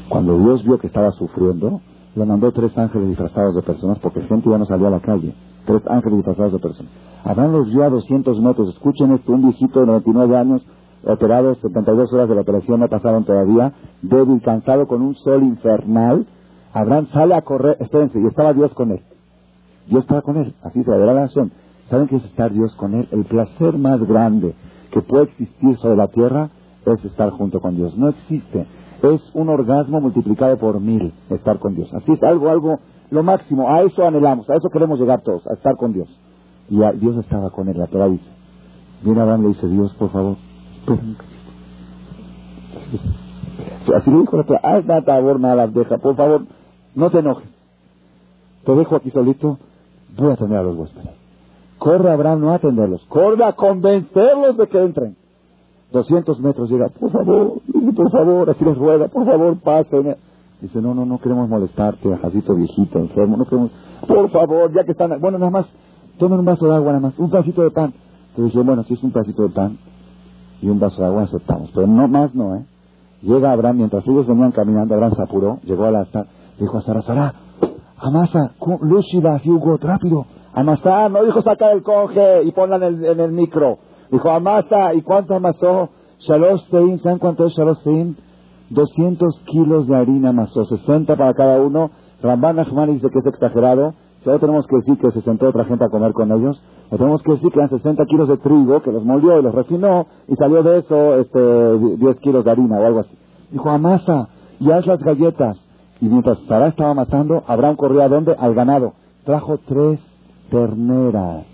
Cuando 0.09 0.37
Dios 0.37 0.63
vio 0.63 0.79
que 0.79 0.87
estaba 0.87 1.11
sufriendo, 1.11 1.81
le 2.15 2.25
mandó 2.25 2.51
tres 2.51 2.77
ángeles 2.77 3.09
disfrazados 3.09 3.55
de 3.55 3.61
personas 3.61 3.99
porque 3.99 4.21
gente 4.21 4.49
ya 4.49 4.57
no 4.57 4.65
salió 4.65 4.87
a 4.87 4.91
la 4.91 4.99
calle. 4.99 5.33
Tres 5.65 5.81
ángeles 5.87 6.17
disfrazados 6.17 6.53
de 6.53 6.59
personas. 6.59 6.91
Abraham 7.23 7.51
los 7.51 7.69
vio 7.69 7.83
a 7.83 7.89
200 7.89 8.41
metros. 8.41 8.69
Escuchen 8.69 9.11
esto, 9.11 9.33
un 9.33 9.43
viejito 9.43 9.81
de 9.81 9.85
99 9.85 10.37
años, 10.37 10.65
operado 11.03 11.55
72 11.55 12.13
horas 12.13 12.29
de 12.29 12.35
la 12.35 12.41
operación, 12.41 12.79
no 12.79 12.87
pasaron 12.87 13.25
todavía, 13.25 13.73
débil, 14.01 14.41
cansado, 14.41 14.87
con 14.87 15.01
un 15.01 15.15
sol 15.15 15.43
infernal. 15.43 16.27
Abraham 16.73 17.07
sale 17.13 17.35
a 17.35 17.41
correr, 17.41 17.77
espérense, 17.79 18.19
y 18.19 18.25
estaba 18.25 18.53
Dios 18.53 18.73
con 18.73 18.91
él. 18.91 19.01
Dios 19.87 20.03
estaba 20.03 20.21
con 20.21 20.37
él, 20.37 20.53
así 20.63 20.83
se 20.83 20.91
la 20.91 21.13
nación. 21.13 21.51
¿Saben 21.89 22.07
qué 22.07 22.17
es 22.17 22.25
estar 22.25 22.53
Dios 22.53 22.75
con 22.75 22.93
él? 22.93 23.07
El 23.11 23.25
placer 23.25 23.77
más 23.77 23.99
grande 24.05 24.53
que 24.91 25.01
puede 25.01 25.23
existir 25.23 25.75
sobre 25.77 25.95
la 25.95 26.07
tierra 26.07 26.49
es 26.85 27.03
estar 27.03 27.31
junto 27.31 27.59
con 27.59 27.75
Dios. 27.75 27.97
No 27.97 28.09
existe. 28.09 28.67
Es 29.01 29.31
un 29.33 29.49
orgasmo 29.49 29.99
multiplicado 29.99 30.57
por 30.57 30.79
mil 30.79 31.13
estar 31.29 31.57
con 31.59 31.75
Dios. 31.75 31.91
Así 31.93 32.11
es 32.11 32.21
algo, 32.21 32.49
algo, 32.49 32.79
lo 33.09 33.23
máximo. 33.23 33.69
A 33.69 33.81
eso 33.81 34.05
anhelamos, 34.05 34.49
a 34.49 34.55
eso 34.55 34.69
queremos 34.69 34.99
llegar 34.99 35.21
todos, 35.21 35.45
a 35.47 35.53
estar 35.53 35.75
con 35.77 35.93
Dios. 35.93 36.09
Y 36.69 36.77
Dios 36.97 37.17
estaba 37.17 37.49
con 37.49 37.67
él, 37.69 37.77
la 37.77 37.87
Torah 37.87 38.09
dice. 38.09 38.29
Viene 39.03 39.21
Abraham 39.21 39.43
le 39.43 39.47
dice, 39.49 39.67
Dios, 39.67 39.93
por 39.95 40.11
favor, 40.11 40.37
Así 43.95 44.11
le 44.11 44.19
dijo 44.19 44.37
la 44.37 44.43
Torah, 44.43 44.61
haz 44.63 44.85
nada, 44.85 45.67
deja, 45.67 45.97
por 45.97 46.15
favor, 46.15 46.45
no 46.95 47.09
te 47.09 47.19
enojes. 47.19 47.49
Te 48.65 48.75
dejo 48.75 48.95
aquí 48.95 49.09
solito, 49.11 49.57
voy 50.17 50.29
a 50.31 50.33
atender 50.33 50.57
a 50.57 50.63
los 50.63 50.77
huéspedes. 50.77 51.09
Corre 51.77 52.11
Abraham 52.11 52.41
no 52.41 52.51
a 52.51 52.55
atenderlos, 52.55 53.05
corre 53.05 53.43
a 53.43 53.53
convencerlos 53.53 54.57
de 54.57 54.67
que 54.67 54.83
entren. 54.83 55.15
200 55.91 56.39
metros 56.41 56.69
llega, 56.69 56.89
por 56.89 57.11
favor, 57.11 57.61
por 57.95 58.11
favor, 58.11 58.49
así 58.49 58.63
les 58.63 58.77
ruega, 58.77 59.07
por 59.07 59.25
favor, 59.25 59.57
pasen. 59.59 60.15
Dice, 60.61 60.81
no, 60.81 60.93
no, 60.93 61.05
no 61.05 61.19
queremos 61.19 61.47
molestarte, 61.49 62.13
ajacito 62.13 62.53
viejito, 62.53 62.99
enfermo, 62.99 63.37
no 63.37 63.45
queremos, 63.45 63.71
por 64.07 64.29
favor, 64.29 64.71
ya 64.73 64.83
que 64.83 64.91
están, 64.91 65.19
bueno, 65.21 65.39
nada 65.39 65.51
más, 65.51 65.71
tomen 66.17 66.39
un 66.39 66.45
vaso 66.45 66.65
de 66.67 66.75
agua, 66.75 66.91
nada 66.91 67.07
más, 67.07 67.17
un 67.17 67.29
pedacito 67.29 67.63
de 67.63 67.71
pan. 67.71 67.93
Te 68.35 68.43
dije, 68.43 68.59
bueno, 68.61 68.83
si 68.83 68.93
es 68.93 69.03
un 69.03 69.11
pedacito 69.11 69.43
de 69.43 69.49
pan 69.49 69.77
y 70.61 70.69
un 70.69 70.79
vaso 70.79 71.01
de 71.01 71.07
agua, 71.07 71.23
aceptamos, 71.23 71.71
pero 71.73 71.87
no 71.87 72.07
más 72.07 72.33
no, 72.35 72.55
¿eh? 72.55 72.65
Llega 73.21 73.51
Abraham, 73.51 73.77
mientras 73.77 74.07
ellos 74.07 74.27
venían 74.27 74.51
caminando, 74.51 74.93
Abraham 74.93 75.13
se 75.15 75.23
apuró, 75.23 75.59
llegó 75.63 75.85
a 75.85 75.91
la 75.91 76.07
dijo 76.57 76.77
a 76.77 76.81
Sara, 76.81 77.01
Sara, 77.01 77.33
amasa, 77.97 78.53
Lushiba, 78.81 79.41
Hugo, 79.43 79.77
rápido, 79.77 80.25
amasar, 80.53 81.11
no 81.11 81.23
dijo 81.23 81.41
saca 81.41 81.71
el 81.71 81.83
conge 81.83 82.43
y 82.43 82.51
ponla 82.51 82.77
en 82.77 82.83
el, 82.83 83.05
en 83.05 83.19
el 83.19 83.31
micro, 83.31 83.77
dijo 84.11 84.29
amasa, 84.29 84.93
¿y 84.93 85.01
cuánto 85.01 85.35
amasó? 85.35 85.89
Shalosh 86.19 86.69
Sein, 86.69 86.99
¿saben 86.99 87.19
cuánto 87.19 87.45
es 87.45 87.53
Shalosh 87.53 87.83
Sein? 87.83 88.17
200 88.69 89.41
kilos 89.45 89.87
de 89.87 89.95
harina 89.95 90.29
amasó, 90.29 90.65
60 90.65 91.15
para 91.15 91.33
cada 91.33 91.61
uno, 91.61 91.91
Ramban 92.21 92.59
Ahmad 92.59 92.87
dice 92.87 93.09
que 93.09 93.19
es 93.19 93.25
exagerado, 93.25 93.93
si 94.23 94.29
ahora 94.29 94.39
tenemos 94.39 94.67
que 94.67 94.75
decir 94.75 94.97
que 94.97 95.11
se 95.11 95.21
sentó 95.21 95.47
otra 95.47 95.65
gente 95.65 95.85
a 95.85 95.89
comer 95.89 96.13
con 96.13 96.31
ellos, 96.31 96.61
o 96.89 96.97
tenemos 96.97 97.21
que 97.23 97.33
decir 97.33 97.51
que 97.51 97.59
eran 97.59 97.69
60 97.69 98.05
kilos 98.05 98.27
de 98.27 98.37
trigo, 98.37 98.81
que 98.81 98.91
los 98.91 99.05
molió 99.05 99.39
y 99.39 99.43
los 99.43 99.55
refinó, 99.55 100.07
y 100.27 100.35
salió 100.35 100.61
de 100.63 100.79
eso 100.79 101.15
este, 101.15 101.77
10 101.97 102.19
kilos 102.19 102.43
de 102.43 102.51
harina 102.51 102.79
o 102.79 102.85
algo 102.85 102.99
así. 102.99 103.17
Dijo, 103.51 103.69
amasa 103.69 104.27
y 104.59 104.71
haz 104.71 104.85
las 104.85 104.99
galletas. 104.99 105.57
Y 106.01 106.07
mientras 106.07 106.39
Sara 106.47 106.67
estaba 106.67 106.91
amasando, 106.91 107.43
Abraham 107.47 107.75
corrió 107.75 108.03
a 108.03 108.09
dónde? 108.09 108.35
Al 108.37 108.53
ganado. 108.53 108.93
Trajo 109.25 109.57
tres 109.59 109.99
terneras. 110.49 111.45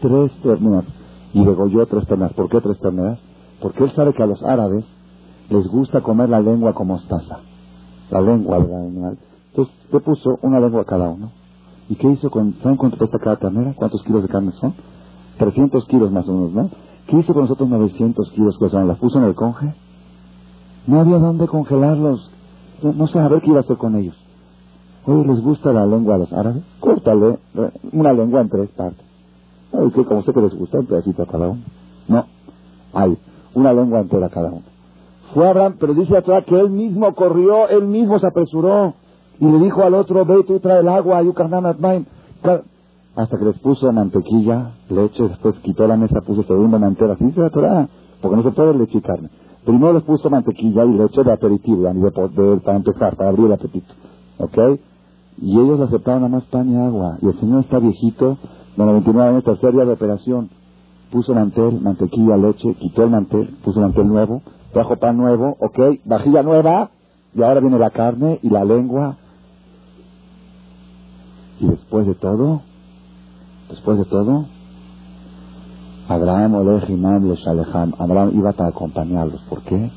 Tres 0.00 0.32
terneras. 0.42 0.84
Y 1.32 1.44
degolló 1.44 1.86
tres 1.86 2.06
terneras. 2.06 2.32
¿Por 2.34 2.48
qué 2.48 2.60
tres 2.60 2.78
terneras? 2.80 3.18
Porque 3.60 3.84
él 3.84 3.92
sabe 3.94 4.14
que 4.14 4.22
a 4.22 4.26
los 4.26 4.42
árabes 4.42 4.84
les 5.50 5.66
gusta 5.68 6.00
comer 6.00 6.28
la 6.28 6.40
lengua 6.40 6.72
como 6.72 6.94
mostaza. 6.94 7.40
La 8.10 8.20
lengua 8.20 8.58
del 8.58 8.74
animal. 8.74 9.18
Entonces, 9.50 9.74
le 9.92 10.00
puso 10.00 10.38
una 10.42 10.60
lengua 10.60 10.82
a 10.82 10.84
cada 10.84 11.08
uno. 11.08 11.32
¿Y 11.88 11.96
qué 11.96 12.08
hizo 12.08 12.30
con, 12.30 12.54
¿saben 12.62 12.76
cuánto 12.76 12.98
cuesta 12.98 13.18
cada 13.18 13.36
ternera? 13.36 13.74
¿Cuántos 13.74 14.02
kilos 14.02 14.22
de 14.22 14.28
carne 14.28 14.52
son? 14.52 14.74
300 15.38 15.86
kilos 15.86 16.10
más 16.10 16.28
o 16.28 16.32
menos, 16.32 16.52
¿no? 16.52 16.70
¿Qué 17.06 17.16
hizo 17.18 17.32
con 17.32 17.42
nosotros 17.42 17.68
900 17.68 18.30
kilos 18.32 18.58
que 18.58 18.68
son? 18.68 18.86
¿Las 18.86 18.98
puso 18.98 19.18
en 19.18 19.24
el 19.24 19.34
conge? 19.34 19.74
No 20.86 21.00
había 21.00 21.18
dónde 21.18 21.46
congelarlos. 21.46 22.30
No, 22.82 23.06
a 23.06 23.28
ver 23.28 23.40
qué 23.40 23.50
iba 23.50 23.58
a 23.58 23.62
hacer 23.62 23.76
con 23.76 23.96
ellos. 23.96 24.14
Oye, 25.06 25.26
¿les 25.26 25.40
gusta 25.40 25.72
la 25.72 25.86
lengua 25.86 26.16
a 26.16 26.18
los 26.18 26.32
árabes? 26.32 26.64
Córtale 26.80 27.38
una 27.92 28.12
lengua 28.12 28.42
en 28.42 28.48
tres 28.50 28.68
partes. 28.70 29.06
Ay, 29.72 29.90
que 29.90 30.04
como 30.04 30.22
sé 30.22 30.32
que 30.32 30.40
les 30.40 30.54
gusta, 30.54 30.78
un 30.78 30.86
pedacito 30.86 31.22
a 31.22 31.26
cada 31.26 31.48
uno. 31.48 31.62
No. 32.08 32.26
Hay 32.92 33.16
una 33.54 33.72
lengua 33.72 34.00
entera 34.00 34.28
cada 34.28 34.50
uno. 34.50 34.62
Fue 35.32 35.48
Abraham, 35.48 35.76
pero 35.78 35.94
dice 35.94 36.16
atrás 36.16 36.44
que 36.44 36.58
él 36.58 36.70
mismo 36.70 37.14
corrió, 37.14 37.68
él 37.68 37.86
mismo 37.86 38.18
se 38.18 38.26
apresuró 38.26 38.94
y 39.40 39.46
le 39.46 39.58
dijo 39.58 39.82
al 39.82 39.94
otro, 39.94 40.24
ve 40.24 40.42
tú 40.44 40.58
trae 40.60 40.80
el 40.80 40.88
agua, 40.88 41.22
hasta 43.16 43.36
que 43.36 43.44
les 43.44 43.58
puso 43.58 43.92
mantequilla, 43.92 44.74
leche, 44.88 45.28
después 45.28 45.56
quitó 45.62 45.86
la 45.86 45.96
mesa, 45.96 46.20
puso 46.24 46.44
segunda 46.44 46.78
mantera, 46.78 47.14
así 47.14 47.24
dice 47.24 47.40
la 47.40 47.88
porque 48.20 48.36
no 48.36 48.42
se 48.42 48.50
puede 48.52 48.74
leche 48.74 48.98
y 48.98 49.00
carne. 49.00 49.28
Primero 49.64 49.92
les 49.92 50.02
puso 50.02 50.30
mantequilla 50.30 50.84
y 50.84 50.92
leche 50.92 51.24
de 51.24 51.32
aperitivo, 51.32 51.90
para 52.64 52.76
empezar, 52.76 53.16
para 53.16 53.30
abrir 53.30 53.46
el 53.46 53.52
apetito. 53.52 53.92
¿Ok? 54.38 54.58
Y 55.40 55.58
ellos 55.58 55.80
aceptaron 55.80 56.22
nada 56.22 56.34
más 56.34 56.44
pan 56.44 56.68
y 56.70 56.76
agua. 56.76 57.18
Y 57.20 57.26
el 57.26 57.38
señor 57.38 57.60
está 57.60 57.78
viejito, 57.78 58.38
de 58.76 58.84
99 58.84 59.28
años, 59.28 59.44
tercer 59.44 59.72
día 59.72 59.84
de 59.84 59.92
operación. 59.92 60.50
Puso 61.10 61.34
mantel, 61.34 61.80
mantequilla, 61.80 62.36
leche, 62.36 62.74
quitó 62.74 63.04
el 63.04 63.10
mantel, 63.10 63.56
puso 63.64 63.80
mantel 63.80 64.06
nuevo, 64.06 64.42
trajo 64.72 64.96
pan 64.96 65.16
nuevo, 65.16 65.56
ok, 65.60 66.00
vajilla 66.04 66.42
nueva, 66.42 66.90
y 67.34 67.42
ahora 67.42 67.60
viene 67.60 67.78
la 67.78 67.90
carne 67.90 68.38
y 68.42 68.50
la 68.50 68.64
lengua. 68.64 69.16
Y 71.60 71.66
después 71.66 72.06
de 72.06 72.14
todo, 72.14 72.62
después 73.68 73.98
de 73.98 74.04
todo, 74.04 74.46
Abraham 76.08 76.54
Olej 76.54 76.88
Imam 76.88 77.28
les 77.28 77.46
Abraham 77.46 78.32
iba 78.34 78.50
a 78.56 78.66
acompañarlos. 78.68 79.42
¿Por 79.48 79.62
qué? 79.62 79.90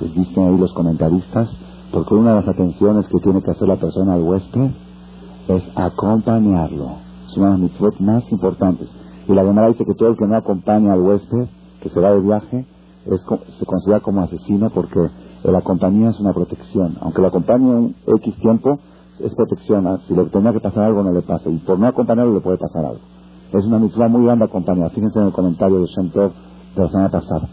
Les 0.00 0.14
dicen 0.14 0.48
ahí 0.48 0.58
los 0.58 0.72
comentaristas, 0.72 1.48
porque 1.92 2.14
una 2.14 2.30
de 2.30 2.40
las 2.40 2.48
atenciones 2.48 3.06
que 3.06 3.18
tiene 3.20 3.42
que 3.42 3.50
hacer 3.50 3.68
la 3.68 3.76
persona 3.76 4.14
al 4.14 4.22
huésped 4.22 4.70
es 5.48 5.62
acompañarlo. 5.76 6.96
Es 7.28 7.36
una 7.36 7.46
de 7.46 7.52
las 7.52 7.60
mitzvot 7.60 8.00
más 8.00 8.24
importantes. 8.32 8.90
Y 9.28 9.34
la 9.34 9.44
Gemara 9.44 9.68
dice 9.68 9.84
que 9.84 9.94
todo 9.94 10.08
el 10.08 10.16
que 10.16 10.26
no 10.26 10.36
acompaña 10.36 10.94
al 10.94 11.00
huésped, 11.00 11.46
que 11.80 11.90
se 11.90 12.00
va 12.00 12.12
de 12.12 12.20
viaje, 12.20 12.66
es, 13.06 13.20
se 13.58 13.66
considera 13.66 14.00
como 14.00 14.22
asesino 14.22 14.70
porque 14.70 15.00
la 15.44 15.60
compañía 15.60 16.10
es 16.10 16.20
una 16.20 16.32
protección. 16.32 16.96
Aunque 17.00 17.20
lo 17.20 17.28
acompañe 17.28 17.66
un 17.66 17.94
X 18.06 18.34
tiempo, 18.40 18.78
es 19.20 19.34
protección. 19.34 19.86
Ah, 19.86 19.98
si 20.06 20.14
le 20.14 20.24
tenía 20.24 20.52
que 20.52 20.60
pasar 20.60 20.84
algo, 20.84 21.02
no 21.02 21.12
le 21.12 21.22
pasa. 21.22 21.48
Y 21.48 21.58
por 21.58 21.78
no 21.78 21.86
acompañarlo, 21.86 22.34
le 22.34 22.40
puede 22.40 22.58
pasar 22.58 22.84
algo. 22.84 23.00
Es 23.52 23.64
una 23.66 23.78
mitzvah 23.78 24.08
muy 24.08 24.24
grande 24.24 24.46
acompañar. 24.46 24.90
Fíjense 24.90 25.18
en 25.18 25.26
el 25.26 25.32
comentario 25.32 25.80
de 25.80 25.86
Shem 25.86 26.10
de 26.10 26.30
la 26.76 26.88
semana 26.88 27.10
pasada. 27.10 27.48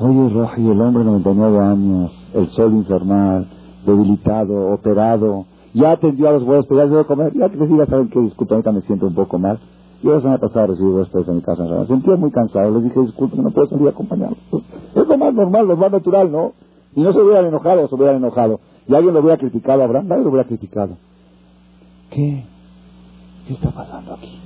Oye, 0.00 0.28
Roji, 0.28 0.70
el 0.70 0.80
hombre 0.80 1.04
de 1.04 1.10
99 1.10 1.58
años, 1.58 2.12
el 2.34 2.48
sol 2.48 2.72
infernal, 2.72 3.46
debilitado, 3.84 4.72
operado, 4.72 5.46
ya 5.74 5.92
atendió 5.92 6.28
a 6.28 6.32
los 6.32 6.42
huéspedes, 6.42 6.90
ya 6.90 7.00
a 7.00 7.04
comer, 7.04 7.32
ya 7.34 7.48
que 7.48 7.56
diga, 7.66 7.86
saben 7.86 8.08
que 8.08 8.20
disculpen, 8.20 8.56
ahorita 8.56 8.72
me 8.72 8.80
siento 8.82 9.06
un 9.06 9.14
poco 9.14 9.38
mal. 9.38 9.58
Yo 10.02 10.14
la 10.14 10.20
semana 10.20 10.38
pasada 10.38 10.68
recibí 10.68 10.88
huéspedes 10.88 11.28
en 11.28 11.36
mi 11.36 11.42
casa, 11.42 11.64
me 11.64 11.86
sentía 11.86 12.16
muy 12.16 12.30
cansado, 12.30 12.70
les 12.70 12.84
dije, 12.84 13.00
disculpen, 13.00 13.42
no 13.42 13.50
puedo 13.50 13.68
salir 13.68 13.88
a. 13.88 15.00
Es 15.00 15.08
lo 15.08 15.18
más 15.18 15.34
normal, 15.34 15.66
lo 15.66 15.76
más 15.76 15.90
natural, 15.90 16.30
¿no? 16.30 16.52
Y 16.94 17.02
no 17.02 17.12
se 17.12 17.20
hubieran 17.20 17.46
enojado, 17.46 17.88
se 17.88 17.94
hubieran 17.94 18.16
enojado. 18.16 18.60
Y 18.88 18.94
alguien 18.94 19.12
lo 19.12 19.20
hubiera 19.20 19.36
criticado 19.36 19.82
a 19.82 19.84
Abraham, 19.84 20.08
nadie 20.08 20.22
lo 20.24 20.30
hubiera 20.30 20.48
criticado. 20.48 20.96
¿Qué? 22.10 22.44
¿Qué 23.46 23.52
está 23.52 23.70
pasando 23.70 24.14
aquí? 24.14 24.40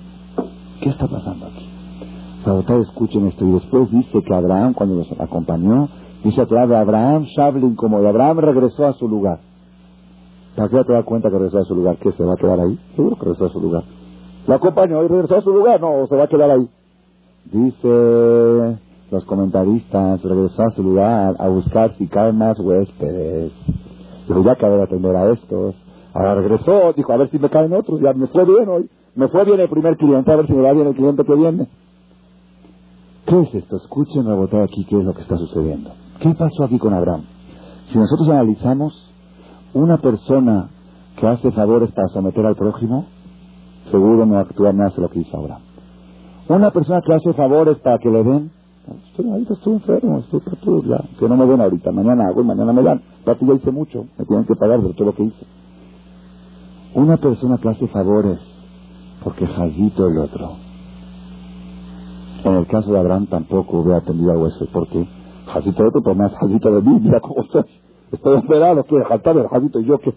¿Qué 0.80 0.90
está 0.90 1.06
pasando 1.06 1.46
aquí? 1.46 1.68
Para 2.44 2.80
escuchen 2.80 3.28
esto. 3.28 3.46
Y 3.46 3.52
después 3.52 3.90
dice 3.92 4.20
que 4.20 4.34
Abraham, 4.34 4.74
cuando 4.74 4.96
los 4.96 5.20
acompañó, 5.20 5.88
dice 6.24 6.42
atrás 6.42 6.68
de 6.68 6.76
Abraham, 6.76 7.24
Shablin, 7.24 7.76
como 7.76 8.00
de 8.00 8.08
Abraham 8.08 8.38
regresó 8.38 8.86
a 8.86 8.92
su 8.94 9.08
lugar. 9.08 9.38
¿Para 10.56 10.68
qué 10.68 10.84
te 10.84 10.92
das 10.92 11.04
cuenta 11.04 11.30
que 11.30 11.36
regresó 11.36 11.58
a 11.58 11.64
su 11.64 11.74
lugar? 11.76 11.96
¿Qué 11.98 12.10
se 12.12 12.24
va 12.24 12.34
a 12.34 12.36
quedar 12.36 12.58
ahí? 12.58 12.78
Seguro 12.96 13.16
que 13.16 13.24
regresó 13.24 13.46
a 13.46 13.50
su 13.50 13.60
lugar. 13.60 13.84
¿Lo 14.46 14.54
acompañó 14.54 15.04
y 15.04 15.08
regresó 15.08 15.36
a 15.36 15.42
su 15.42 15.52
lugar? 15.52 15.80
No, 15.80 16.04
se 16.08 16.16
va 16.16 16.24
a 16.24 16.28
quedar 16.28 16.50
ahí. 16.50 16.68
Dice 17.44 18.78
los 19.10 19.24
comentaristas, 19.26 20.22
regresó 20.22 20.62
a 20.62 20.70
su 20.70 20.82
lugar 20.82 21.36
a 21.38 21.48
buscar 21.48 21.94
si 21.96 22.08
caen 22.08 22.38
más 22.38 22.58
huéspedes. 22.58 23.52
Pero 24.28 24.42
ya 24.42 24.52
haber 24.52 24.80
atender 24.82 25.16
a 25.16 25.32
estos. 25.32 25.74
Ahora 26.14 26.34
regresó, 26.34 26.92
dijo, 26.94 27.12
a 27.12 27.16
ver 27.16 27.30
si 27.30 27.38
me 27.38 27.48
caen 27.48 27.72
otros. 27.72 28.00
Ya 28.00 28.12
me 28.12 28.26
fue 28.26 28.44
bien 28.44 28.68
hoy. 28.68 28.90
Me 29.14 29.28
fue 29.28 29.44
bien 29.44 29.60
el 29.60 29.68
primer 29.68 29.96
cliente, 29.96 30.32
a 30.32 30.36
ver 30.36 30.46
si 30.46 30.54
me 30.54 30.62
va 30.62 30.72
bien 30.72 30.86
el 30.86 30.94
cliente 30.94 31.24
que 31.24 31.34
viene. 31.34 31.68
¿Qué 33.26 33.40
es 33.40 33.54
esto? 33.54 33.76
Escuchen 33.76 34.26
a 34.28 34.34
votar 34.34 34.62
aquí 34.62 34.84
qué 34.84 34.98
es 34.98 35.04
lo 35.04 35.14
que 35.14 35.22
está 35.22 35.36
sucediendo. 35.36 35.92
¿Qué 36.20 36.30
pasó 36.34 36.64
aquí 36.64 36.78
con 36.78 36.94
Abraham? 36.94 37.22
Si 37.86 37.98
nosotros 37.98 38.28
analizamos, 38.28 39.12
una 39.74 39.98
persona 39.98 40.70
que 41.16 41.26
hace 41.26 41.52
favores 41.52 41.90
para 41.92 42.08
someter 42.08 42.44
al 42.46 42.56
prójimo, 42.56 43.06
seguro 43.90 44.24
no 44.24 44.34
va 44.34 44.40
a 44.40 44.42
actuar 44.42 44.74
más 44.74 44.94
de 44.96 45.02
lo 45.02 45.10
que 45.10 45.20
hizo 45.20 45.36
Abraham. 45.36 45.62
Una 46.48 46.70
persona 46.70 47.00
que 47.04 47.14
hace 47.14 47.32
favores 47.34 47.78
para 47.78 47.98
que 47.98 48.10
le 48.10 48.24
den, 48.24 48.50
estoy, 48.88 49.30
ahorita 49.30 49.54
estoy 49.54 49.72
enfermo, 49.74 50.18
estoy 50.18 50.40
todo, 50.64 50.82
ya, 50.82 51.04
que 51.18 51.28
no 51.28 51.36
me 51.36 51.46
den 51.46 51.60
ahorita, 51.60 51.92
mañana 51.92 52.28
hago 52.28 52.42
y 52.42 52.44
mañana 52.44 52.72
me 52.72 52.82
dan. 52.82 52.98
ti 52.98 53.46
ya 53.46 53.54
hice 53.54 53.70
mucho, 53.70 54.06
me 54.18 54.24
tienen 54.24 54.44
que 54.44 54.54
pagar 54.54 54.82
de 54.82 54.92
todo 54.94 55.06
lo 55.06 55.14
que 55.14 55.24
hice. 55.24 55.46
Una 56.94 57.16
persona 57.16 57.58
que 57.58 57.68
hace 57.68 57.86
favores 57.88 58.38
porque 59.22 59.46
Jazito 59.46 60.08
el 60.08 60.18
otro. 60.18 60.56
En 62.44 62.54
el 62.54 62.66
caso 62.66 62.92
de 62.92 62.98
Abraham 62.98 63.26
tampoco 63.26 63.78
hubiera 63.78 63.98
atendido 63.98 64.32
a 64.32 64.38
hueso, 64.38 64.66
porque 64.72 65.06
Jazito 65.46 65.82
el 65.82 65.88
otro, 65.88 66.02
por 66.02 66.16
más 66.16 66.32
Jazito 66.40 66.74
de 66.74 66.82
mí, 66.82 66.98
mira 67.00 67.20
cómo 67.20 67.42
estoy. 67.42 67.64
Estoy 68.10 68.36
operado, 68.36 68.84
quiere 68.84 69.04
jaltar 69.04 69.36
el 69.36 69.48
Jazito 69.48 69.80
y 69.80 69.84
yo 69.86 69.98
que, 69.98 70.12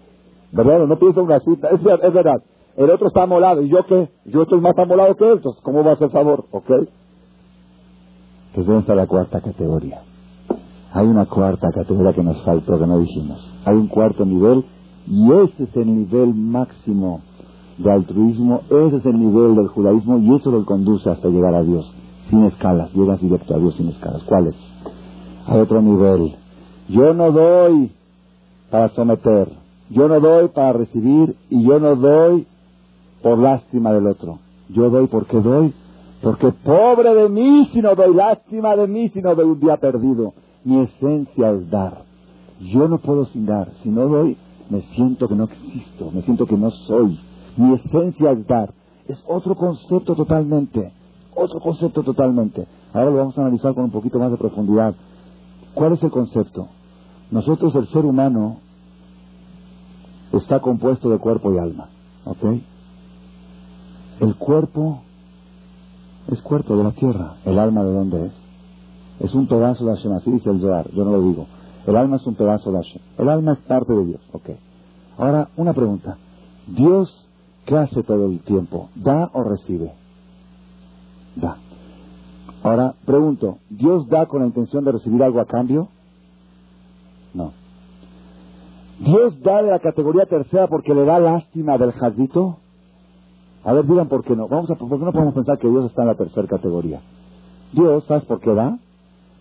¿verdad? 0.52 0.86
No 0.88 0.98
pienso 0.98 1.24
una 1.24 1.40
cita, 1.40 1.70
es, 1.70 1.80
es 1.80 2.14
verdad. 2.14 2.42
El 2.76 2.90
otro 2.90 3.08
está 3.08 3.24
amolado 3.24 3.62
y 3.62 3.70
yo 3.70 3.86
que, 3.86 4.10
yo 4.26 4.42
estoy 4.42 4.60
más 4.60 4.78
amolado 4.78 5.16
que 5.16 5.24
él, 5.26 5.38
entonces, 5.38 5.62
¿cómo 5.64 5.84
va 5.84 5.92
a 5.92 5.94
hacer 5.94 6.10
favor? 6.10 6.46
¿Ok? 6.52 6.70
Pues 8.56 8.66
¿dónde 8.66 8.82
está 8.82 8.96
la 8.96 9.06
cuarta 9.06 9.42
categoría? 9.42 10.02
Hay 10.94 11.06
una 11.06 11.26
cuarta 11.26 11.68
categoría 11.74 12.14
que 12.14 12.24
nos 12.24 12.42
faltó, 12.44 12.80
que 12.80 12.88
no 12.88 13.00
dijimos. 13.00 13.54
Hay 13.66 13.76
un 13.76 13.88
cuarto 13.88 14.26
nivel 14.26 14.64
y 15.08 15.30
ese 15.34 15.64
es 15.64 15.76
el 15.76 15.94
nivel 15.94 16.34
máximo 16.34 17.20
de 17.78 17.92
altruismo, 17.92 18.62
ese 18.70 18.96
es 18.96 19.06
el 19.06 19.20
nivel 19.20 19.56
del 19.56 19.68
judaísmo 19.68 20.20
y 20.20 20.36
eso 20.36 20.52
lo 20.52 20.64
conduce 20.64 21.10
hasta 21.10 21.28
llegar 21.28 21.54
a 21.54 21.64
Dios, 21.64 21.94
sin 22.30 22.46
escalas, 22.46 22.94
llegas 22.94 23.20
directo 23.20 23.56
a 23.56 23.60
Dios 23.60 23.76
sin 23.76 23.90
escalas. 23.90 24.24
¿Cuál 24.24 24.48
es? 24.48 24.56
Hay 25.48 25.60
otro 25.60 25.82
nivel. 25.82 26.36
Yo 26.88 27.14
no 27.14 27.32
doy 27.34 27.92
para 28.72 28.88
someter, 28.90 29.52
yo 29.90 30.08
no 30.08 30.22
doy 30.22 30.48
para 30.48 30.72
recibir 30.74 31.36
y 31.50 31.62
yo 31.64 31.80
no 31.80 31.98
doy 31.98 32.48
por 33.22 33.38
lástima 33.38 33.92
del 33.92 34.08
otro. 34.08 34.40
Yo 34.70 34.90
doy 34.90 35.08
porque 35.08 35.42
doy, 35.42 35.74
porque 36.22 36.52
pobre 36.52 37.14
de 37.14 37.30
mí 37.30 37.70
si 37.72 37.82
no 37.82 37.96
doy 37.96 38.14
lástima 38.14 38.76
de 38.76 38.88
mí 38.88 39.10
si 39.10 39.22
no 39.22 39.36
doy 39.36 39.46
un 39.46 39.60
día 39.60 39.78
perdido. 39.78 40.34
Mi 40.64 40.82
esencia 40.82 41.52
es 41.52 41.70
dar. 41.70 42.04
Yo 42.60 42.88
no 42.88 42.98
puedo 42.98 43.26
sin 43.26 43.46
dar. 43.46 43.72
Si 43.84 43.90
no 43.90 44.08
doy, 44.08 44.38
me 44.70 44.82
siento 44.96 45.28
que 45.28 45.36
no 45.36 45.44
existo, 45.44 46.12
me 46.12 46.22
siento 46.24 46.48
que 46.48 46.58
no 46.58 46.72
soy. 46.72 47.20
Mi 47.58 47.76
esencia 47.76 48.32
es 48.32 48.48
dar. 48.48 48.74
Es 49.08 49.24
otro 49.28 49.56
concepto 49.56 50.16
totalmente. 50.16 50.92
Otro 51.36 51.60
concepto 51.60 52.02
totalmente. 52.02 52.66
Ahora 52.94 53.12
lo 53.12 53.18
vamos 53.18 53.38
a 53.38 53.42
analizar 53.42 53.76
con 53.76 53.84
un 53.84 53.92
poquito 53.92 54.18
más 54.18 54.32
de 54.32 54.38
profundidad. 54.38 54.96
¿Cuál 55.74 55.94
es 55.94 56.04
el 56.04 56.10
concepto? 56.10 56.70
Nosotros, 57.30 57.76
el 57.76 57.88
ser 57.90 58.06
humano, 58.06 58.58
está 60.32 60.60
compuesto 60.60 61.10
de 61.10 61.20
cuerpo 61.20 61.54
y 61.54 61.58
alma. 61.58 61.90
¿Ok? 62.24 62.44
El 64.22 64.36
cuerpo 64.38 65.02
es 66.28 66.42
cuerpo 66.42 66.76
de 66.76 66.84
la 66.84 66.92
tierra. 66.92 67.36
¿El 67.46 67.60
alma 67.60 67.84
de 67.84 67.94
dónde 67.94 68.26
es? 68.28 68.34
Es 69.20 69.34
un 69.34 69.48
pedazo 69.48 69.86
de 69.86 69.96
Hashem, 69.96 70.14
así 70.14 70.32
dice 70.32 70.50
el 70.50 70.60
Zohar, 70.60 70.92
yo 70.92 71.06
no 71.06 71.12
lo 71.12 71.22
digo. 71.22 71.48
El 71.86 71.96
alma 71.96 72.18
es 72.18 72.26
un 72.26 72.36
pedazo 72.36 72.72
de 72.72 72.78
Hashem. 72.78 73.02
El 73.18 73.30
alma 73.30 73.54
es 73.54 73.60
parte 73.60 73.94
de 73.94 74.06
Dios. 74.06 74.22
Ok. 74.32 74.50
Ahora, 75.18 75.50
una 75.56 75.74
pregunta. 75.74 76.18
Dios 76.68 77.26
¿Qué 77.66 77.76
hace 77.76 78.04
todo 78.04 78.28
el 78.28 78.40
tiempo? 78.42 78.90
¿Da 78.96 79.32
o 79.34 79.44
recibe? 79.44 79.92
Da. 81.36 81.58
Ahora, 82.64 82.94
pregunto, 83.06 83.58
¿Dios 83.70 84.08
da 84.08 84.28
con 84.28 84.42
la 84.42 84.48
intención 84.48 84.84
de 84.86 84.92
recibir 84.92 85.22
algo 85.24 85.40
a 85.40 85.46
cambio? 85.46 85.90
No. 87.34 87.54
¿Dios 89.00 89.42
da 89.42 89.64
de 89.64 89.72
la 89.72 89.80
categoría 89.80 90.26
tercera 90.26 90.68
porque 90.68 90.94
le 90.94 91.06
da 91.06 91.20
lástima 91.20 91.78
del 91.78 91.92
jazito? 91.94 92.58
A 93.66 93.74
ver, 93.74 93.86
digan 93.88 94.08
por 94.08 94.24
qué 94.24 94.36
no. 94.36 94.48
Vamos 94.48 94.70
a, 94.70 94.76
¿Por 94.76 94.88
qué 94.88 95.06
no 95.06 95.12
podemos 95.12 95.34
pensar 95.34 95.58
que 95.58 95.68
Dios 95.68 95.86
está 95.86 96.04
en 96.04 96.10
la 96.10 96.16
tercera 96.16 96.48
categoría? 96.48 97.02
Dios, 97.74 98.06
¿sabes 98.06 98.24
por 98.26 98.40
qué 98.40 98.54
da? 98.54 98.78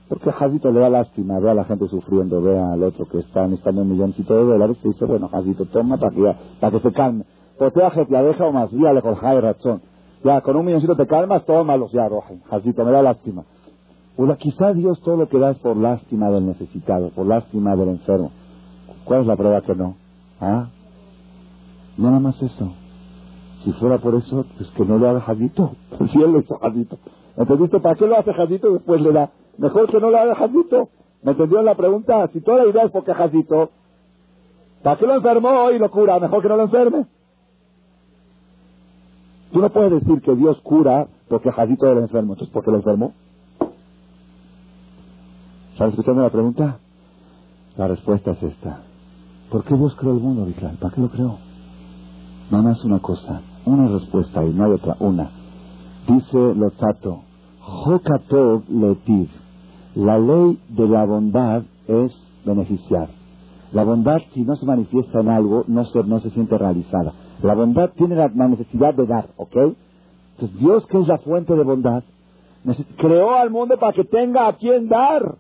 Porque 0.09 0.33
Jazito 0.33 0.73
le 0.73 0.81
da 0.81 0.89
lástima, 0.89 1.39
ve 1.39 1.51
a 1.51 1.55
la 1.55 1.65
gente 1.65 1.87
sufriendo, 1.89 2.41
ve 2.41 2.59
al 2.59 2.83
otro 2.83 3.07
que 3.07 3.19
está 3.19 3.43
necesitando 3.45 3.83
un 3.83 3.91
milloncito 3.91 4.35
de 4.35 4.45
dólares 4.45 4.79
y 4.83 4.89
dice, 4.89 5.05
bueno, 5.05 5.29
Jazito, 5.29 5.67
toma 5.67 5.99
para 5.99 6.15
que, 6.15 6.37
para 6.59 6.71
que 6.73 6.81
se 6.81 6.93
calme. 6.93 7.25
Poteaje 7.59 8.07
la 8.09 8.23
deja 8.23 8.47
o 8.47 8.53
más 8.53 8.73
vía 8.73 8.93
le 8.93 9.01
razón. 9.01 9.83
Ya, 10.25 10.41
con 10.41 10.57
un 10.57 10.65
milloncito 10.65 10.97
te 10.97 11.07
calmas, 11.07 11.45
tómalos 11.45 11.93
ya, 11.93 12.09
roja. 12.09 12.35
Jacito, 12.49 12.85
me 12.85 12.93
da 12.93 13.03
lástima. 13.03 13.45
O 14.17 14.27
quizá 14.37 14.73
Dios 14.73 15.01
todo 15.03 15.17
lo 15.17 15.29
que 15.29 15.39
da 15.39 15.51
es 15.51 15.59
por 15.59 15.77
lástima 15.77 16.31
del 16.31 16.47
necesitado, 16.47 17.11
por 17.11 17.27
lástima 17.27 17.77
del 17.77 17.91
enfermo. 17.91 18.31
¿Cuál 19.05 19.23
es 19.23 19.27
la 19.27 19.37
prueba 19.37 19.61
que 19.61 19.75
no? 19.75 19.97
¿Ah? 20.41 20.69
No 21.99 22.09
nada 22.09 22.21
más 22.21 22.41
eso. 22.43 22.73
Si 23.65 23.73
fuera 23.73 23.99
por 23.99 24.15
eso, 24.15 24.45
pues 24.59 24.69
que 24.71 24.85
no 24.85 24.99
lo 24.99 25.09
haga 25.09 25.21
Jadito. 25.21 25.73
Si 26.13 26.23
él 26.23 26.33
lo 26.33 26.41
hizo 26.41 26.59
Jadito. 26.59 26.99
¿Entendiste? 27.37 27.81
¿Para 27.81 27.95
qué 27.97 28.07
lo 28.07 28.19
hace 28.19 28.33
Jadito 28.33 28.73
después 28.73 29.01
le 29.01 29.13
da? 29.13 29.31
Mejor 29.59 29.91
que 29.91 29.99
no 29.99 30.11
le 30.11 30.19
haga 30.19 30.35
Jacito. 30.35 30.89
¿Me 31.23 31.33
entendieron 31.33 31.65
la 31.65 31.75
pregunta? 31.75 32.29
Si 32.29 32.41
toda 32.41 32.65
la 32.65 32.71
idea 32.71 32.85
es 32.85 32.91
porque 32.91 33.15
Jacito, 33.15 33.71
¿para 34.83 34.99
qué 34.99 35.07
lo 35.07 35.15
enfermó 35.15 35.71
y 35.71 35.79
lo 35.79 35.91
cura? 35.91 36.19
Mejor 36.21 36.43
que 36.43 36.49
no 36.49 36.57
lo 36.57 36.65
enferme. 36.65 37.07
Tú 39.53 39.61
no 39.61 39.71
puedes 39.71 39.93
decir 39.93 40.21
que 40.21 40.35
Dios 40.35 40.61
cura 40.61 41.07
porque 41.29 41.51
Jacito 41.51 41.87
era 41.87 42.01
enfermo. 42.01 42.35
Entonces, 42.35 42.53
¿por 42.53 42.65
qué 42.65 42.71
lo 42.71 42.77
enfermó? 42.77 43.13
¿Están 45.73 45.89
escuchando 45.89 46.23
la 46.23 46.31
pregunta? 46.31 46.79
La 47.77 47.89
respuesta 47.89 48.33
es 48.33 48.43
esta. 48.43 48.83
¿Por 49.51 49.65
qué 49.65 49.77
Dios 49.77 49.95
creó 49.97 50.13
el 50.13 50.21
mundo, 50.21 50.45
Bislan? 50.45 50.77
¿Para 50.77 50.95
qué 50.95 51.01
lo 51.01 51.09
creó? 51.09 51.39
No 52.51 52.63
más 52.63 52.85
una 52.85 53.01
cosa, 53.01 53.41
una 53.67 53.89
respuesta 53.89 54.45
y 54.45 54.53
no 54.53 54.65
hay 54.65 54.73
otra, 54.73 54.97
una. 55.01 55.31
Dice 56.07 56.55
Lozato, 56.55 57.23
Jokatov 57.61 58.69
letiv. 58.69 59.31
La 59.95 60.19
ley 60.19 60.59
de 60.69 60.89
la 60.89 61.05
bondad 61.05 61.63
es 61.87 62.13
beneficiar. 62.45 63.09
La 63.73 63.85
bondad, 63.85 64.19
si 64.33 64.43
no 64.45 64.57
se 64.57 64.67
manifiesta 64.67 65.21
en 65.21 65.29
algo, 65.29 65.65
no 65.67 65.85
se, 65.85 66.03
no 66.05 66.21
se 66.21 66.31
siente 66.31 66.59
realizada. 66.59 67.13
La 67.43 67.55
bondad 67.55 67.91
tiene 67.97 68.15
la 68.15 68.29
necesidad 68.49 68.95
de 68.95 69.07
dar, 69.07 69.29
¿ok? 69.37 69.57
Entonces, 70.35 70.59
Dios, 70.59 70.87
que 70.87 70.99
es 70.99 71.09
la 71.09 71.19
fuente 71.19 71.55
de 71.55 71.63
bondad, 71.63 72.03
creó 72.97 73.35
al 73.35 73.51
mundo 73.51 73.77
para 73.79 73.93
que 73.93 74.05
tenga 74.05 74.49
a 74.49 74.55
quien 74.55 74.89
dar. 74.89 75.37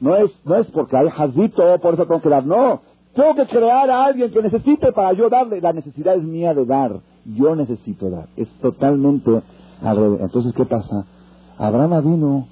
No 0.00 0.16
es, 0.16 0.30
no 0.44 0.56
es 0.56 0.68
porque 0.72 0.96
hay 0.96 1.08
jazito, 1.10 1.78
por 1.80 1.94
eso 1.94 2.06
tengo 2.06 2.20
que 2.20 2.28
dar, 2.28 2.44
no. 2.44 2.80
Tengo 3.14 3.34
que 3.34 3.46
crear 3.46 3.90
a 3.90 4.06
alguien 4.06 4.30
que 4.30 4.42
necesite 4.42 4.90
para 4.92 5.12
yo 5.12 5.28
darle. 5.28 5.60
La 5.60 5.72
necesidad 5.72 6.16
es 6.16 6.22
mía 6.22 6.54
de 6.54 6.64
dar. 6.64 7.00
Yo 7.26 7.54
necesito 7.54 8.08
dar. 8.08 8.28
Es 8.36 8.48
totalmente 8.60 9.42
al. 9.82 10.18
Entonces, 10.20 10.54
¿qué 10.54 10.64
pasa? 10.64 11.06
Abraham 11.58 12.02
vino, 12.02 12.46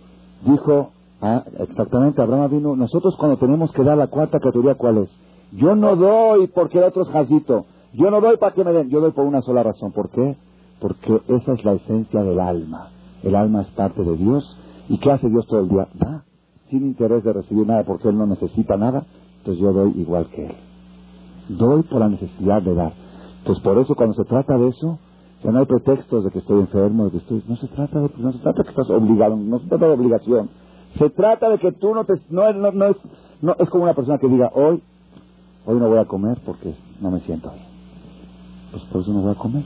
dijo, 0.44 0.90
ah, 1.22 1.44
exactamente, 1.58 2.20
Abraham 2.20 2.50
vino, 2.50 2.76
nosotros 2.76 3.16
cuando 3.18 3.38
tenemos 3.38 3.72
que 3.72 3.82
dar 3.82 3.96
la 3.96 4.08
cuarta 4.08 4.38
categoría, 4.38 4.74
¿cuál 4.74 4.98
es? 4.98 5.08
Yo 5.52 5.74
no 5.74 5.96
doy 5.96 6.46
porque 6.48 6.78
el 6.78 6.84
otro 6.84 7.02
es 7.02 7.08
jazito. 7.08 7.64
Yo 7.94 8.10
no 8.10 8.20
doy 8.20 8.36
para 8.36 8.54
que 8.54 8.62
me 8.62 8.72
den. 8.72 8.90
Yo 8.90 9.00
doy 9.00 9.12
por 9.12 9.24
una 9.24 9.40
sola 9.40 9.62
razón. 9.62 9.92
¿Por 9.92 10.10
qué? 10.10 10.36
Porque 10.78 11.22
esa 11.28 11.54
es 11.54 11.64
la 11.64 11.72
esencia 11.72 12.22
del 12.22 12.38
alma. 12.38 12.90
El 13.22 13.34
alma 13.34 13.62
es 13.62 13.68
parte 13.68 14.02
de 14.02 14.16
Dios. 14.16 14.58
¿Y 14.88 14.98
qué 14.98 15.10
hace 15.10 15.28
Dios 15.28 15.46
todo 15.46 15.60
el 15.60 15.68
día? 15.68 15.88
Da, 15.94 16.24
sin 16.68 16.86
interés 16.86 17.24
de 17.24 17.32
recibir 17.32 17.66
nada 17.66 17.84
porque 17.84 18.08
Él 18.08 18.18
no 18.18 18.26
necesita 18.26 18.76
nada 18.76 19.06
entonces 19.40 19.62
yo 19.62 19.72
doy 19.72 19.92
igual 19.96 20.26
que 20.26 20.46
él. 20.46 20.54
Doy 21.48 21.82
por 21.82 22.00
la 22.00 22.08
necesidad 22.08 22.62
de 22.62 22.74
dar. 22.74 22.92
Entonces 23.38 23.64
por 23.64 23.78
eso 23.78 23.94
cuando 23.94 24.14
se 24.14 24.24
trata 24.24 24.56
de 24.58 24.68
eso, 24.68 24.98
ya 25.42 25.50
no 25.50 25.60
hay 25.60 25.66
pretextos 25.66 26.24
de 26.24 26.30
que 26.30 26.38
estoy 26.40 26.60
enfermo, 26.60 27.06
de 27.06 27.12
que 27.12 27.16
estoy... 27.16 27.42
No 27.48 27.56
se 27.56 27.66
trata 27.68 28.00
de, 28.00 28.10
no 28.18 28.32
se 28.32 28.38
trata 28.40 28.58
de 28.58 28.64
que 28.64 28.70
estás 28.70 28.90
obligado, 28.90 29.36
no 29.36 29.58
se 29.58 29.66
trata 29.68 29.86
de 29.86 29.92
obligación. 29.92 30.50
Se 30.98 31.08
trata 31.10 31.48
de 31.48 31.58
que 31.58 31.72
tú 31.72 31.94
no 31.94 32.04
te... 32.04 32.14
Es 32.14 33.70
como 33.70 33.84
una 33.84 33.94
persona 33.94 34.18
que 34.18 34.28
diga, 34.28 34.50
hoy, 34.54 34.82
hoy 35.64 35.78
no 35.78 35.88
voy 35.88 35.98
a 35.98 36.04
comer 36.04 36.38
porque 36.44 36.74
no 37.00 37.10
me 37.10 37.20
siento 37.20 37.50
bien. 37.50 37.64
Pues 38.70 38.84
por 38.84 39.00
eso 39.00 39.12
no 39.12 39.22
voy 39.22 39.32
a 39.32 39.36
comer. 39.36 39.64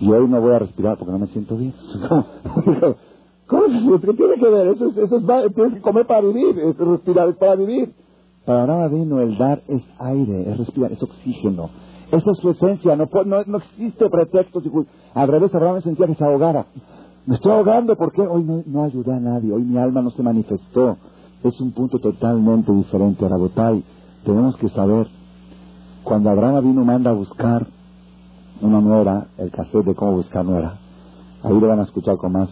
Y 0.00 0.10
hoy 0.10 0.28
no 0.28 0.40
voy 0.40 0.52
a 0.52 0.58
respirar 0.58 0.98
porque 0.98 1.12
no 1.12 1.18
me 1.20 1.28
siento 1.28 1.56
bien. 1.56 1.72
¿Cómo, 3.46 3.64
¿Qué 4.00 4.12
tiene 4.14 4.36
que 4.36 4.48
ver? 4.48 4.68
Eso, 4.68 4.88
eso 4.88 5.16
es, 5.16 5.54
tienes 5.54 5.74
que 5.74 5.80
comer 5.80 6.06
para 6.06 6.20
vivir, 6.20 6.58
es 6.58 6.76
respirar 6.76 7.28
es 7.28 7.36
para 7.36 7.56
vivir. 7.56 7.92
Para 8.50 8.62
Abraham 8.62 8.92
vino 8.92 9.20
el 9.20 9.38
dar 9.38 9.62
es 9.68 9.80
aire, 10.00 10.50
es 10.50 10.58
respirar, 10.58 10.90
es 10.90 11.00
oxígeno. 11.00 11.70
Esa 12.10 12.32
es 12.32 12.38
su 12.38 12.50
esencia, 12.50 12.96
no, 12.96 13.08
no, 13.24 13.44
no 13.46 13.58
existe 13.58 14.10
pretexto. 14.10 14.60
Al 15.14 15.28
revés, 15.28 15.54
Abraham 15.54 15.80
sentía 15.82 16.08
que 16.08 16.16
se 16.16 16.24
ahogara. 16.24 16.66
Me 17.26 17.36
estoy 17.36 17.52
ahogando 17.52 17.94
porque 17.94 18.22
hoy 18.22 18.42
no, 18.42 18.64
no 18.66 18.82
ayudé 18.82 19.14
a 19.14 19.20
nadie, 19.20 19.52
hoy 19.52 19.62
mi 19.62 19.78
alma 19.78 20.02
no 20.02 20.10
se 20.10 20.24
manifestó. 20.24 20.96
Es 21.44 21.60
un 21.60 21.70
punto 21.70 22.00
totalmente 22.00 22.72
diferente. 22.72 23.28
Rabotai, 23.28 23.84
tenemos 24.24 24.56
que 24.56 24.68
saber, 24.70 25.06
cuando 26.02 26.30
Abraham 26.30 26.64
vino 26.64 26.84
manda 26.84 27.12
a 27.12 27.14
buscar 27.14 27.68
una 28.62 28.80
nuera, 28.80 29.28
el 29.38 29.52
cassette 29.52 29.84
de 29.84 29.94
cómo 29.94 30.14
buscar 30.14 30.44
nuera, 30.44 30.76
ahí 31.44 31.56
lo 31.56 31.68
van 31.68 31.78
a 31.78 31.84
escuchar 31.84 32.16
con 32.16 32.32
más, 32.32 32.50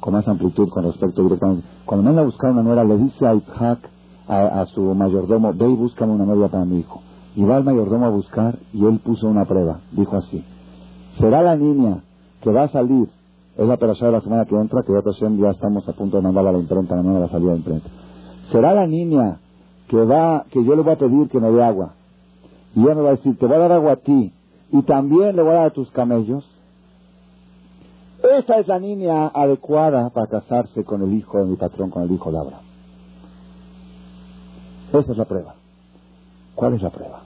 con 0.00 0.12
más 0.12 0.26
amplitud 0.26 0.68
con 0.70 0.82
respecto 0.82 1.22
directamente. 1.22 1.64
Cuando 1.84 2.02
manda 2.02 2.22
a 2.22 2.24
buscar 2.24 2.50
una 2.50 2.64
nuera, 2.64 2.82
le 2.82 2.96
dice 2.96 3.24
a 3.24 3.36
Isaac, 3.36 3.90
a, 4.28 4.64
su 4.66 4.82
mayordomo, 4.94 5.52
ve 5.54 5.68
y 5.68 5.76
búscame 5.76 6.12
una 6.12 6.24
novia 6.24 6.48
para 6.48 6.64
mi 6.64 6.80
hijo. 6.80 7.00
Y 7.34 7.44
va 7.44 7.58
el 7.58 7.64
mayordomo 7.64 8.06
a 8.06 8.10
buscar 8.10 8.58
y 8.72 8.84
él 8.84 8.98
puso 9.00 9.28
una 9.28 9.44
prueba. 9.44 9.80
Dijo 9.92 10.16
así, 10.16 10.42
será 11.18 11.42
la 11.42 11.56
niña 11.56 12.02
que 12.40 12.50
va 12.50 12.64
a 12.64 12.68
salir, 12.68 13.08
es 13.56 13.66
la 13.66 13.74
operación 13.74 14.10
de 14.10 14.16
la 14.16 14.20
semana 14.20 14.44
que 14.46 14.54
entra, 14.54 14.82
que 14.82 14.92
ya, 14.92 15.28
ya 15.28 15.50
estamos 15.50 15.88
a 15.88 15.92
punto 15.92 16.16
de 16.16 16.22
mandarla 16.22 16.50
a 16.50 16.52
la 16.54 16.58
imprenta, 16.58 16.96
mañana 16.96 17.20
la 17.20 17.28
salida 17.28 17.52
de 17.52 17.58
imprenta. 17.58 17.88
Será 18.50 18.74
la 18.74 18.86
niña 18.86 19.38
que 19.88 19.96
va, 19.96 20.44
que 20.50 20.64
yo 20.64 20.74
le 20.74 20.82
voy 20.82 20.92
a 20.92 20.98
pedir 20.98 21.28
que 21.28 21.40
me 21.40 21.50
dé 21.50 21.62
agua. 21.62 21.94
Y 22.74 22.82
ella 22.82 22.94
me 22.94 23.02
va 23.02 23.08
a 23.08 23.12
decir, 23.12 23.38
te 23.38 23.46
voy 23.46 23.56
a 23.56 23.60
dar 23.60 23.72
agua 23.72 23.92
a 23.92 23.96
ti 23.96 24.32
y 24.70 24.82
también 24.82 25.36
le 25.36 25.42
voy 25.42 25.52
a 25.52 25.54
dar 25.54 25.66
a 25.66 25.70
tus 25.70 25.90
camellos. 25.90 26.44
Esa 28.38 28.58
es 28.58 28.66
la 28.66 28.78
niña 28.78 29.28
adecuada 29.28 30.10
para 30.10 30.26
casarse 30.26 30.84
con 30.84 31.02
el 31.02 31.14
hijo 31.14 31.38
de 31.38 31.44
mi 31.44 31.56
patrón, 31.56 31.90
con 31.90 32.02
el 32.02 32.10
hijo 32.10 32.32
de. 32.32 32.65
Esa 34.92 35.12
es 35.12 35.18
la 35.18 35.24
prueba. 35.24 35.54
¿Cuál 36.54 36.74
es 36.74 36.82
la 36.82 36.90
prueba? 36.90 37.22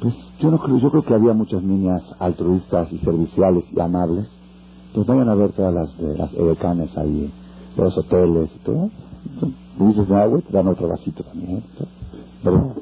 Pues 0.00 0.14
yo 0.40 0.50
no 0.50 0.58
creo, 0.58 0.78
yo 0.78 0.90
creo 0.90 1.04
que 1.04 1.14
había 1.14 1.32
muchas 1.32 1.62
niñas 1.62 2.02
altruistas 2.18 2.92
y 2.92 2.98
serviciales 2.98 3.64
y 3.72 3.80
amables. 3.80 4.28
Pues 4.94 5.06
vayan 5.06 5.28
a 5.28 5.34
ver 5.34 5.52
todas 5.52 5.72
las 5.72 5.96
de 5.96 6.18
las 6.18 6.32
edecanes 6.34 6.96
ahí, 6.98 7.32
de 7.76 7.82
los 7.82 7.96
hoteles 7.96 8.50
y 8.54 8.58
todo. 8.64 8.90
dices 9.78 10.08
de 10.08 10.16
agua 10.16 10.40
te 10.40 10.52
dan 10.52 10.68
otro 10.68 10.88
vasito 10.88 11.22
también. 11.22 11.62
¿Verdad? 12.44 12.74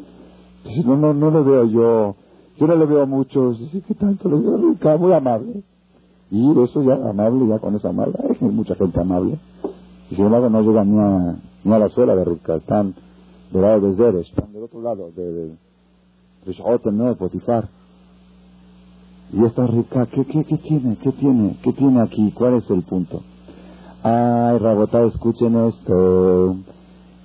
no, 0.85 0.97
no, 0.97 1.15
no 1.15 1.31
lo 1.31 1.45
veo 1.45 1.65
yo. 1.65 2.17
Yo 2.59 2.67
no 2.67 2.77
le 2.77 2.87
veo 2.87 3.03
a 3.03 3.07
muchos. 3.07 3.59
Dice, 3.59 3.83
¿qué 3.87 3.95
tanto 3.95 4.29
le 4.29 4.41
veo 4.41 4.59
nunca? 4.59 4.97
Muy 4.97 5.13
amable. 5.13 5.63
Y 6.31 6.51
eso 6.61 6.83
ya, 6.83 6.95
amable, 6.95 7.47
ya 7.49 7.59
con 7.59 7.75
esa 7.75 7.91
amable. 7.91 8.15
Hay 8.41 8.49
mucha 8.49 8.75
gente 8.75 9.01
amable. 9.01 9.39
Y 10.11 10.17
sin 10.17 10.25
embargo 10.25 10.49
no 10.49 10.63
llega 10.63 10.85
ni 10.85 10.99
a, 10.99 11.37
ni 11.65 11.73
a 11.73 11.79
la 11.79 11.89
suela 11.89 12.15
de 12.15 12.25
Rivka, 12.25 12.57
están 12.57 12.95
del 13.53 13.63
lado 13.63 13.81
de 13.81 13.97
Zeres, 13.97 14.29
están 14.29 14.53
del 14.53 14.65
otro 14.65 14.81
lado, 14.81 15.11
de, 15.15 15.33
de, 15.33 16.93
¿no? 16.93 17.09
De 17.09 17.15
Potifar. 17.17 17.69
Y 19.33 19.45
esta 19.45 19.67
Rivka, 19.67 20.07
¿qué, 20.07 20.25
qué, 20.25 20.45
¿qué 20.45 20.57
tiene? 20.59 20.97
¿Qué 20.97 21.13
tiene? 21.13 21.57
¿Qué 21.63 21.73
tiene 21.73 22.03
aquí? 22.03 22.33
¿Cuál 22.33 22.55
es 22.55 22.71
el 22.71 22.83
punto? 22.83 23.23
Ay, 24.03 24.59
Rabotá, 24.59 25.03
escuchen 25.05 25.55
esto. 25.67 26.57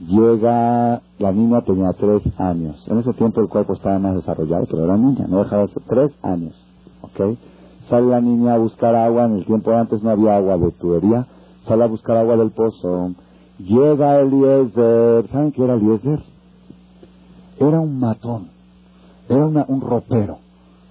Llega, 0.02 1.02
la 1.20 1.32
niña 1.32 1.62
tenía 1.62 1.94
tres 1.94 2.22
años. 2.38 2.86
En 2.90 3.00
ese 3.00 3.14
tiempo 3.14 3.40
el 3.40 3.48
cuerpo 3.48 3.74
estaba 3.74 3.98
más 3.98 4.16
desarrollado, 4.16 4.66
pero 4.70 4.84
era 4.84 4.98
niña, 4.98 5.26
no 5.28 5.44
dejaba 5.44 5.68
de 5.68 5.74
tres 5.88 6.12
años. 6.22 6.54
¿Ok? 7.02 7.38
Sale 7.90 8.08
la 8.08 8.20
niña 8.20 8.56
a 8.56 8.58
buscar 8.58 8.96
agua, 8.96 9.26
en 9.26 9.38
el 9.38 9.46
tiempo 9.46 9.72
de 9.72 9.78
antes 9.78 10.04
no 10.04 10.10
había 10.10 10.36
agua 10.36 10.58
de 10.58 10.72
tubería, 10.72 11.28
sale 11.66 11.84
a 11.84 11.88
buscar 11.88 12.18
agua 12.18 12.36
del 12.36 12.52
pozo 12.52 13.12
Llega 13.60 14.20
Eliezer. 14.20 15.28
¿Saben 15.30 15.52
qué 15.52 15.64
era 15.64 15.76
Eliezer? 15.76 16.20
Era 17.60 17.80
un 17.80 18.00
matón. 18.00 18.50
Era 19.30 19.46
un 19.46 19.82
ropero. 19.82 20.40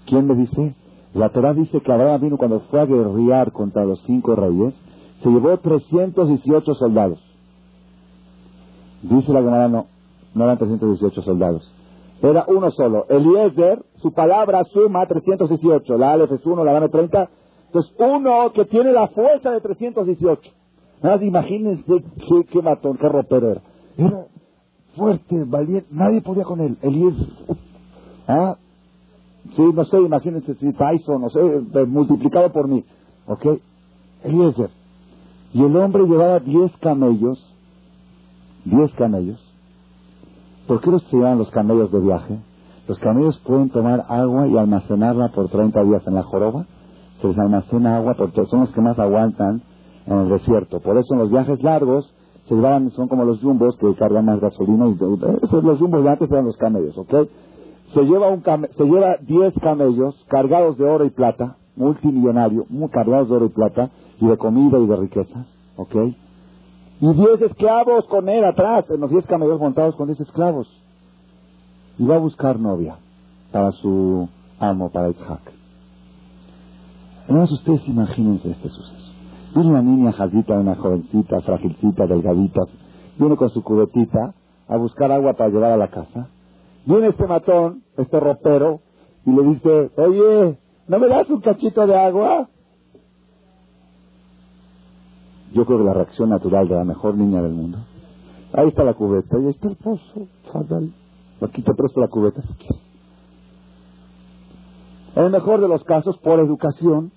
¿Quién 0.07 0.29
le 0.29 0.35
dice? 0.35 0.75
La 1.15 1.29
Torah 1.29 1.55
dice 1.55 1.81
que 1.81 1.93
Abraham 1.93 2.21
vino 2.23 2.37
cuando 2.37 2.61
fue 2.71 2.81
a 2.81 2.87
guerrear 2.87 3.53
contra 3.53 3.85
los 3.85 4.01
cinco 4.03 4.35
reyes. 4.35 4.75
Se 5.23 5.31
llevó 5.31 5.57
318 5.57 6.75
soldados. 6.75 7.21
Dice 9.03 9.33
la 9.33 9.41
Gemara, 9.43 9.69
no, 9.69 9.87
no 10.35 10.45
eran 10.45 10.59
318 10.59 11.23
soldados. 11.23 11.71
Era 12.23 12.45
uno 12.49 12.71
solo. 12.71 13.07
Eliezer, 13.09 13.85
su 14.01 14.12
palabra 14.12 14.65
suma 14.65 15.07
318. 15.07 15.99
La 15.99 16.12
Aleph 16.12 16.33
es 16.33 16.47
uno, 16.47 16.65
la 16.65 16.73
Dame 16.73 16.89
30. 16.89 17.29
Entonces, 17.67 17.95
uno 17.99 18.53
que 18.53 18.65
tiene 18.65 18.93
la 18.93 19.09
fuerza 19.09 19.51
de 19.51 19.61
318. 19.61 20.51
Nada, 21.05 21.23
imagínense 21.23 21.85
qué, 21.87 22.45
qué 22.51 22.63
matón, 22.63 22.97
qué 22.97 23.07
ropero 23.07 23.51
era. 23.51 23.61
Era 23.99 24.27
fuerte, 24.97 25.45
valiente, 25.45 25.87
nadie 25.91 26.23
podía 26.23 26.45
con 26.45 26.61
él. 26.63 26.79
Eliezer. 26.81 27.29
¿Ah? 28.27 28.57
Sí, 29.55 29.63
no 29.75 29.85
sé, 29.85 29.99
imagínense 29.99 30.55
si 30.55 30.73
Tyson, 30.73 31.21
no 31.21 31.29
sé, 31.29 31.41
eh, 31.41 31.85
multiplicado 31.85 32.51
por 32.53 32.69
mí. 32.69 32.83
¿Ok? 33.27 33.45
Eliezer. 34.23 34.71
Y 35.53 35.63
el 35.63 35.77
hombre 35.77 36.05
llevaba 36.05 36.41
diez 36.41 36.73
camellos. 36.81 37.55
Diez 38.65 38.91
camellos. 38.95 39.39
¿Por 40.67 40.81
qué 40.81 40.91
los 40.91 41.13
llevan 41.13 41.37
los 41.37 41.51
camellos 41.51 41.93
de 41.93 42.01
viaje? 42.01 42.39
Los 42.89 42.99
camellos 42.99 43.39
pueden 43.41 43.69
tomar 43.69 44.07
agua 44.09 44.49
y 44.49 44.57
almacenarla 44.57 45.33
por 45.35 45.51
30 45.51 45.85
días 45.85 46.07
en 46.07 46.15
la 46.15 46.23
joroba. 46.23 46.65
Se 47.21 47.29
les 47.29 47.39
almacena 47.39 47.99
agua 47.99 48.15
porque 48.15 48.47
son 48.47 48.61
los 48.61 48.71
que 48.71 48.81
más 48.81 48.99
aguantan 48.99 49.61
en 50.07 50.19
el 50.19 50.29
desierto. 50.29 50.81
Por 50.81 50.97
eso 50.99 51.15
en 51.15 51.21
los 51.21 51.31
viajes 51.31 51.63
largos 51.63 52.13
se 52.45 52.55
llevaban, 52.55 52.91
son 52.91 53.09
como 53.09 53.25
los 53.25 53.41
jumbos 53.41 53.77
que 53.79 53.95
cargan 53.95 54.27
más 54.27 54.41
gasolina. 54.41 54.89
Y, 54.89 54.95
esos 55.43 55.65
los 55.65 55.79
jumbos 55.79 56.05
de 56.05 56.11
antes 56.11 56.31
eran 56.31 56.45
los 56.45 56.57
camellos, 56.57 56.97
¿ok? 56.99 57.15
Se 57.95 58.03
lleva, 58.03 58.29
un 58.29 58.43
se 58.43 58.85
lleva 58.85 59.17
10 59.21 59.55
camellos 59.61 60.15
cargados 60.29 60.77
de 60.79 60.85
oro 60.85 61.05
y 61.05 61.11
plata, 61.11 61.57
multimillonario, 61.77 62.67
muy 62.69 62.89
cargados 62.89 63.29
de 63.29 63.37
oro 63.37 63.47
y 63.47 63.51
plata, 63.51 63.91
y 64.21 64.27
de 64.27 64.37
comida 64.37 64.79
y 64.79 64.87
de 64.87 64.97
riquezas. 64.97 65.55
¿ok? 65.77 65.95
Y 67.01 67.13
diez 67.13 67.41
esclavos 67.43 68.07
con 68.07 68.29
él 68.29 68.45
atrás, 68.45 68.85
en 68.91 69.01
los 69.01 69.11
diez 69.11 69.27
camellos 69.27 69.61
montados 69.61 69.97
con 69.97 70.07
diez 70.07 70.21
esclavos. 70.21 70.69
Y 71.99 72.05
va 72.05 72.17
a 72.17 72.19
buscar 72.19 72.59
novia 72.59 72.97
para 73.53 73.73
su 73.73 74.29
amo, 74.59 74.91
para 74.91 75.11
Isaac. 75.11 75.53
Hermanos, 77.27 77.53
ustedes 77.53 77.87
imagínense 77.89 78.51
este 78.51 78.69
suceso. 78.69 79.04
Viene 79.55 79.71
una 79.71 79.83
niña 79.83 80.13
jazita, 80.13 80.59
una 80.59 80.75
jovencita, 80.75 81.41
fragilcita, 81.41 82.07
delgadita, 82.07 82.63
viene 83.19 83.37
con 83.37 83.51
su 83.51 83.63
cubetita 83.63 84.35
a 84.67 84.77
buscar 84.77 85.13
agua 85.13 85.35
para 85.35 85.51
llevar 85.51 85.71
a 85.71 85.77
la 85.77 85.89
casa. 85.89 86.29
Viene 86.85 87.09
este 87.09 87.27
matón, 87.27 87.85
este 87.97 88.19
ropero, 88.19 88.81
y 89.25 89.31
le 89.31 89.43
dice, 89.45 89.91
oye, 89.97 90.59
¿no 90.89 90.99
me 90.99 91.09
das 91.09 91.31
un 91.31 91.41
cachito 91.41 91.87
de 91.87 91.97
agua? 91.97 92.49
Yo 95.53 95.65
creo 95.65 95.79
que 95.79 95.85
la 95.85 95.95
reacción 95.95 96.31
natural 96.31 96.67
de 96.67 96.75
la 96.75 96.85
mejor 96.85 97.15
niña 97.17 97.41
del 97.41 97.53
mundo. 97.53 97.79
Ahí 98.53 98.69
está 98.69 98.83
la 98.83 98.95
cubeta, 98.95 99.37
ahí 99.37 99.47
está 99.47 99.69
el 99.69 99.77
pozo, 99.77 100.27
fatal. 100.53 100.93
Aquí 101.41 101.63
te 101.63 101.75
presto 101.75 102.01
la 102.01 102.09
cubeta 102.09 102.43
si 102.43 102.55
quieres. 102.55 102.83
En 105.15 105.25
el 105.25 105.31
mejor 105.31 105.61
de 105.61 105.69
los 105.69 105.85
casos, 105.85 106.19
por 106.19 106.41
educación, 106.41 107.13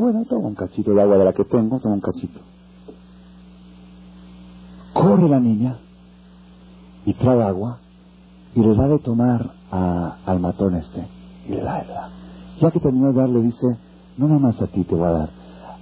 bueno, 0.00 0.24
toma 0.24 0.48
un 0.48 0.54
cachito 0.54 0.94
de 0.94 1.02
agua 1.02 1.18
de 1.18 1.24
la 1.24 1.32
que 1.32 1.44
tengo, 1.44 1.78
toma 1.78 1.94
un 1.94 2.00
cachito. 2.00 2.40
Corre 4.94 5.28
la 5.28 5.40
niña 5.40 5.78
y 7.04 7.14
trae 7.14 7.42
agua 7.42 7.78
y 8.54 8.60
le 8.60 8.74
da 8.74 8.88
de 8.88 8.98
tomar 8.98 9.50
al 9.70 10.40
matón 10.40 10.76
este. 10.76 11.06
Y 11.46 11.52
le 11.52 11.62
da, 11.62 11.82
le 11.82 11.92
da. 11.92 12.08
Ya 12.60 12.70
que 12.70 12.80
terminó 12.80 13.12
de 13.12 13.20
dar, 13.20 13.28
le 13.28 13.42
dice, 13.42 13.66
no 14.16 14.28
nada 14.28 14.40
más 14.40 14.60
a 14.60 14.66
ti 14.66 14.84
te 14.84 14.94
voy 14.94 15.08
a 15.08 15.12
dar. 15.12 15.30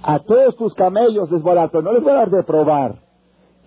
A 0.03 0.19
todos 0.19 0.55
tus 0.55 0.73
camellos 0.73 1.29
les 1.31 1.43
no 1.43 1.93
les 1.93 2.03
voy 2.03 2.11
a 2.11 2.15
dar 2.15 2.29
de 2.29 2.43
probar. 2.43 2.95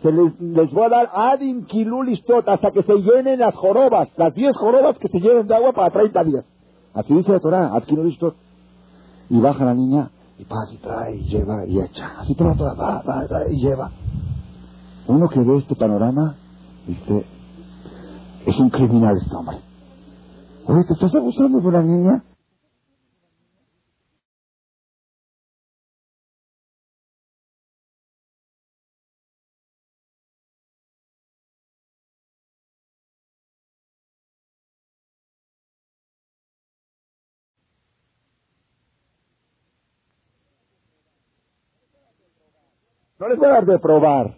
Se 0.03 0.11
les, 0.11 0.39
les 0.41 0.71
voy 0.73 0.85
a 0.85 0.89
dar 0.89 1.11
adim 1.15 1.65
kilulistot 1.65 2.47
hasta 2.49 2.71
que 2.73 2.83
se 2.83 2.95
llenen 2.95 3.39
las 3.39 3.55
jorobas, 3.55 4.09
las 4.17 4.35
10 4.35 4.57
jorobas 4.57 4.99
que 4.99 5.09
se 5.09 5.21
llenen 5.21 5.47
de 5.47 5.55
agua 5.55 5.73
para 5.73 5.91
30 5.91 6.25
días. 6.25 6.45
Así 6.93 7.15
dice 7.15 7.33
la 7.33 7.41
Torah, 7.41 7.75
ad 7.75 7.85
kilulistot. 7.85 8.35
Y 9.31 9.41
baja 9.41 9.65
la 9.65 9.75
niña 9.75 10.11
y 10.39 10.45
pasa 10.45 10.72
y 10.72 10.78
trae 10.78 11.16
y 11.16 11.24
lleva 11.24 11.66
y 11.66 11.80
echa. 11.80 12.18
Así 12.18 12.35
toda, 12.35 12.55
toda, 12.55 12.74
va, 12.74 13.03
va, 13.03 13.26
trae 13.26 13.53
y 13.53 13.61
lleva. 13.61 13.91
Uno 15.07 15.28
que 15.28 15.41
ve 15.41 15.59
este 15.59 15.74
panorama 15.74 16.37
dice, 16.87 17.26
es 18.47 18.59
un 18.59 18.70
criminal 18.70 19.16
este 19.16 19.35
hombre. 19.35 19.59
Oye, 20.66 20.85
¿te 20.87 20.95
estás 20.95 21.14
abusando 21.14 21.61
de 21.61 21.68
una 21.68 21.82
niña? 21.82 22.24
No 43.25 43.31
les 43.31 43.39
voy 43.39 43.49
a 43.49 43.53
dar 43.53 43.64
de 43.64 43.79
probar. 43.79 44.35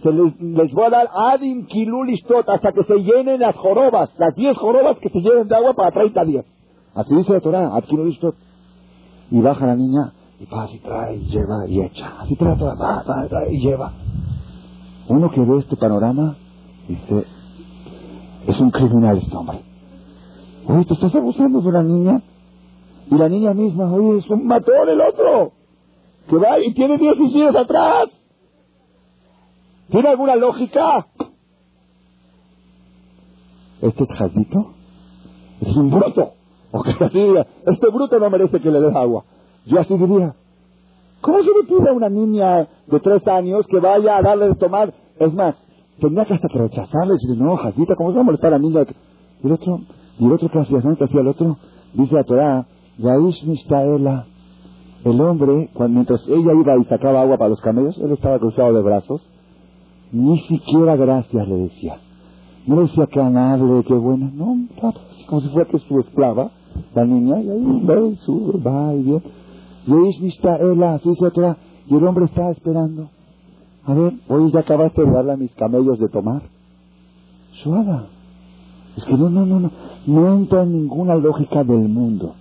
Se 0.00 0.12
les, 0.12 0.40
les 0.40 0.72
voy 0.72 0.84
a 0.84 0.90
dar 0.90 1.08
adim 1.32 1.66
kilulistot 1.66 2.48
hasta 2.48 2.70
que 2.70 2.84
se 2.84 2.94
llenen 2.98 3.40
las 3.40 3.56
jorobas, 3.56 4.14
las 4.16 4.32
10 4.36 4.56
jorobas 4.58 4.96
que 4.98 5.08
se 5.08 5.18
llenen 5.18 5.48
de 5.48 5.56
agua 5.56 5.74
para 5.74 5.90
30 5.90 6.24
días. 6.26 6.44
Así 6.94 7.16
dice 7.16 7.32
la 7.32 7.40
Torah, 7.40 7.74
ad 7.74 7.82
kilulistot. 7.82 8.36
Y 9.32 9.40
baja 9.40 9.66
la 9.66 9.74
niña 9.74 10.12
y 10.38 10.46
pasa 10.46 10.72
y 10.72 10.78
trae 10.78 11.16
y 11.16 11.24
lleva 11.30 11.66
y 11.66 11.80
echa. 11.80 12.20
Así 12.20 12.36
trae 12.36 12.54
va, 12.54 13.02
va, 13.02 13.28
trae 13.28 13.54
y 13.54 13.60
lleva. 13.60 13.92
Uno 15.08 15.28
que 15.32 15.40
ve 15.40 15.58
este 15.58 15.76
panorama 15.76 16.36
dice, 16.86 17.26
es 18.46 18.60
un 18.60 18.70
criminal 18.70 19.18
este 19.18 19.36
hombre. 19.36 19.62
Oye, 20.68 20.84
¿te 20.84 20.94
estás 20.94 21.12
abusando 21.12 21.60
de 21.60 21.68
una 21.68 21.82
niña? 21.82 22.22
Y 23.10 23.16
la 23.16 23.28
niña 23.28 23.52
misma, 23.52 23.92
oye, 23.92 24.18
es 24.18 24.30
un 24.30 24.46
matón 24.46 24.88
el 24.88 25.00
otro. 25.00 25.61
Que 26.28 26.36
va 26.36 26.60
y 26.60 26.72
tiene 26.74 26.98
10 26.98 27.16
fusiles 27.16 27.56
atrás. 27.56 28.08
¿Tiene 29.90 30.08
alguna 30.08 30.36
lógica? 30.36 31.06
Este 33.82 34.06
jazito 34.06 34.74
es 35.60 35.76
un 35.76 35.90
bruto. 35.90 36.32
O 36.70 36.82
que 36.82 36.90
así 37.04 37.18
diga, 37.18 37.46
este 37.66 37.88
bruto 37.88 38.18
no 38.18 38.30
merece 38.30 38.60
que 38.60 38.70
le 38.70 38.80
des 38.80 38.94
agua. 38.94 39.24
Yo 39.66 39.78
así 39.78 39.96
diría, 39.96 40.34
¿cómo 41.20 41.38
se 41.40 41.50
le 41.50 41.68
pide 41.68 41.90
a 41.90 41.92
una 41.92 42.08
niña 42.08 42.68
de 42.86 43.00
tres 43.00 43.26
años 43.28 43.66
que 43.68 43.78
vaya 43.78 44.16
a 44.16 44.22
darle 44.22 44.48
de 44.48 44.54
tomar? 44.54 44.92
Es 45.18 45.34
más, 45.34 45.56
tenía 46.00 46.24
que 46.24 46.34
hasta 46.34 46.48
que 46.48 46.58
rechazarle 46.58 47.14
y 47.14 47.16
decirle, 47.16 47.44
no, 47.44 47.56
jazita, 47.56 47.94
¿cómo 47.96 48.10
se 48.10 48.16
va 48.16 48.20
a 48.22 48.24
molestar 48.24 48.48
a 48.54 48.58
la 48.58 48.62
niña? 48.62 48.82
Y 49.42 49.46
el 49.46 49.52
otro, 49.52 49.80
y 50.18 50.24
el 50.24 50.32
otro 50.32 50.48
que 50.48 50.58
hacía, 50.58 50.78
¿no? 50.78 50.96
que 50.96 51.04
hacía 51.04 51.20
el 51.20 51.28
otro? 51.28 51.56
Dice 51.92 52.14
la 52.14 52.24
Torah, 52.24 52.66
Yaish 52.98 53.44
Mistaela, 53.46 54.26
el 55.04 55.20
hombre, 55.20 55.70
mientras 55.88 56.26
ella 56.28 56.52
iba 56.52 56.78
y 56.78 56.84
sacaba 56.84 57.22
agua 57.22 57.36
para 57.36 57.50
los 57.50 57.60
camellos, 57.60 57.98
él 57.98 58.12
estaba 58.12 58.38
cruzado 58.38 58.72
de 58.72 58.82
brazos, 58.82 59.20
ni 60.12 60.38
siquiera 60.42 60.96
gracias 60.96 61.48
le 61.48 61.56
decía. 61.56 61.96
No 62.66 62.76
le 62.76 62.82
decía 62.82 63.06
que 63.06 63.20
amable, 63.20 63.82
que 63.84 63.94
buena, 63.94 64.30
no, 64.32 64.56
como 65.28 65.40
si 65.40 65.48
fuera 65.48 65.68
que 65.68 65.78
su 65.80 65.98
esclava, 66.00 66.50
la 66.94 67.04
niña, 67.04 67.40
y 67.40 67.50
ahí 67.50 67.84
va 67.84 68.00
y 68.00 68.16
sube, 68.16 68.58
va 68.60 68.94
y 68.94 69.12
otra, 71.24 71.56
y 71.88 71.96
el 71.96 72.06
hombre 72.06 72.26
estaba 72.26 72.52
esperando. 72.52 73.08
A 73.84 73.94
ver, 73.94 74.12
hoy 74.28 74.52
ya 74.52 74.60
acabaste 74.60 75.02
de 75.02 75.10
darle 75.10 75.32
a 75.32 75.36
mis 75.36 75.52
camellos 75.56 75.98
de 75.98 76.08
tomar. 76.08 76.42
Suada. 77.64 78.06
Es 78.96 79.04
que 79.04 79.14
no, 79.14 79.28
no, 79.28 79.44
no, 79.44 79.58
no. 79.58 79.70
No 80.06 80.34
entra 80.34 80.62
en 80.62 80.72
ninguna 80.72 81.16
lógica 81.16 81.64
del 81.64 81.88
mundo. 81.88 82.34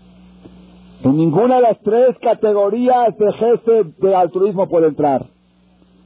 En 1.04 1.18
ninguna 1.18 1.56
de 1.56 1.62
las 1.62 1.80
tres 1.80 2.18
categorías 2.22 3.18
de 3.18 3.34
gesto 3.34 3.84
de 3.99 4.16
altruismo 4.16 4.68
puede 4.68 4.88
entrar. 4.88 5.26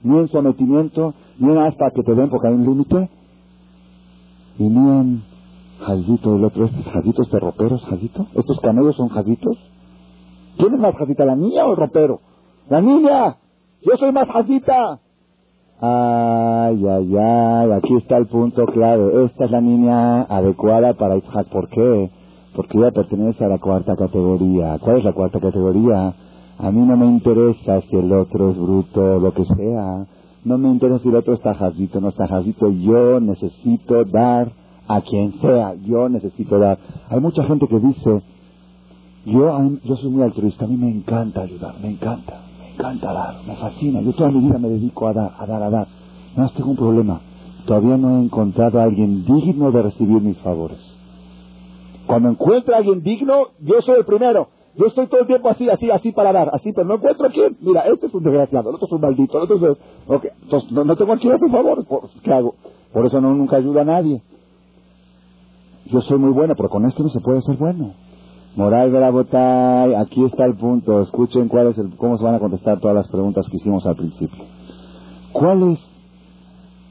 Ni 0.04 0.18
en 0.20 0.28
sometimiento, 0.30 1.14
ni 1.38 1.52
en 1.52 1.58
hasta 1.58 1.92
que 1.92 2.04
te 2.04 2.16
den 2.16 2.30
porque 2.30 2.48
hay 2.48 2.54
un 2.54 2.64
límite, 2.64 3.10
y 4.58 4.70
ni 4.70 4.90
en 5.00 5.24
jazito 5.80 6.34
del 6.34 6.46
otro. 6.46 6.66
¿Estos 6.66 6.86
jazitos 6.86 7.30
de 7.30 7.40
roperos, 7.40 7.84
jazito? 7.86 8.28
¿Estos 8.36 8.60
camellos 8.62 8.96
son 8.96 9.10
jazitos? 9.10 9.58
¿Quién 10.58 10.74
es 10.74 10.80
más 10.80 10.96
jazita, 10.96 11.26
la 11.26 11.36
niña 11.36 11.66
o 11.66 11.72
el 11.72 11.78
ropero? 11.78 12.22
¡La 12.70 12.80
niña! 12.80 13.36
¡Yo 13.82 13.98
soy 13.98 14.12
más 14.14 14.28
jazita! 14.28 15.00
Ay, 15.82 16.88
ay, 16.88 17.18
ay, 17.18 17.72
aquí 17.74 17.96
está 17.98 18.18
el 18.18 18.28
punto 18.28 18.66
clave. 18.68 19.26
Esta 19.26 19.46
es 19.46 19.52
la 19.52 19.60
niña 19.60 20.22
adecuada 20.22 20.94
para 20.94 21.18
Isaac. 21.18 21.48
¿Por 21.52 21.68
qué? 21.68 22.10
Porque 22.56 22.78
ella 22.78 22.92
pertenece 22.92 23.44
a 23.44 23.48
la 23.48 23.58
cuarta 23.58 23.96
categoría. 23.96 24.78
¿Cuál 24.80 24.98
es 24.98 25.04
la 25.04 25.14
cuarta 25.14 25.40
categoría? 25.40 26.14
A 26.58 26.72
mí 26.72 26.86
no 26.86 26.96
me 26.96 27.06
interesa 27.06 27.82
si 27.82 27.96
el 27.96 28.12
otro 28.14 28.52
es 28.52 28.58
bruto 28.58 29.02
o 29.02 29.20
lo 29.20 29.34
que 29.34 29.44
sea. 29.44 30.08
No 30.44 30.58
me 30.58 30.70
interesa 30.70 31.00
si 31.00 31.10
el 31.10 31.16
otro 31.16 31.34
está 31.34 31.54
jazito 31.54 31.98
o 31.98 32.02
no 32.02 32.10
está 32.10 32.28
jazito. 32.28 32.70
Yo 32.70 33.20
necesito 33.20 34.06
dar 34.06 34.52
a 34.88 35.02
quien 35.02 35.34
sea. 35.42 35.74
Yo 35.76 36.08
necesito 36.08 36.58
dar. 36.58 36.78
Hay 37.10 37.20
mucha 37.20 37.44
gente 37.44 37.68
que 37.68 37.80
dice, 37.80 38.22
yo, 39.26 39.72
yo 39.84 39.96
soy 39.98 40.12
muy 40.12 40.24
altruista, 40.24 40.66
a 40.66 40.68
mí 40.68 40.78
me 40.78 40.90
encanta 40.90 41.42
ayudar, 41.42 41.76
me 41.82 41.90
encanta 41.90 42.46
me 42.76 42.84
encanta 42.84 43.14
dar, 43.14 43.36
me 43.48 43.56
fascina. 43.56 44.02
Yo 44.02 44.14
toda 44.14 44.30
mi 44.30 44.42
vida 44.42 44.58
me 44.60 44.68
dedico 44.68 45.08
a 45.08 45.14
dar, 45.14 45.34
a 45.40 45.46
dar, 45.46 45.64
a 45.64 45.70
dar. 45.70 45.88
No 46.36 46.50
tengo 46.50 46.72
un 46.72 46.76
problema. 46.76 47.22
Todavía 47.66 47.98
no 47.98 48.18
he 48.18 48.24
encontrado 48.24 48.80
a 48.80 48.84
alguien 48.84 49.24
digno 49.26 49.72
de 49.72 49.82
recibir 49.82 50.22
mis 50.22 50.38
favores. 50.40 50.80
Cuando 52.08 52.30
encuentre 52.30 52.74
a 52.74 52.78
alguien 52.78 53.02
digno, 53.02 53.48
yo 53.60 53.82
soy 53.82 54.00
el 54.00 54.06
primero. 54.06 54.50
Yo 54.78 54.88
estoy 54.88 55.08
todo 55.08 55.22
el 55.22 55.28
tiempo 55.28 55.50
así, 55.50 55.70
así, 55.70 55.90
así 55.90 56.12
para 56.12 56.34
dar, 56.34 56.50
así, 56.54 56.74
pero 56.74 56.86
no 56.86 56.96
encuentro 56.96 57.28
a 57.28 57.30
quién. 57.30 57.58
Mira, 57.62 57.82
este 57.82 58.08
es 58.08 58.14
un 58.14 58.24
desgraciado, 58.24 58.70
el 58.70 58.76
otro 58.76 58.88
es 58.88 58.94
un 58.94 59.02
maldito, 59.02 59.38
el 59.38 59.44
otro 59.44 59.72
es... 59.72 59.78
Okay. 60.06 60.32
Entonces, 60.42 60.72
no, 60.72 60.96
tengo 60.96 61.14
a 61.14 61.18
quién 61.18 61.34
hacer 61.34 61.50
favores. 61.50 61.86
¿Qué 62.22 62.34
hago? 62.34 62.56
Por 62.92 63.06
eso 63.06 63.22
no, 63.22 63.34
nunca 63.34 63.56
ayuda 63.56 63.82
a 63.82 63.86
nadie. 63.86 64.22
Yo 65.86 66.02
soy 66.02 66.18
muy 66.18 66.32
bueno, 66.32 66.56
pero 66.58 66.70
con 66.70 66.86
esto 66.86 67.04
no 67.04 67.10
se 67.10 67.22
puede 67.22 67.42
ser 67.42 67.56
bueno. 67.56 67.94
Moral 68.58 68.92
de 68.92 69.00
la 69.00 69.12
botay, 69.12 69.94
aquí 69.96 70.26
está 70.26 70.46
el 70.46 70.56
punto. 70.56 71.02
Escuchen 71.02 71.48
cuál 71.48 71.68
es 71.68 71.78
el, 71.78 71.96
cómo 71.96 72.18
se 72.18 72.24
van 72.24 72.36
a 72.36 72.40
contestar 72.40 72.80
todas 72.80 72.96
las 72.96 73.08
preguntas 73.08 73.48
que 73.50 73.58
hicimos 73.58 73.86
al 73.86 73.96
principio. 73.96 74.44
¿Cuál 75.32 75.72
es, 75.72 75.80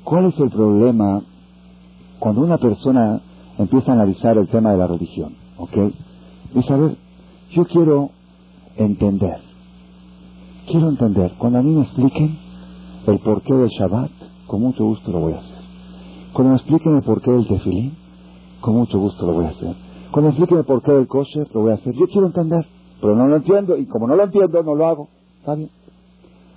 cuál 0.04 0.26
es 0.26 0.38
el 0.38 0.50
problema 0.50 1.22
cuando 2.18 2.42
una 2.42 2.58
persona 2.58 3.20
empieza 3.58 3.92
a 3.92 3.94
analizar 3.94 4.36
el 4.38 4.48
tema 4.48 4.72
de 4.72 4.78
la 4.78 4.86
religión? 4.86 5.34
¿Ok? 5.58 5.76
Y 6.54 6.62
saber, 6.62 6.96
yo 7.50 7.64
quiero 7.64 8.10
entender. 8.76 9.38
Quiero 10.66 10.88
entender. 10.88 11.34
Cuando 11.38 11.58
a 11.58 11.62
mí 11.62 11.74
me 11.74 11.82
expliquen 11.82 12.38
el 13.06 13.18
porqué 13.20 13.54
del 13.54 13.68
Shabbat, 13.68 14.10
con 14.46 14.62
mucho 14.62 14.84
gusto 14.84 15.10
lo 15.10 15.20
voy 15.20 15.32
a 15.34 15.38
hacer. 15.38 15.58
Cuando 16.32 16.50
me 16.50 16.56
expliquen 16.56 16.96
el 16.96 17.02
porqué 17.02 17.30
del 17.30 17.46
tefilín, 17.46 17.96
con 18.60 18.76
mucho 18.76 18.98
gusto 18.98 19.26
lo 19.26 19.34
voy 19.34 19.44
a 19.44 19.50
hacer. 19.50 19.76
Cuando 20.10 20.32
por 20.64 20.82
qué 20.82 20.96
el 20.96 21.08
kosher, 21.08 21.48
lo 21.52 21.62
voy 21.62 21.72
a 21.72 21.74
hacer. 21.74 21.92
Yo 21.94 22.06
quiero 22.06 22.28
entender, 22.28 22.64
pero 23.00 23.16
no 23.16 23.26
lo 23.26 23.36
entiendo, 23.36 23.76
y 23.76 23.84
como 23.86 24.06
no 24.06 24.14
lo 24.14 24.24
entiendo, 24.24 24.62
no 24.62 24.74
lo 24.74 24.86
hago. 24.86 25.08
¿Está 25.40 25.56
bien? 25.56 25.70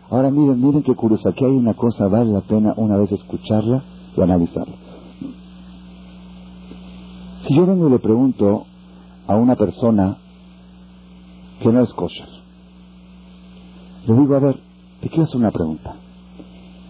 Ahora 0.10 0.30
miren, 0.30 0.62
miren 0.62 0.84
qué 0.84 0.96
curioso. 0.96 1.28
Aquí 1.28 1.44
hay 1.44 1.52
una 1.52 1.74
cosa, 1.74 2.08
vale 2.08 2.32
la 2.32 2.42
pena 2.42 2.74
una 2.78 2.98
vez 2.98 3.12
escucharla 3.12 3.84
y 4.16 4.22
analizarla. 4.22 4.76
Si 7.48 7.56
yo 7.56 7.66
vengo 7.66 7.88
y 7.88 7.92
le 7.92 8.00
pregunto 8.00 8.66
a 9.26 9.36
una 9.36 9.56
persona 9.56 10.18
que 11.62 11.72
no 11.72 11.82
es 11.82 11.94
kosher, 11.94 12.28
le 14.06 14.14
digo, 14.14 14.36
a 14.36 14.40
ver, 14.40 14.60
te 15.02 15.08
quiero 15.08 15.24
hacer 15.24 15.38
una 15.38 15.52
pregunta. 15.52 15.96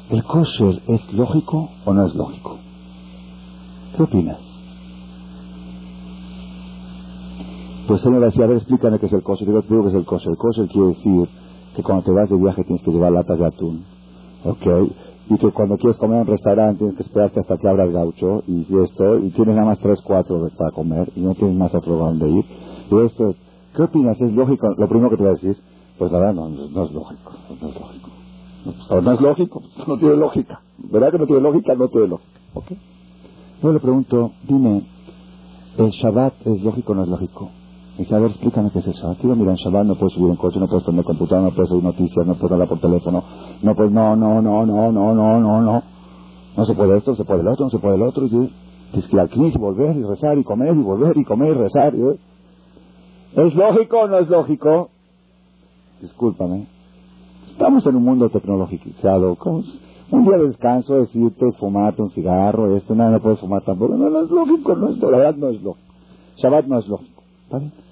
¿El 0.10 0.24
kosher 0.24 0.82
es 0.88 1.14
lógico 1.14 1.70
o 1.86 1.94
no 1.94 2.08
es 2.08 2.16
lógico? 2.16 2.58
¿Qué 3.96 4.04
opinas? 4.04 4.40
Pues 7.88 8.04
él 8.06 8.12
me 8.12 8.20
decía, 8.20 8.46
a 8.46 8.48
ver, 8.48 8.58
explícame 8.58 9.00
qué 9.00 9.06
es 9.06 9.14
el 9.14 9.24
kosher. 9.24 9.48
Yo 9.48 9.62
te 9.62 9.70
digo 9.70 9.84
que 9.84 9.90
es 9.90 9.96
el 9.96 10.06
kosher. 10.06 10.32
El 10.32 10.38
kosher 10.38 10.68
quiere 10.68 10.88
decir 10.90 11.30
que 11.76 11.84
cuando 11.84 12.04
te 12.04 12.12
vas 12.12 12.30
de 12.30 12.38
viaje 12.38 12.64
tienes 12.64 12.84
que 12.84 12.92
llevar 12.92 13.12
latas 13.12 13.38
de 13.38 13.46
atún. 13.46 13.86
¿Ok? 14.44 14.66
Y 15.30 15.38
que 15.38 15.52
cuando 15.52 15.78
quieres 15.78 15.98
comer 15.98 16.18
en 16.18 16.22
un 16.22 16.28
restaurante 16.28 16.80
tienes 16.80 16.96
que 16.96 17.04
esperarte 17.04 17.42
hasta 17.42 17.58
que 17.58 17.68
abra 17.68 17.84
el 17.84 17.92
gaucho 17.92 18.44
y 18.48 18.62
esto, 18.82 19.18
y 19.20 19.30
tienes 19.32 19.56
nada 19.56 19.68
más 19.68 19.80
tres, 19.80 20.00
cuatro 20.02 20.50
para 20.58 20.72
comer 20.72 21.12
y 21.16 21.22
no 21.22 21.36
tienes 21.36 21.56
más 21.56 21.74
otro 21.76 21.94
lugar 21.94 22.18
donde 22.18 22.30
ir. 22.30 22.46
Y 22.90 23.06
esto, 23.06 23.36
¿qué 23.76 23.84
opinas? 23.84 24.20
¿Es 24.22 24.32
lógico? 24.32 24.68
Lo 24.78 24.88
primero 24.88 25.10
que 25.10 25.18
te 25.18 25.24
voy 25.24 25.32
a 25.32 25.36
decir, 25.36 25.58
pues 25.98 26.12
la 26.12 26.20
verdad 26.20 26.34
no, 26.34 26.48
es 26.48 26.92
lógico. 26.92 27.32
No 27.62 27.70
es 27.70 27.76
lógico. 27.76 28.10
No, 28.90 29.02
no 29.02 29.12
es 29.14 29.22
lógico, 29.22 29.62
no 29.88 29.98
tiene 29.98 30.16
lógica. 30.16 30.62
¿Verdad 30.78 31.12
que 31.12 31.18
no 31.18 31.26
tiene 31.26 31.42
lógica? 31.42 31.76
No 31.76 31.88
tiene 31.90 32.08
lógica. 32.08 32.40
¿Ok? 32.54 32.66
Yo 33.62 33.74
le 33.74 33.80
pregunto, 33.80 34.32
dime, 34.48 34.84
¿el 35.78 35.90
Shabbat 35.90 36.34
es 36.46 36.64
lógico 36.64 36.92
o 36.92 36.96
no 36.96 37.04
es 37.04 37.10
lógico? 37.10 37.50
Me 37.98 38.04
dice, 38.04 38.14
a 38.14 38.20
ver, 38.20 38.30
explícame 38.30 38.70
qué 38.70 38.78
es 38.78 38.88
eso. 38.88 39.10
Aquí 39.10 39.26
voy 39.26 39.32
a 39.32 39.40
mirar 39.40 39.56
en 39.58 39.58
Shabbat, 39.58 39.88
no 39.88 39.96
puedo 39.96 40.12
subir 40.12 40.30
en 40.30 40.36
coche, 40.36 40.60
no 40.60 40.68
puedo 40.68 40.86
poner 40.86 41.04
computadora, 41.04 41.50
no 41.50 41.56
puedo 41.56 41.68
subir 41.68 41.84
noticias, 41.84 42.28
no 42.28 42.36
puedo 42.36 42.54
hablar 42.54 42.70
por 42.70 42.80
teléfono. 42.80 43.24
No, 43.64 43.76
pues 43.76 43.92
no, 43.92 44.16
no, 44.16 44.40
no, 44.40 44.68
no, 44.68 44.92
no, 44.92 45.14
no, 45.16 45.40
no, 45.40 45.62
no. 45.62 45.84
No 46.56 46.66
se 46.66 46.76
puede 46.76 46.96
esto, 46.96 47.12
no 47.12 47.18
se 47.18 47.26
puede 47.26 47.42
el 47.42 47.48
otro, 47.48 47.66
no 47.66 47.72
se 47.72 47.80
puede 47.80 47.96
el 47.96 48.04
otro. 48.04 48.28
Y 48.28 48.30
yo, 48.30 48.48
es 48.94 49.08
que 49.08 49.20
al 49.20 49.30
y 49.34 49.58
volver 49.58 49.96
y 49.96 50.04
rezar 50.04 50.38
y 50.38 50.44
comer 50.44 50.76
y 50.76 50.84
volver 50.84 51.18
y 51.18 51.24
comer 51.24 51.50
y 51.50 51.54
rezar. 51.56 51.96
Y 51.96 52.02
¿Es 53.36 53.56
lógico 53.56 54.02
o 54.02 54.08
no 54.08 54.20
es 54.20 54.30
lógico? 54.30 54.90
Discúlpame. 56.00 56.68
Estamos 57.50 57.84
en 57.88 57.96
un 57.96 58.04
mundo 58.04 58.30
tecnologizado. 58.30 59.36
Un 60.12 60.24
día 60.24 60.38
de 60.38 60.50
descanso 60.50 60.98
decirte 60.98 61.52
fumarte 61.54 62.04
un 62.04 62.12
cigarro, 62.12 62.76
esto, 62.76 62.94
no, 62.94 63.10
no 63.10 63.20
puedes 63.20 63.40
fumar 63.40 63.64
tampoco. 63.64 63.96
No, 63.96 64.08
no 64.08 64.22
es 64.22 64.30
lógico, 64.30 64.76
no 64.76 64.90
es, 64.90 64.98
la 65.00 65.10
verdad 65.10 65.36
no 65.36 65.48
es 65.50 65.64
lógico. 65.64 65.88
Shabbat 66.38 66.68
no 66.68 66.78
es 66.78 66.88
lógico. 66.88 67.24
¿Está? 67.46 67.87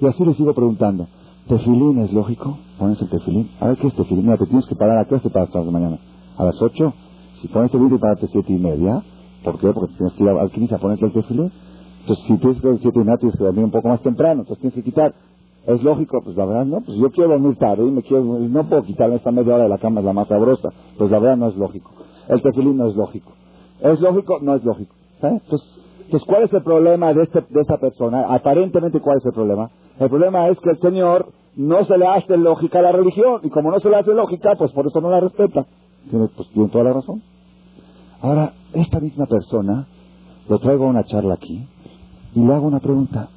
Y 0.00 0.06
así 0.06 0.24
le 0.24 0.34
sigo 0.34 0.52
preguntando. 0.54 1.06
¿Tefilín 1.48 1.98
es 2.00 2.12
lógico? 2.12 2.58
¿Pones 2.78 3.00
el 3.00 3.08
tefilín? 3.08 3.50
A 3.60 3.68
ver, 3.68 3.78
¿qué 3.78 3.86
es 3.86 3.94
tefilín? 3.94 4.24
Mira, 4.24 4.36
te 4.36 4.46
tienes 4.46 4.66
que 4.66 4.74
parar. 4.74 4.98
¿A 4.98 5.08
hora 5.08 5.22
te 5.22 5.30
paras 5.30 5.52
de 5.52 5.70
mañana? 5.70 5.98
¿A 6.36 6.44
las 6.44 6.60
ocho? 6.60 6.92
Si 7.40 7.48
pones 7.48 7.72
el 7.72 7.80
vídeo, 7.80 7.98
parate 7.98 8.26
siete 8.26 8.52
y 8.52 8.58
media. 8.58 9.02
¿Por 9.44 9.58
qué? 9.58 9.72
Porque 9.72 9.94
tienes 9.94 10.12
que 10.14 10.24
ir 10.24 10.30
al 10.30 10.50
quince 10.50 10.74
a 10.74 10.78
ponerte 10.78 11.06
el 11.06 11.12
tefilín. 11.12 11.52
Entonces, 12.00 12.24
si 12.26 12.36
tienes 12.36 12.60
que 12.60 12.68
ir 12.68 12.78
siete 12.80 12.98
y 12.98 13.04
media, 13.04 13.16
tienes 13.18 13.36
que 13.38 13.44
dormir 13.44 13.64
un 13.64 13.70
poco 13.70 13.88
más 13.88 14.02
temprano. 14.02 14.40
Entonces, 14.40 14.60
tienes 14.60 14.74
que 14.74 14.82
quitar. 14.82 15.14
¿Es 15.66 15.82
lógico? 15.82 16.20
Pues 16.22 16.36
la 16.36 16.44
verdad 16.44 16.66
no. 16.66 16.80
Pues 16.80 16.98
yo 16.98 17.10
quiero 17.10 17.30
dormir 17.30 17.56
tarde 17.56 17.86
y 17.86 17.90
me 17.90 18.02
quiero, 18.02 18.22
no 18.24 18.68
puedo 18.68 18.82
quitarme 18.82 19.16
esta 19.16 19.30
media 19.30 19.54
hora 19.54 19.64
de 19.64 19.68
la 19.70 19.78
cama, 19.78 20.00
es 20.00 20.06
la 20.06 20.12
más 20.12 20.28
sabrosa. 20.28 20.68
Pues 20.98 21.10
la 21.10 21.18
verdad 21.18 21.36
no 21.36 21.48
es 21.48 21.56
lógico. 21.56 21.90
El 22.28 22.42
tefilín 22.42 22.76
no 22.76 22.86
es 22.88 22.96
lógico. 22.96 23.32
¿Es 23.80 24.00
lógico? 24.00 24.38
No 24.42 24.54
es 24.54 24.64
lógico. 24.64 24.94
¿Eh? 25.22 25.40
Entonces, 25.42 25.86
entonces, 26.06 26.28
¿cuál 26.28 26.44
es 26.44 26.52
el 26.52 26.62
problema 26.62 27.12
de, 27.12 27.22
este, 27.22 27.44
de 27.48 27.60
esta 27.62 27.78
persona? 27.78 28.32
Aparentemente, 28.32 29.00
¿cuál 29.00 29.16
es 29.18 29.26
el 29.26 29.32
problema? 29.32 29.70
El 29.98 30.10
problema 30.10 30.48
es 30.48 30.58
que 30.60 30.70
el 30.70 30.78
Señor 30.80 31.32
no 31.56 31.84
se 31.84 31.96
le 31.96 32.06
hace 32.06 32.36
lógica 32.36 32.80
a 32.80 32.82
la 32.82 32.92
religión, 32.92 33.40
y 33.42 33.48
como 33.48 33.70
no 33.70 33.80
se 33.80 33.88
le 33.88 33.96
hace 33.96 34.14
lógica, 34.14 34.54
pues 34.58 34.72
por 34.72 34.86
eso 34.86 35.00
no 35.00 35.10
la 35.10 35.20
respeta. 35.20 35.66
Tiene, 36.10 36.28
pues, 36.28 36.48
tiene 36.50 36.68
toda 36.68 36.84
la 36.84 36.92
razón. 36.92 37.22
Ahora, 38.20 38.52
esta 38.74 39.00
misma 39.00 39.26
persona, 39.26 39.86
lo 40.48 40.58
traigo 40.58 40.84
a 40.84 40.88
una 40.88 41.04
charla 41.04 41.34
aquí, 41.34 41.66
y 42.34 42.40
le 42.40 42.54
hago 42.54 42.66
una 42.66 42.80
pregunta. 42.80 43.30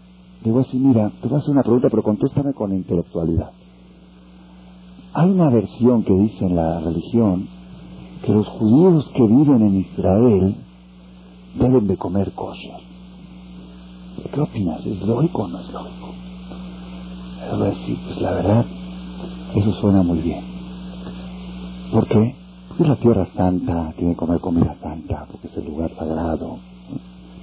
Digo 0.43 0.59
así, 0.59 0.77
mira, 0.77 1.11
te 1.21 1.27
voy 1.27 1.37
a 1.37 1.39
hacer 1.39 1.51
una 1.51 1.63
pregunta, 1.63 1.87
pero 1.89 2.03
contéstame 2.03 2.53
con 2.53 2.73
intelectualidad. 2.73 3.51
Hay 5.13 5.31
una 5.31 5.49
versión 5.49 6.03
que 6.03 6.13
dice 6.13 6.45
en 6.45 6.55
la 6.55 6.81
religión 6.81 7.47
que 8.25 8.33
los 8.33 8.47
judíos 8.47 9.09
que 9.15 9.23
viven 9.23 9.61
en 9.61 9.75
Israel 9.79 10.55
deben 11.57 11.87
de 11.87 11.97
comer 11.97 12.31
kosher. 12.33 12.81
¿Qué 14.33 14.41
opinas? 14.41 14.85
¿Es 14.85 15.01
lógico 15.01 15.43
o 15.43 15.47
no 15.47 15.59
es 15.59 15.71
lógico? 15.71 16.28
Decir, 17.57 17.97
pues 18.05 18.21
la 18.21 18.31
verdad, 18.31 18.65
eso 19.55 19.73
suena 19.81 20.03
muy 20.03 20.19
bien. 20.19 20.43
¿Por 21.91 22.07
qué? 22.07 22.35
Porque 22.67 22.83
es 22.83 22.89
la 22.89 22.95
tierra 22.95 23.27
santa, 23.35 23.91
tiene 23.97 24.13
que 24.13 24.17
comer 24.17 24.39
comida 24.39 24.75
santa, 24.81 25.25
porque 25.29 25.47
es 25.47 25.57
el 25.57 25.65
lugar 25.65 25.91
sagrado. 25.97 26.59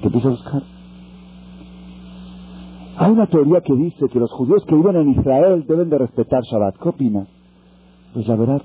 ¿Te 0.01 0.07
empieza 0.07 0.29
a 0.29 0.31
buscar? 0.31 0.63
Hay 2.99 3.11
una 3.11 3.27
teoría 3.27 3.61
que 3.61 3.75
dice 3.75 4.07
que 4.11 4.19
los 4.19 4.31
judíos 4.33 4.65
que 4.67 4.75
viven 4.75 4.97
en 4.97 5.11
Israel 5.11 5.65
deben 5.69 5.91
de 5.91 5.99
respetar 5.99 6.43
Shabbat. 6.45 6.77
¿Qué 6.81 6.89
opinas? 6.89 7.29
Pues 8.15 8.27
la 8.29 8.37
verdad 8.37 8.63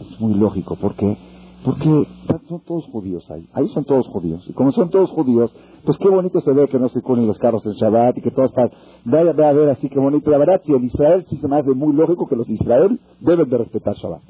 es 0.00 0.20
muy 0.20 0.34
lógico, 0.34 0.76
porque 0.80 1.16
porque 1.64 2.06
son 2.46 2.60
todos 2.60 2.84
judíos 2.86 3.28
ahí. 3.30 3.48
Ahí 3.54 3.66
son 3.68 3.84
todos 3.84 4.06
judíos. 4.08 4.44
Y 4.48 4.52
como 4.52 4.70
son 4.72 4.90
todos 4.90 5.10
judíos, 5.10 5.50
pues 5.84 5.96
qué 5.96 6.08
bonito 6.10 6.40
se 6.42 6.52
ve 6.52 6.68
que 6.68 6.78
no 6.78 6.90
se 6.90 7.00
ponen 7.00 7.26
los 7.26 7.38
carros 7.38 7.64
en 7.64 7.72
Shabbat 7.72 8.18
y 8.18 8.20
que 8.20 8.30
todos 8.30 8.50
están. 8.50 8.70
Vaya, 9.04 9.30
a 9.30 9.52
ver 9.52 9.70
así 9.70 9.88
que 9.88 9.98
bonito. 9.98 10.30
La 10.30 10.38
verdad, 10.38 10.60
si 10.64 10.72
en 10.72 10.84
Israel 10.84 11.24
sí 11.28 11.36
se 11.36 11.48
me 11.48 11.56
hace 11.56 11.70
muy 11.70 11.94
lógico 11.94 12.28
que 12.28 12.36
los 12.36 12.46
de 12.46 12.54
Israel 12.54 13.00
deben 13.20 13.48
de 13.48 13.58
respetar 13.58 13.94
Shabbat. 13.96 14.20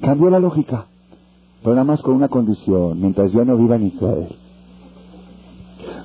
Cambió 0.00 0.30
la 0.30 0.40
lógica. 0.40 0.86
Pero 1.62 1.74
nada 1.74 1.84
más 1.84 2.00
con 2.00 2.14
una 2.14 2.28
condición, 2.28 2.98
mientras 2.98 3.30
yo 3.32 3.44
no 3.44 3.58
viva 3.58 3.76
en 3.76 3.88
Israel. 3.88 4.28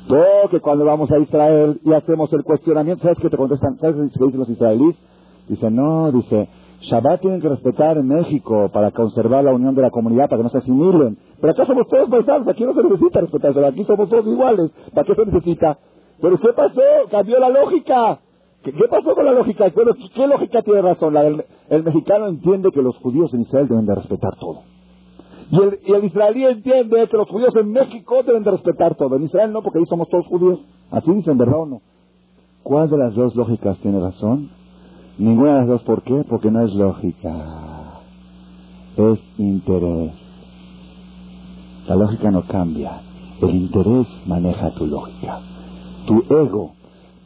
No, 0.10 0.50
que 0.50 0.60
cuando 0.60 0.84
vamos 0.84 1.10
a 1.12 1.18
Israel 1.18 1.80
y 1.82 1.94
hacemos 1.94 2.32
el 2.34 2.44
cuestionamiento, 2.44 3.04
¿sabes 3.04 3.20
qué 3.20 3.30
te 3.30 3.38
contestan? 3.38 3.78
¿Sabes 3.80 3.96
qué 3.96 4.26
dicen 4.26 4.40
los 4.40 4.50
israelíes? 4.50 4.96
Dicen, 5.48 5.76
no, 5.76 6.12
dice, 6.12 6.50
Shabbat 6.90 7.22
tienen 7.22 7.42
que 7.42 7.50
respetar 7.50 7.98
en 7.98 8.08
México 8.08 8.70
para 8.74 8.92
conservar 8.92 9.44
la 9.44 9.54
unión 9.54 9.76
de 9.76 9.82
la 9.82 9.90
comunidad, 9.90 10.30
para 10.30 10.38
que 10.38 10.44
no 10.44 10.50
se 10.50 10.60
asimilen. 10.60 11.18
Pero 11.40 11.54
acá 11.54 11.66
somos 11.66 11.88
todos 11.88 12.10
paisanos, 12.10 12.48
aquí 12.48 12.64
no 12.64 12.74
se 12.74 12.84
necesita 12.84 13.22
respetar 13.22 13.54
Shabbat, 13.54 13.74
aquí 13.74 13.84
somos 13.84 14.10
todos 14.10 14.28
iguales. 14.28 14.72
¿Para 14.94 15.06
qué 15.06 15.16
se 15.16 15.26
necesita? 15.26 15.78
Pero 16.22 16.38
¿qué 16.38 16.54
pasó? 16.56 16.82
Cambió 17.12 17.40
la 17.40 17.50
lógica. 17.50 18.20
¿Qué, 18.64 18.72
pasó 18.90 19.14
con 19.14 19.26
la 19.26 19.32
lógica? 19.34 19.70
¿qué 19.70 20.28
lógica 20.28 20.62
tiene 20.64 20.82
razón? 20.82 21.16
el 21.70 21.84
mexicano 21.84 22.28
entiende 22.28 22.72
que 22.72 22.82
los 22.82 22.98
judíos 22.98 23.32
en 23.34 23.42
Israel 23.42 23.68
deben 23.68 23.86
de 23.86 23.94
respetar 23.94 24.36
todo. 24.40 24.62
Y 25.52 25.62
el, 25.62 25.80
y 25.86 25.94
el, 25.94 26.04
israelí 26.06 26.46
entiende 26.46 27.08
que 27.08 27.18
los 27.18 27.30
judíos 27.30 27.56
en 27.56 27.72
México 27.72 28.24
deben 28.24 28.44
de 28.44 28.52
respetar 28.52 28.96
todo. 28.96 29.16
En 29.16 29.24
Israel 29.24 29.52
no, 29.52 29.62
porque 29.62 29.80
ahí 29.80 29.86
somos 29.86 30.10
todos 30.10 30.26
judíos. 30.28 30.60
Así 30.90 31.12
dicen, 31.12 31.38
¿verdad 31.38 31.60
o 31.60 31.66
no? 31.66 31.82
¿Cuál 32.64 32.90
de 32.90 32.98
las 32.98 33.14
dos 33.14 33.36
lógicas 33.36 33.78
tiene 33.80 34.00
razón? 34.00 34.50
Ninguna 35.18 35.54
de 35.54 35.60
las 35.60 35.68
dos, 35.70 35.84
¿por 35.84 36.02
qué? 36.04 36.26
Porque 36.28 36.52
no 36.52 36.62
es 36.62 36.74
lógica, 36.74 38.02
es 38.98 39.20
interés. 39.38 40.12
La 41.88 41.96
lógica 41.96 42.32
no 42.32 42.46
cambia, 42.46 43.02
el 43.42 43.56
interés 43.56 44.08
maneja 44.26 44.72
tu 44.72 44.86
lógica. 44.86 45.40
Tu 46.06 46.22
ego, 46.34 46.74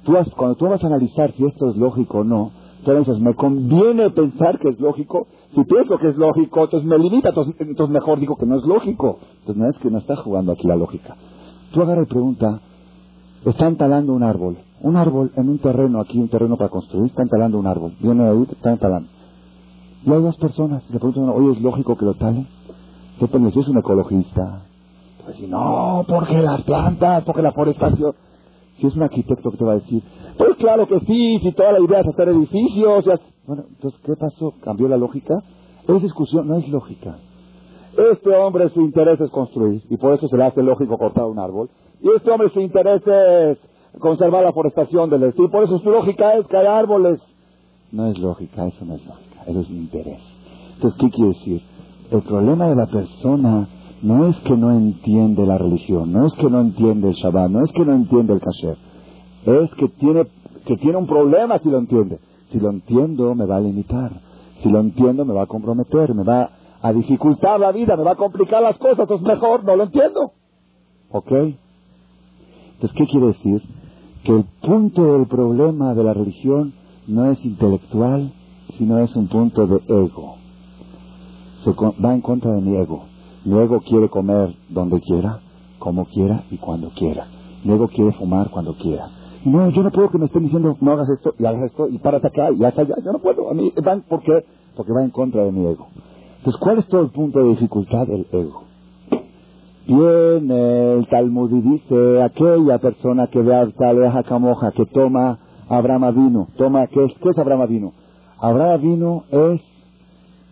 tú 0.04 0.14
cuando 0.36 0.56
tú 0.56 0.66
vas 0.68 0.84
a 0.84 0.88
analizar 0.88 1.32
si 1.34 1.46
esto 1.46 1.72
es 1.72 1.78
lógico 1.78 2.20
o 2.20 2.24
no, 2.24 2.52
tú 2.86 2.92
dices, 2.94 3.20
me 3.20 3.34
conviene 3.34 4.12
pensar 4.12 4.60
que 4.60 4.70
es 4.70 4.80
lógico. 4.80 5.26
Si 5.56 5.64
pienso 5.64 5.98
que 5.98 6.10
es 6.10 6.16
lógico, 6.16 6.66
entonces 6.66 6.88
me 6.88 7.00
limita, 7.00 7.30
entonces, 7.30 7.90
mejor 7.90 8.20
digo 8.20 8.36
que 8.36 8.46
no 8.46 8.58
es 8.58 8.66
lógico. 8.66 9.18
Entonces 9.40 9.58
no 9.58 9.68
es 9.68 9.78
que 9.80 9.90
no 9.90 9.98
está 9.98 10.16
jugando 10.18 10.52
aquí 10.52 10.68
la 10.68 10.76
lógica. 10.76 11.16
Tú 11.74 11.82
agarra 11.82 12.04
y 12.04 12.06
pregunta, 12.06 12.62
están 13.46 13.78
talando 13.78 14.14
un 14.14 14.22
árbol 14.22 14.58
un 14.82 14.96
árbol 14.96 15.32
en 15.36 15.50
un 15.50 15.60
terreno, 15.60 16.00
aquí 16.00 16.20
un 16.20 16.30
terreno 16.30 16.58
para 16.58 16.70
construir, 16.70 17.08
están 17.08 17.28
talando 17.28 17.60
un 17.60 17.68
árbol. 17.68 17.94
Viene 18.00 18.28
ahí, 18.28 18.46
están 18.50 18.78
talando. 18.78 19.10
Y 20.06 20.12
hay 20.12 20.32
personas, 20.40 20.84
le 20.90 21.00
preguntan, 21.00 21.30
oye, 21.30 21.52
¿es 21.52 21.62
lógico 21.62 21.98
que 21.98 22.06
lo 22.06 22.14
talen? 22.14 22.48
Depende, 23.20 23.52
si 23.52 23.60
es 23.60 23.68
un 23.68 23.78
ecologista, 23.78 24.62
pues 25.26 25.36
si 25.36 25.48
no, 25.48 26.06
porque 26.08 26.42
las 26.42 26.62
plantas, 26.64 27.24
porque 27.24 27.42
la 27.42 27.52
forestación. 27.52 28.14
Si 28.78 28.88
es 28.88 28.96
un 28.96 29.04
arquitecto 29.04 29.52
que 29.52 29.58
te 29.58 29.66
va 29.66 29.74
a 29.74 29.76
decir, 29.76 30.02
pues 30.38 30.56
claro 30.56 30.88
que 30.88 31.02
sí, 31.02 31.40
si 31.40 31.52
toda 31.52 31.74
la 31.74 31.82
idea 31.82 32.00
es 32.00 32.08
hacer 32.08 32.30
edificios. 32.30 33.06
Bueno, 33.46 33.66
entonces, 33.68 34.00
¿qué 34.06 34.14
pasó? 34.16 34.54
¿Cambió 34.64 34.88
la 34.88 34.96
lógica? 34.96 35.36
Esa 35.84 36.00
discusión 36.00 36.48
no 36.48 36.56
es 36.56 36.68
lógica. 36.70 37.18
Este 38.12 38.30
hombre 38.30 38.70
su 38.70 38.82
interés 38.82 39.20
es 39.20 39.30
construir, 39.32 39.84
y 39.90 39.98
por 39.98 40.14
eso 40.14 40.30
se 40.30 40.38
le 40.38 40.46
hace 40.46 40.64
lógico 40.64 40.98
cortar 40.98 41.26
un 41.26 41.40
árbol. 41.40 41.70
Y 42.02 42.10
este 42.16 42.32
hombre 42.32 42.50
su 42.52 42.62
interés 42.62 43.02
es 43.06 43.58
conservar 44.00 44.44
la 44.44 44.54
forestación 44.54 45.10
del 45.10 45.24
este. 45.24 45.44
Y 45.44 45.48
por 45.48 45.64
eso 45.64 45.80
su 45.80 45.90
lógica 45.90 46.34
es 46.34 46.46
que 46.48 46.58
hay 46.58 46.68
árboles. 46.68 47.20
No 47.92 48.06
es 48.08 48.20
lógica, 48.20 48.68
eso 48.68 48.86
no 48.86 48.96
es 48.96 49.06
lógica, 49.06 49.44
eso 49.48 49.62
es 49.62 49.70
interés. 49.70 50.22
Entonces, 50.76 51.00
¿qué 51.00 51.10
quiere 51.10 51.30
decir? 51.30 51.62
El 52.12 52.22
problema 52.22 52.68
de 52.68 52.76
la 52.76 52.86
persona 52.88 53.68
no 54.02 54.28
es 54.28 54.36
que 54.38 54.56
no 54.56 54.72
entiende 54.72 55.46
la 55.46 55.58
religión, 55.58 56.12
no 56.12 56.28
es 56.28 56.34
que 56.34 56.50
no 56.50 56.62
entiende 56.62 57.10
el 57.10 57.16
Shabbat, 57.16 57.50
no 57.50 57.64
es 57.66 57.72
que 57.72 57.86
no 57.86 57.94
entiende 57.94 58.34
el 58.34 58.40
kasher, 58.40 58.78
es 59.46 59.74
que 59.76 59.88
tiene, 60.00 60.26
que 60.66 60.78
tiene 60.78 60.98
un 60.98 61.08
problema 61.08 61.58
si 61.60 61.70
lo 61.70 61.80
entiende. 61.80 62.20
Si 62.52 62.60
lo 62.60 62.70
entiendo, 62.70 63.36
me 63.36 63.46
va 63.46 63.58
a 63.58 63.62
limitar. 63.62 64.12
Si 64.64 64.70
lo 64.70 64.80
entiendo, 64.80 65.24
me 65.24 65.34
va 65.34 65.44
a 65.44 65.48
comprometer, 65.48 66.14
me 66.14 66.24
va 66.24 66.50
a 66.82 66.94
dificultar 66.94 67.60
la 67.60 67.72
vida, 67.72 67.96
me 67.96 68.04
va 68.04 68.12
a 68.12 68.16
complicar 68.16 68.62
las 68.62 68.78
cosas, 68.78 69.00
entonces 69.00 69.28
mejor 69.28 69.64
no 69.64 69.76
lo 69.76 69.84
entiendo. 69.84 70.32
¿Ok? 71.12 71.32
Entonces, 71.32 72.98
¿qué 72.98 73.06
quiere 73.08 73.28
decir? 73.28 73.62
Que 74.24 74.34
el 74.36 74.45
punto 74.61 75.13
del 75.13 75.28
problema 75.28 75.93
de 75.93 76.03
la 76.03 76.13
religión 76.13 76.74
no 77.07 77.32
es 77.32 77.43
intelectual, 77.45 78.34
sino 78.78 78.99
es 78.99 79.15
un 79.15 79.28
punto 79.28 79.65
de 79.65 79.78
ego. 79.88 80.36
Se 81.63 81.72
va 81.72 82.13
en 82.13 82.22
contra 82.22 82.51
de 82.51 82.61
mi 82.61 82.76
ego. 82.76 83.05
Mi 83.45 83.57
ego 83.57 83.80
quiere 83.80 84.09
comer 84.09 84.55
donde 84.70 84.99
quiera, 85.01 85.39
como 85.80 86.05
quiera 86.05 86.43
y 86.51 86.57
cuando 86.57 86.89
quiera. 86.89 87.28
Mi 87.63 87.74
ego 87.74 87.88
quiere 87.88 88.11
fumar 88.13 88.49
cuando 88.49 88.74
quiera. 88.76 89.09
no, 89.45 89.70
yo 89.70 89.84
no 89.84 89.91
puedo 89.91 90.09
que 90.09 90.17
me 90.17 90.26
estén 90.26 90.43
diciendo, 90.43 90.78
no 90.82 90.91
hagas 90.91 91.09
esto 91.09 91.34
y 91.39 91.45
hagas 91.45 91.63
esto 91.63 91.88
y 91.88 91.97
párate 91.97 92.28
acá 92.28 92.51
y 92.51 92.63
hasta 92.63 92.82
allá. 92.82 92.95
Yo 93.03 93.13
no 93.13 93.20
puedo. 93.20 93.49
A 93.49 93.53
mí, 93.53 93.72
¿por 94.07 94.22
qué? 94.22 94.45
Porque 94.76 94.91
va 94.91 95.03
en 95.03 95.11
contra 95.11 95.43
de 95.43 95.51
mi 95.51 95.65
ego. 95.65 95.88
Entonces, 96.38 96.59
¿cuál 96.61 96.80
es 96.80 96.88
todo 96.88 97.01
el 97.01 97.09
punto 97.09 97.39
de 97.39 97.49
dificultad 97.49 98.07
del 98.07 98.28
ego? 98.32 98.68
Viene 99.90 100.94
el 100.94 101.08
Talmud 101.08 101.50
dice, 101.50 102.22
aquella 102.22 102.78
persona 102.78 103.26
que 103.26 103.42
ve 103.42 103.56
a 103.56 104.22
Camoja, 104.22 104.72
que 104.72 104.86
toma 104.86 105.40
Abraham 105.68 106.14
vino, 106.14 106.48
toma, 106.58 106.86
¿qué 106.86 107.06
es, 107.06 107.14
¿qué 107.18 107.30
es 107.30 107.40
Abraham 107.40 107.68
vino? 107.68 107.94
Abraham 108.40 108.82
vino 108.84 109.24
es 109.32 109.62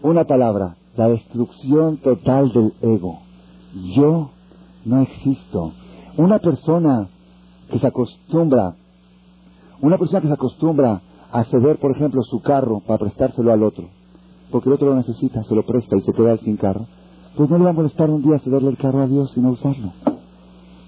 una 0.01 0.23
palabra, 0.23 0.75
la 0.95 1.09
destrucción 1.09 1.97
total 1.97 2.51
del 2.51 2.73
ego. 2.81 3.19
Yo 3.95 4.31
no 4.85 5.03
existo. 5.03 5.71
Una 6.17 6.39
persona 6.39 7.07
que 7.69 7.77
se 7.77 7.85
acostumbra, 7.85 8.73
una 9.81 9.99
persona 9.99 10.21
que 10.21 10.29
se 10.29 10.33
acostumbra 10.33 11.01
a 11.31 11.43
ceder, 11.43 11.77
por 11.77 11.95
ejemplo, 11.95 12.23
su 12.23 12.41
carro 12.41 12.81
para 12.87 12.97
prestárselo 12.97 13.53
al 13.53 13.61
otro, 13.61 13.87
porque 14.49 14.67
el 14.67 14.73
otro 14.73 14.87
lo 14.87 14.95
necesita, 14.95 15.43
se 15.43 15.53
lo 15.53 15.63
presta 15.63 15.95
y 15.95 16.01
se 16.01 16.13
queda 16.13 16.37
sin 16.37 16.57
carro, 16.57 16.87
pues 17.37 17.51
no 17.51 17.59
le 17.59 17.65
va 17.65 17.69
a 17.69 17.73
molestar 17.73 18.09
un 18.09 18.23
día 18.23 18.39
cederle 18.39 18.71
el 18.71 18.77
carro 18.77 19.03
a 19.03 19.07
Dios 19.07 19.31
y 19.35 19.39
no 19.39 19.51
usarlo. 19.51 19.91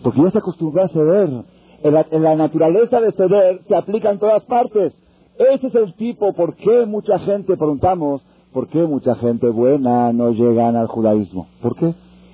Porque 0.03 0.21
ya 0.23 0.31
se 0.31 0.39
acostumbró 0.39 0.83
a 0.83 0.87
ceder. 0.87 1.45
En 1.81 2.23
la, 2.23 2.35
naturaleza 2.35 2.99
de 2.99 3.11
ceder 3.11 3.61
se 3.67 3.75
aplica 3.75 4.09
en 4.09 4.17
todas 4.17 4.43
partes. 4.45 4.93
Ese 5.37 5.67
es 5.67 5.75
el 5.75 5.93
tipo, 5.93 6.33
¿por 6.33 6.55
qué 6.55 6.85
mucha 6.85 7.19
gente, 7.19 7.55
preguntamos, 7.55 8.25
por 8.51 8.67
qué 8.67 8.79
mucha 8.79 9.15
gente 9.15 9.47
buena 9.47 10.11
no 10.11 10.31
llegan 10.31 10.75
al 10.75 10.87
judaísmo? 10.87 11.47
¿Por 11.61 11.75
qué? 11.75 11.93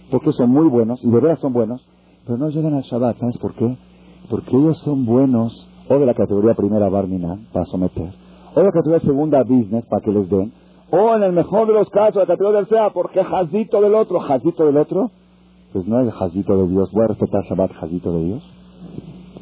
Porque 0.09 0.31
son 0.31 0.49
muy 0.49 0.67
buenos, 0.67 1.03
y 1.03 1.11
de 1.11 1.19
verdad 1.19 1.37
son 1.39 1.53
buenos, 1.53 1.85
pero 2.25 2.37
no 2.37 2.49
llegan 2.49 2.73
al 2.73 2.81
Shabbat. 2.81 3.19
¿Sabes 3.19 3.37
por 3.37 3.53
qué? 3.53 3.77
Porque 4.29 4.55
ellos 4.57 4.79
son 4.79 5.05
buenos, 5.05 5.69
o 5.87 5.99
de 5.99 6.05
la 6.05 6.15
categoría 6.15 6.55
primera 6.55 6.89
Barmina, 6.89 7.37
para 7.53 7.65
someter, 7.65 8.11
o 8.55 8.59
de 8.59 8.65
la 8.65 8.71
categoría 8.71 9.05
segunda 9.05 9.43
Business, 9.43 9.85
para 9.85 10.01
que 10.01 10.11
les 10.11 10.27
den, 10.27 10.51
o 10.95 11.15
en 11.15 11.23
el 11.23 11.33
mejor 11.33 11.67
de 11.67 11.73
los 11.73 11.89
casos, 11.89 12.15
la 12.15 12.25
categoría 12.25 12.59
del 12.59 12.67
sea, 12.67 12.89
porque 12.91 13.23
jazito 13.23 13.81
del 13.81 13.95
otro, 13.95 14.19
jazito 14.21 14.65
del 14.65 14.77
otro, 14.77 15.11
pues 15.73 15.85
no 15.87 15.99
es 15.99 16.07
el 16.07 16.13
jazito 16.13 16.57
de 16.57 16.69
Dios. 16.69 16.89
Voy 16.93 17.03
a 17.03 17.07
respetar 17.07 17.43
Shabbat, 17.43 17.73
jazito 17.73 18.13
de 18.13 18.25
Dios. 18.25 18.43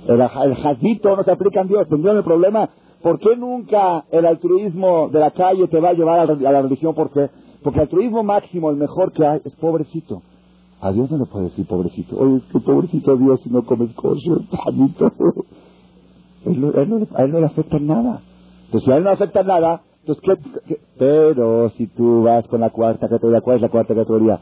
El, 0.07 0.19
el 0.19 0.55
jazito 0.55 1.15
no 1.15 1.23
se 1.23 1.31
aplica 1.31 1.61
en 1.61 1.67
Dios. 1.67 1.87
Tendrían 1.87 2.17
el 2.17 2.23
problema. 2.23 2.69
¿Por 3.03 3.19
qué 3.19 3.35
nunca 3.35 4.05
el 4.11 4.25
altruismo 4.25 5.09
de 5.09 5.19
la 5.19 5.31
calle 5.31 5.67
te 5.67 5.79
va 5.79 5.89
a 5.89 5.93
llevar 5.93 6.19
a, 6.19 6.25
la 6.25 6.61
religión? 6.61 6.95
¿Por 6.95 7.11
qué? 7.11 7.29
Porque 7.61 7.79
el 7.79 7.83
altruismo 7.83 8.23
máximo, 8.23 8.71
el 8.71 8.77
mejor 8.77 9.11
que 9.11 9.25
hay, 9.25 9.41
es 9.45 9.53
pobrecito. 9.55 10.23
A 10.81 10.91
Dios 10.91 11.11
no 11.11 11.17
le 11.17 11.25
puede 11.25 11.45
decir 11.45 11.67
pobrecito. 11.67 12.17
Oye, 12.17 12.37
es 12.37 12.45
que 12.45 12.59
pobrecito 12.59 13.15
Dios 13.15 13.41
si 13.41 13.49
no 13.49 13.63
comes 13.63 13.93
kosher, 13.93 14.39
jazito. 14.49 15.11
Él, 16.45 16.61
él, 16.75 17.07
a 17.15 17.23
él 17.23 17.31
no 17.31 17.39
le 17.39 17.45
afecta 17.45 17.79
nada. 17.79 18.21
Entonces, 18.65 18.85
si 18.85 18.91
a 18.91 18.97
él 18.97 19.03
no 19.03 19.11
le 19.11 19.13
afecta 19.13 19.43
nada, 19.43 19.81
entonces, 20.05 20.51
¿qué, 20.67 20.79
Pero 20.99 21.69
si 21.77 21.87
tú 21.87 22.23
vas 22.23 22.45
con 22.47 22.59
la 22.59 22.71
cuarta 22.71 23.07
categoría, 23.07 23.39
¿cuál 23.39 23.55
es 23.57 23.61
la 23.61 23.69
cuarta 23.69 23.95
categoría? 23.95 24.39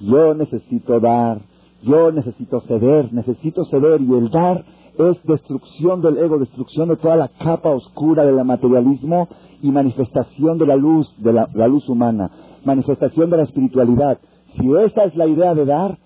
Yo 0.00 0.34
necesito 0.34 1.00
dar, 1.00 1.40
yo 1.82 2.12
necesito 2.12 2.60
ceder, 2.60 3.12
necesito 3.12 3.64
ceder 3.64 4.02
y 4.02 4.12
el 4.12 4.28
dar 4.28 4.64
es 4.98 5.22
destrucción 5.24 6.02
del 6.02 6.18
ego, 6.18 6.38
destrucción 6.38 6.88
de 6.88 6.96
toda 6.96 7.16
la 7.16 7.28
capa 7.28 7.70
oscura 7.70 8.26
del 8.26 8.44
materialismo 8.44 9.28
y 9.62 9.70
manifestación 9.70 10.58
de 10.58 10.66
la 10.66 10.76
luz, 10.76 11.14
de 11.18 11.32
la, 11.32 11.68
luz 11.68 11.88
humana, 11.88 12.30
manifestación 12.64 13.30
de 13.30 13.38
la 13.38 13.42
espiritualidad. 13.44 14.18
Si 14.58 14.70
esa 14.84 15.04
es 15.04 15.14
la 15.16 15.26
idea 15.26 15.54
de 15.54 15.64
dar, 15.64 15.98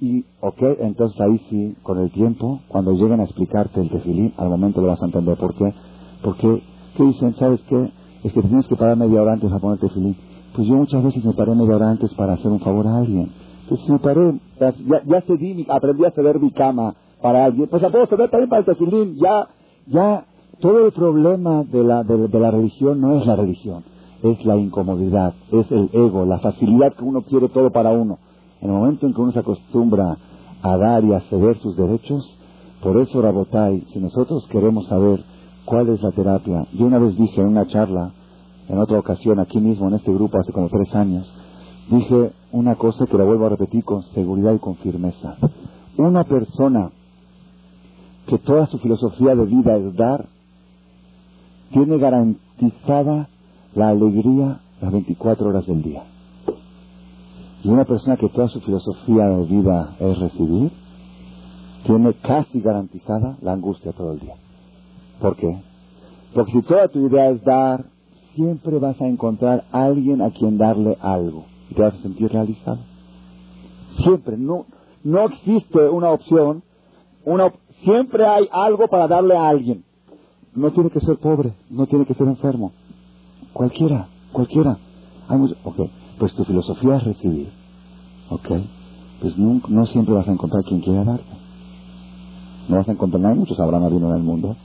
y, 0.00 0.24
ok, 0.40 0.62
entonces 0.80 1.18
ahí 1.20 1.38
sí, 1.48 1.76
con 1.82 1.98
el 1.98 2.10
tiempo, 2.10 2.60
cuando 2.68 2.92
lleguen 2.92 3.20
a 3.20 3.24
explicarte 3.24 3.80
el 3.80 3.88
tefilín, 3.88 4.34
al 4.36 4.48
momento 4.48 4.80
lo 4.80 4.88
vas 4.88 5.02
a 5.02 5.06
entender. 5.06 5.36
¿Por 5.36 5.54
qué? 5.54 5.72
Porque, 6.22 6.62
¿qué 6.96 7.04
dicen? 7.04 7.34
¿Sabes 7.36 7.60
qué? 7.68 7.90
Es 8.24 8.32
que 8.32 8.42
tienes 8.42 8.66
que 8.66 8.76
parar 8.76 8.96
media 8.96 9.22
hora 9.22 9.32
antes 9.34 9.50
a 9.52 9.58
ponerte 9.58 9.88
feliz. 9.88 10.16
Pues 10.54 10.66
yo 10.66 10.74
muchas 10.74 11.02
veces 11.02 11.24
me 11.24 11.32
paré 11.32 11.54
media 11.54 11.76
hora 11.76 11.90
antes 11.90 12.12
para 12.14 12.34
hacer 12.34 12.50
un 12.50 12.60
favor 12.60 12.86
a 12.86 12.98
alguien. 12.98 13.30
Entonces 13.62 13.88
me 13.88 13.98
paré, 13.98 14.40
ya, 14.58 14.72
ya 15.06 15.20
cedí, 15.22 15.66
aprendí 15.68 16.04
a 16.04 16.10
ceder 16.10 16.40
mi 16.40 16.50
cama 16.50 16.94
para 17.22 17.44
alguien, 17.44 17.68
pues 17.68 17.82
la 17.82 17.90
puedo 17.90 18.06
ceder 18.06 18.30
también 18.30 18.48
para 18.48 18.60
el 18.60 18.66
tefilín. 18.66 19.16
Ya, 19.16 19.46
ya, 19.86 20.24
todo 20.60 20.86
el 20.86 20.92
problema 20.92 21.64
de 21.64 21.84
la, 21.84 22.02
de, 22.02 22.28
la 22.28 22.50
religión 22.50 23.00
no 23.00 23.18
es 23.18 23.26
la 23.26 23.36
religión, 23.36 23.84
es 24.22 24.44
la 24.44 24.56
incomodidad, 24.56 25.34
es 25.52 25.70
el 25.70 25.88
ego, 25.92 26.26
la 26.26 26.40
facilidad 26.40 26.94
que 26.94 27.04
uno 27.04 27.22
quiere 27.22 27.48
todo 27.48 27.70
para 27.70 27.92
uno. 27.92 28.18
En 28.60 28.68
el 28.68 28.76
momento 28.76 29.06
en 29.06 29.14
que 29.14 29.20
uno 29.20 29.32
se 29.32 29.38
acostumbra 29.38 30.16
a 30.62 30.76
dar 30.76 31.04
y 31.04 31.14
a 31.14 31.20
ceder 31.20 31.56
sus 31.58 31.76
derechos, 31.76 32.38
por 32.82 32.98
eso, 32.98 33.22
Rabotai, 33.22 33.84
si 33.92 34.00
nosotros 34.00 34.46
queremos 34.48 34.86
saber 34.86 35.22
¿Cuál 35.70 35.88
es 35.90 36.02
la 36.02 36.10
terapia? 36.10 36.66
Yo 36.72 36.86
una 36.86 36.98
vez 36.98 37.16
dije 37.16 37.40
en 37.40 37.46
una 37.46 37.64
charla, 37.68 38.12
en 38.68 38.76
otra 38.76 38.98
ocasión, 38.98 39.38
aquí 39.38 39.60
mismo, 39.60 39.86
en 39.86 39.94
este 39.94 40.12
grupo, 40.12 40.36
hace 40.36 40.52
como 40.52 40.68
tres 40.68 40.92
años, 40.96 41.32
dije 41.88 42.32
una 42.50 42.74
cosa 42.74 43.06
que 43.06 43.16
la 43.16 43.22
vuelvo 43.22 43.46
a 43.46 43.50
repetir 43.50 43.84
con 43.84 44.02
seguridad 44.02 44.52
y 44.52 44.58
con 44.58 44.74
firmeza. 44.78 45.36
Una 45.96 46.24
persona 46.24 46.90
que 48.26 48.36
toda 48.38 48.66
su 48.66 48.78
filosofía 48.78 49.36
de 49.36 49.44
vida 49.44 49.76
es 49.76 49.94
dar, 49.94 50.26
tiene 51.70 51.98
garantizada 51.98 53.28
la 53.76 53.90
alegría 53.90 54.58
las 54.80 54.90
24 54.90 55.50
horas 55.50 55.68
del 55.68 55.82
día. 55.82 56.02
Y 57.62 57.68
una 57.68 57.84
persona 57.84 58.16
que 58.16 58.28
toda 58.28 58.48
su 58.48 58.60
filosofía 58.60 59.24
de 59.28 59.44
vida 59.44 59.94
es 60.00 60.18
recibir, 60.18 60.72
tiene 61.86 62.12
casi 62.14 62.60
garantizada 62.60 63.38
la 63.40 63.52
angustia 63.52 63.92
todo 63.92 64.14
el 64.14 64.18
día. 64.18 64.34
¿Por 65.20 65.36
qué? 65.36 65.62
Porque 66.34 66.52
si 66.52 66.62
toda 66.62 66.88
tu 66.88 67.06
idea 67.06 67.30
es 67.30 67.42
dar, 67.44 67.84
siempre 68.34 68.78
vas 68.78 69.00
a 69.00 69.06
encontrar 69.06 69.64
a 69.72 69.84
alguien 69.84 70.22
a 70.22 70.30
quien 70.30 70.56
darle 70.58 70.96
algo 71.00 71.44
y 71.68 71.74
te 71.74 71.82
vas 71.82 71.94
a 71.94 72.02
sentir 72.02 72.30
realizado. 72.30 72.78
Siempre, 74.02 74.36
no, 74.36 74.66
no 75.04 75.26
existe 75.26 75.88
una 75.88 76.10
opción, 76.10 76.62
una, 77.24 77.52
siempre 77.84 78.26
hay 78.26 78.48
algo 78.52 78.88
para 78.88 79.08
darle 79.08 79.36
a 79.36 79.48
alguien. 79.48 79.84
No 80.54 80.72
tiene 80.72 80.90
que 80.90 81.00
ser 81.00 81.18
pobre, 81.18 81.54
no 81.68 81.86
tiene 81.86 82.06
que 82.06 82.14
ser 82.14 82.26
enfermo. 82.26 82.72
Cualquiera, 83.52 84.08
cualquiera. 84.32 84.78
Hay 85.28 85.38
ok, 85.64 85.90
pues 86.18 86.34
tu 86.34 86.44
filosofía 86.44 86.96
es 86.96 87.04
recibir. 87.04 87.52
Ok, 88.30 88.48
pues 89.20 89.36
no, 89.36 89.60
no 89.68 89.86
siempre 89.86 90.14
vas 90.14 90.28
a 90.28 90.32
encontrar 90.32 90.64
quien 90.64 90.80
quiera 90.80 91.04
darte. 91.04 91.40
No 92.68 92.76
vas 92.76 92.88
a 92.88 92.92
encontrar, 92.92 93.20
no 93.20 93.28
hay 93.28 93.36
muchos 93.36 93.58
Abraham 93.58 93.96
en 93.96 94.16
el 94.16 94.22
mundo. 94.22 94.56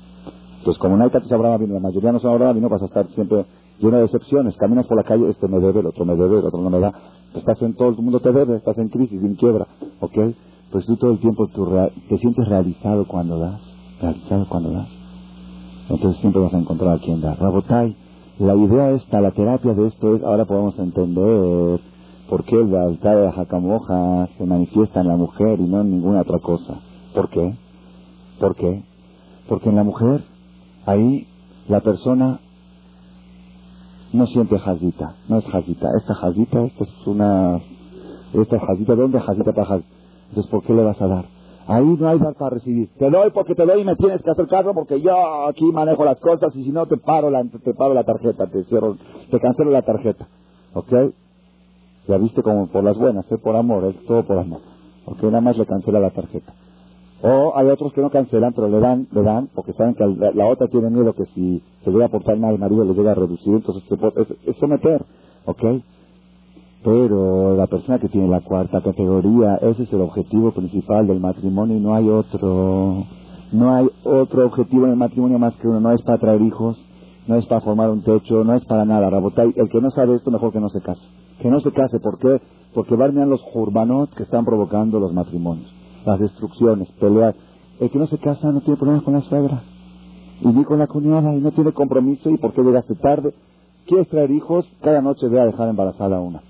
Pues 0.65 0.79
como 0.79 0.97
no 0.97 1.03
hay 1.03 1.11
tantos 1.11 1.31
Abraham 1.31 1.61
vino, 1.61 1.75
la 1.75 1.79
mayoría 1.79 2.11
no 2.11 2.19
son 2.19 2.31
Abraham 2.31 2.55
vino, 2.55 2.69
vas 2.69 2.81
a 2.81 2.85
estar 2.85 3.07
siempre 3.09 3.45
lleno 3.77 3.97
de 3.97 4.01
decepciones. 4.01 4.57
Caminas 4.57 4.87
por 4.87 4.97
la 4.97 5.03
calle, 5.03 5.29
este 5.29 5.47
me 5.47 5.59
debe, 5.59 5.81
el 5.81 5.85
otro 5.85 6.05
me 6.05 6.15
debe, 6.15 6.39
el 6.39 6.45
otro 6.45 6.59
no 6.59 6.71
me 6.71 6.79
da. 6.79 6.91
Estás 7.35 7.61
en 7.61 7.75
todo 7.75 7.89
el 7.89 7.97
mundo 7.97 8.19
te 8.19 8.31
debe, 8.31 8.55
estás 8.57 8.75
en 8.79 8.89
crisis, 8.89 9.21
en 9.21 9.35
quiebra, 9.35 9.67
¿ok? 9.99 10.17
Pues 10.71 10.87
tú 10.87 10.97
todo 10.97 11.11
el 11.11 11.19
tiempo 11.19 11.47
te 12.09 12.17
sientes 12.17 12.47
realizado 12.47 13.07
cuando 13.07 13.37
das, 13.37 13.61
realizado 14.01 14.47
cuando 14.49 14.71
das. 14.71 14.89
Entonces 15.87 16.19
siempre 16.21 16.41
vas 16.41 16.53
a 16.55 16.57
encontrar 16.57 16.95
a 16.95 16.99
quien 16.99 17.21
dar. 17.21 17.39
Rabotai, 17.39 17.95
la 18.39 18.55
idea 18.55 18.89
esta, 18.89 19.21
la 19.21 19.31
terapia 19.31 19.75
de 19.75 19.85
esto 19.85 20.15
es, 20.15 20.23
ahora 20.23 20.45
podemos 20.45 20.79
entender 20.79 21.79
por 22.27 22.43
qué 22.43 22.59
el 22.59 22.75
altar 22.75 23.17
de 23.17 23.25
la 23.25 23.31
jacamoja 23.33 24.29
se 24.35 24.45
manifiesta 24.47 25.01
en 25.01 25.09
la 25.09 25.15
mujer 25.15 25.59
y 25.59 25.63
no 25.63 25.81
en 25.81 25.91
ninguna 25.91 26.21
otra 26.21 26.39
cosa. 26.39 26.79
¿Por 27.13 27.29
qué? 27.29 27.53
¿Por 28.39 28.55
qué? 28.55 28.83
Porque 29.47 29.69
en 29.69 29.75
la 29.75 29.83
mujer 29.83 30.23
ahí 30.85 31.27
la 31.67 31.81
persona 31.81 32.39
no 34.13 34.27
siente 34.27 34.57
jazita, 34.57 35.15
no 35.27 35.39
es 35.39 35.45
jazita. 35.45 35.89
Esta 35.97 36.15
jazita, 36.15 36.63
esta 36.63 36.83
es 36.83 37.07
una, 37.07 37.59
esta 38.33 38.59
jazita, 38.59 38.95
¿de 38.95 39.01
dónde 39.01 39.19
jazita 39.19 39.51
para 39.51 39.67
jazita? 39.67 39.89
Entonces, 40.29 40.51
¿por 40.51 40.63
qué 40.63 40.73
le 40.73 40.83
vas 40.83 41.01
a 41.01 41.07
dar? 41.07 41.25
Ahí 41.67 41.85
no 41.99 42.07
hay 42.07 42.19
dar 42.19 42.35
para 42.35 42.51
recibir. 42.55 42.89
Te 42.97 43.09
doy 43.09 43.31
porque 43.31 43.55
te 43.55 43.65
doy 43.65 43.81
y 43.81 43.85
me 43.85 43.95
tienes 43.95 44.21
que 44.21 44.29
hacer 44.29 44.47
caso 44.47 44.73
porque 44.73 45.01
yo 45.01 45.47
aquí 45.47 45.65
manejo 45.71 46.05
las 46.05 46.19
cosas 46.19 46.55
y 46.55 46.63
si 46.63 46.71
no 46.71 46.85
te 46.85 46.97
paro 46.97 47.29
la, 47.31 47.43
te 47.43 47.73
paro 47.73 47.93
la 47.93 48.03
tarjeta, 48.03 48.47
te 48.47 48.63
cierro, 48.65 48.97
te 49.31 49.39
cancelo 49.39 49.71
la 49.71 49.81
tarjeta. 49.81 50.27
¿Ok? 50.73 50.93
Ya 52.07 52.17
viste 52.17 52.43
como 52.43 52.67
por 52.67 52.83
las 52.83 52.97
buenas, 52.97 53.29
es 53.31 53.39
por 53.39 53.55
amor, 53.55 53.85
es 53.85 54.05
todo 54.05 54.23
por 54.23 54.37
amor. 54.37 54.61
¿Ok? 55.05 55.23
Nada 55.23 55.41
más 55.41 55.57
le 55.57 55.65
cancela 55.65 55.99
la 55.99 56.11
tarjeta. 56.11 56.53
O 57.21 57.53
hay 57.55 57.67
otros 57.67 57.93
que 57.93 58.01
no 58.01 58.09
cancelan, 58.09 58.53
pero 58.53 58.67
le 58.67 58.79
dan, 58.79 59.07
le 59.11 59.21
dan, 59.23 59.49
porque 59.55 59.73
saben 59.73 59.95
que 59.95 60.05
la, 60.05 60.45
otra 60.47 60.67
tiene 60.67 60.89
miedo 60.89 61.13
que 61.13 61.25
si 61.33 61.61
se 61.83 61.91
llega 61.91 62.05
a 62.05 62.09
portar 62.09 62.37
mal 62.37 62.53
el 62.53 62.59
marido 62.59 62.83
le 62.83 62.93
llega 62.93 63.11
a 63.11 63.15
reducir, 63.15 63.53
entonces 63.55 63.83
es, 63.89 64.37
es, 64.45 64.55
someter. 64.57 65.03
¿Ok? 65.45 65.63
Pero 66.83 67.55
la 67.55 67.67
persona 67.67 67.99
que 67.99 68.09
tiene 68.09 68.27
la 68.27 68.41
cuarta 68.41 68.81
categoría, 68.81 69.55
ese 69.55 69.83
es 69.83 69.93
el 69.93 70.01
objetivo 70.01 70.51
principal 70.51 71.07
del 71.07 71.19
matrimonio 71.19 71.77
y 71.77 71.79
no 71.79 71.95
hay 71.95 72.09
otro. 72.09 73.05
No 73.51 73.73
hay 73.73 73.87
otro 74.03 74.45
objetivo 74.45 74.85
en 74.85 74.91
el 74.91 74.97
matrimonio 74.97 75.39
más 75.39 75.55
que 75.55 75.67
uno. 75.67 75.79
No 75.79 75.91
es 75.91 76.01
para 76.03 76.19
traer 76.19 76.41
hijos, 76.41 76.77
no 77.27 77.35
es 77.35 77.45
para 77.47 77.61
formar 77.61 77.89
un 77.89 78.03
techo, 78.03 78.43
no 78.43 78.53
es 78.53 78.63
para 78.65 78.85
nada. 78.85 79.09
Rabotay, 79.09 79.53
el 79.55 79.69
que 79.69 79.81
no 79.81 79.89
sabe 79.89 80.15
esto, 80.15 80.29
mejor 80.29 80.51
que 80.51 80.59
no 80.59 80.69
se 80.69 80.81
case. 80.81 81.01
Que 81.41 81.49
no 81.49 81.59
se 81.59 81.71
case, 81.71 81.99
¿por 81.99 82.19
qué? 82.19 82.41
Porque 82.73 82.95
van 82.95 83.29
los 83.29 83.41
urbanos 83.53 84.09
que 84.15 84.23
están 84.23 84.45
provocando 84.45 84.99
los 84.99 85.13
matrimonios, 85.13 85.73
las 86.05 86.19
destrucciones, 86.19 86.89
peleas. 86.99 87.35
El 87.79 87.89
que 87.89 87.99
no 87.99 88.07
se 88.07 88.17
casa 88.17 88.51
no 88.51 88.61
tiene 88.61 88.77
problemas 88.77 89.03
con 89.03 89.13
la 89.13 89.21
suegra, 89.21 89.63
y 90.41 90.47
ni 90.47 90.63
con 90.63 90.79
la 90.79 90.87
cuñada, 90.87 91.33
y 91.35 91.41
no 91.41 91.51
tiene 91.51 91.71
compromiso, 91.73 92.29
y 92.29 92.37
por 92.37 92.53
qué 92.53 92.61
llegaste 92.61 92.95
tarde. 92.95 93.33
¿Quieres 93.85 94.07
traer 94.07 94.31
hijos? 94.31 94.65
Cada 94.81 95.01
noche 95.01 95.27
ve 95.27 95.39
a 95.39 95.45
dejar 95.45 95.69
embarazada 95.69 96.19
una. 96.19 96.41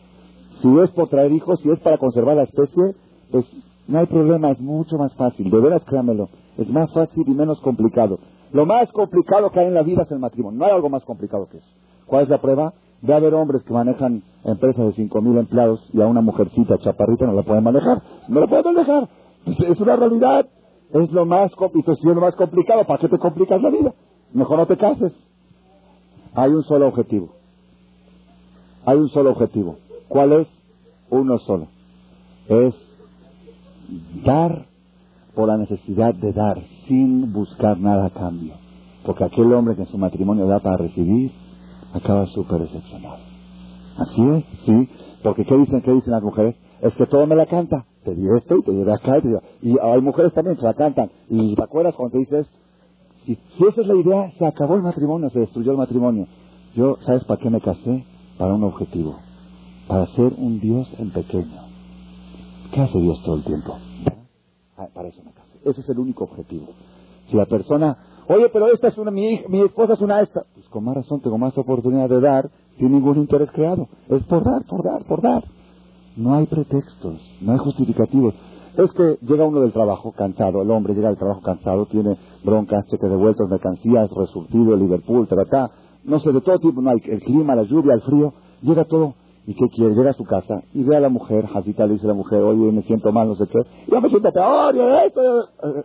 Si 0.62 0.80
es 0.80 0.92
por 0.92 1.10
traer 1.10 1.32
hijos, 1.32 1.60
si 1.62 1.70
es 1.70 1.80
para 1.80 1.98
conservar 1.98 2.38
la 2.38 2.44
especie, 2.44 2.96
pues 3.32 3.46
no 3.88 4.00
hay 4.00 4.06
problema, 4.06 4.52
es 4.52 4.60
mucho 4.60 4.98
más 4.98 5.14
fácil. 5.16 5.50
De 5.50 5.60
veras, 5.60 5.84
créamelo, 5.86 6.30
es 6.58 6.70
más 6.70 6.92
fácil 6.94 7.24
y 7.28 7.32
menos 7.32 7.60
complicado. 7.62 8.20
Lo 8.52 8.66
más 8.66 8.92
complicado 8.92 9.52
que 9.52 9.60
hay 9.60 9.68
en 9.68 9.74
la 9.74 9.84
vida 9.84 10.04
es 10.04 10.12
el 10.12 10.20
matrimonio. 10.20 10.58
No 10.58 10.66
hay 10.66 10.72
algo 10.72 10.90
más 10.90 11.04
complicado 11.04 11.48
que 11.52 11.58
eso. 11.58 11.68
¿Cuál 12.06 12.24
es 12.24 12.30
la 12.30 12.40
prueba? 12.40 12.74
De 13.02 13.14
haber 13.14 13.34
hombres 13.34 13.64
que 13.64 13.74
manejan 13.74 14.24
empresas 14.44 14.96
de 14.96 15.04
5.000 15.04 15.40
empleados 15.40 15.90
y 15.94 16.02
a 16.02 16.08
una 16.08 16.22
mujercita 16.22 16.78
chaparrita 16.78 17.26
no 17.26 17.34
la 17.34 17.44
pueden 17.44 17.64
manejar. 17.64 18.02
No 18.30 18.40
la 18.40 18.48
pueden 18.48 18.74
manejar. 18.74 19.10
Es 19.46 19.80
una 19.80 19.96
realidad. 19.96 20.48
Es 20.92 21.12
lo 21.12 21.26
más, 21.26 21.52
y 21.52 22.08
lo 22.08 22.22
más 22.22 22.36
complicado. 22.36 22.86
¿Para 22.86 23.00
qué 23.00 23.10
te 23.10 23.18
complicas 23.18 23.62
la 23.62 23.70
vida? 23.70 23.94
Mejor 24.34 24.58
no 24.58 24.66
te 24.68 24.78
cases. 24.78 25.14
Hay 26.34 26.52
un 26.52 26.64
solo 26.64 26.88
objetivo. 26.88 27.30
Hay 28.86 28.98
un 28.98 29.10
solo 29.10 29.32
objetivo. 29.32 29.78
¿Cuál 30.08 30.34
es? 30.34 30.48
Uno 31.10 31.38
solo. 31.40 31.68
Es 32.48 32.76
dar 34.24 34.66
por 35.34 35.48
la 35.48 35.58
necesidad 35.58 36.14
de 36.14 36.34
dar, 36.34 36.62
sin 36.88 37.34
buscar 37.34 37.78
nada 37.80 38.06
a 38.06 38.10
cambio. 38.10 38.54
Porque 39.06 39.24
aquel 39.24 39.54
hombre 39.54 39.76
que 39.76 39.82
en 39.82 39.88
su 39.88 39.98
matrimonio 39.98 40.48
da 40.48 40.60
para 40.60 40.78
recibir, 40.78 41.32
acaba 41.94 42.26
súper 42.28 42.62
decepcionado. 42.62 43.20
Así 43.98 44.22
es, 44.22 44.46
sí. 44.66 44.90
Porque 45.24 45.46
¿qué 45.46 45.58
dicen, 45.58 45.82
qué 45.82 45.92
dicen 45.92 46.12
las 46.12 46.24
mujeres? 46.24 46.56
Es 46.82 46.94
que 46.96 47.06
todo 47.06 47.26
me 47.28 47.36
la 47.36 47.46
canta. 47.46 47.86
Te 48.06 48.16
di 48.16 48.24
esto 48.38 48.56
y 48.56 48.62
te 48.62 48.72
llevé 48.72 48.94
acá. 48.94 49.18
Y, 49.62 49.72
y 49.72 49.78
hay 49.82 50.02
mujeres 50.02 50.34
también 50.34 50.56
que 50.56 50.64
la 50.64 50.74
cantan. 50.74 51.12
Y 51.30 51.56
te 51.56 51.64
acuerdas 51.64 51.96
cuando 51.96 52.18
dices, 52.18 52.48
si, 53.26 53.36
si 53.36 53.66
esa 53.66 53.82
es 53.82 53.88
la 53.88 53.96
idea, 53.96 54.32
se 54.38 54.46
acabó 54.46 54.76
el 54.76 54.84
matrimonio, 54.84 55.30
se 55.32 55.40
destruyó 55.40 55.72
el 55.72 55.78
matrimonio. 55.78 56.28
Yo, 56.76 56.98
¿sabes 57.02 57.26
para 57.26 57.42
qué 57.42 57.50
me 57.50 57.60
casé? 57.60 58.06
Para 58.38 58.54
un 58.54 58.64
objetivo 58.64 59.18
para 59.88 60.06
ser 60.08 60.34
un 60.38 60.60
Dios 60.60 60.92
en 60.98 61.12
pequeño. 61.12 61.62
¿Qué 62.72 62.82
hace 62.82 63.00
Dios 63.00 63.22
todo 63.24 63.36
el 63.36 63.44
tiempo? 63.44 63.78
Ah, 64.78 64.88
para 64.94 65.08
eso 65.10 65.22
me 65.24 65.32
casé. 65.32 65.58
Ese 65.64 65.82
es 65.82 65.90
el 65.90 66.00
único 66.00 66.26
objetivo. 66.26 66.68
Si 67.30 67.38
la 67.38 67.46
persona, 67.46 67.98
oye, 68.28 68.50
pero 68.50 68.72
esta 68.72 68.88
es 68.88 68.98
una, 68.98 69.12
mi, 69.12 69.42
mi 69.48 69.62
esposa 69.62 69.94
es 69.94 70.02
una 70.02 70.22
esta, 70.22 70.44
pues 70.54 70.68
con 70.70 70.84
más 70.84 70.96
razón 70.96 71.22
tengo 71.22 71.38
más 71.38 71.58
oportunidad 71.58 72.10
de 72.10 72.20
dar 72.20 72.50
sin 72.78 72.92
ningún 72.92 73.18
interés 73.18 73.52
creado. 73.52 73.88
Es 74.10 74.24
por 74.24 74.44
dar, 74.44 74.64
por 74.66 74.84
dar, 74.84 75.04
por 75.06 75.22
dar. 75.22 75.44
No 76.18 76.36
hay 76.36 76.46
pretextos, 76.46 77.22
no 77.42 77.52
hay 77.52 77.58
justificativos. 77.58 78.34
Es 78.78 78.92
que 78.92 79.18
llega 79.26 79.46
uno 79.46 79.62
del 79.62 79.72
trabajo 79.72 80.12
cansado, 80.12 80.62
el 80.62 80.72
hombre 80.72 80.94
llega 80.94 81.08
del 81.08 81.18
trabajo 81.18 81.42
cansado, 81.42 81.86
tiene 81.86 82.18
broncas, 82.44 82.86
cheques 82.88 83.10
de 83.10 83.16
vueltas, 83.16 83.50
mercancías, 83.50 84.10
resurtido, 84.12 84.76
Liverpool, 84.76 85.28
tratá, 85.28 85.72
no 86.04 86.20
sé, 86.20 86.32
de 86.32 86.42
todo 86.42 86.60
tipo, 86.60 86.82
no 86.82 86.90
hay 86.90 86.98
el 87.06 87.22
clima, 87.22 87.56
la 87.56 87.64
lluvia, 87.64 87.94
el 87.94 88.02
frío, 88.02 88.34
llega 88.62 88.84
todo 88.86 89.16
¿Y 89.48 89.54
qué 89.54 89.70
quiere? 89.70 89.94
Llega 89.94 90.10
a 90.10 90.14
su 90.14 90.24
casa 90.24 90.64
y 90.74 90.84
ve 90.84 90.98
a 90.98 91.00
la 91.00 91.10
mujer, 91.10 91.46
Jacita 91.46 91.86
le 91.86 91.94
dice 91.94 92.08
la 92.08 92.16
mujer, 92.16 92.42
oye, 92.42 92.72
me 92.72 92.82
siento 92.84 93.12
mal, 93.12 93.28
no 93.28 93.36
sé 93.36 93.46
qué. 93.48 93.60
Yo 93.92 94.02
me 94.02 94.10
siento 94.10 94.32
peor, 94.32 94.76
esto, 95.06 95.42
eh, 95.42 95.84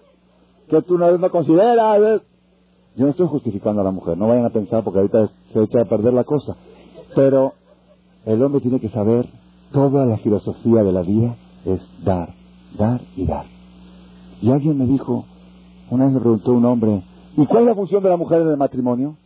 que 0.68 0.82
tú 0.82 0.96
no 0.96 1.18
me 1.18 1.28
consideras. 1.28 1.98
Eh. 2.00 2.24
Yo 2.96 3.04
no 3.04 3.10
estoy 3.10 3.26
justificando 3.28 3.82
a 3.82 3.84
la 3.84 3.90
mujer, 3.90 4.16
no 4.16 4.28
vayan 4.28 4.46
a 4.46 4.50
pensar 4.50 4.82
porque 4.82 5.00
ahorita 5.00 5.28
se 5.52 5.62
echa 5.62 5.82
a 5.82 5.84
perder 5.84 6.14
la 6.14 6.24
cosa. 6.24 6.56
Pero 7.14 7.52
el 8.24 8.42
hombre 8.42 8.62
tiene 8.62 8.80
que 8.80 8.88
saber, 8.88 9.26
toda 9.72 10.06
la 10.06 10.18
filosofía 10.18 10.82
de 10.82 10.92
la 10.92 11.02
vida 11.02 11.36
es 11.64 11.80
dar, 12.04 12.34
dar 12.78 13.00
y 13.16 13.24
dar. 13.24 13.46
Y 14.40 14.50
alguien 14.50 14.78
me 14.78 14.86
dijo, 14.86 15.24
una 15.90 16.06
vez 16.06 16.14
me 16.14 16.20
preguntó 16.20 16.52
un 16.52 16.64
hombre, 16.64 17.02
¿y 17.36 17.46
cuál 17.46 17.62
es 17.62 17.68
la 17.68 17.74
función 17.74 18.02
de 18.02 18.08
la 18.08 18.16
mujer 18.16 18.42
en 18.42 18.48
el 18.48 18.56
matrimonio? 18.56 19.16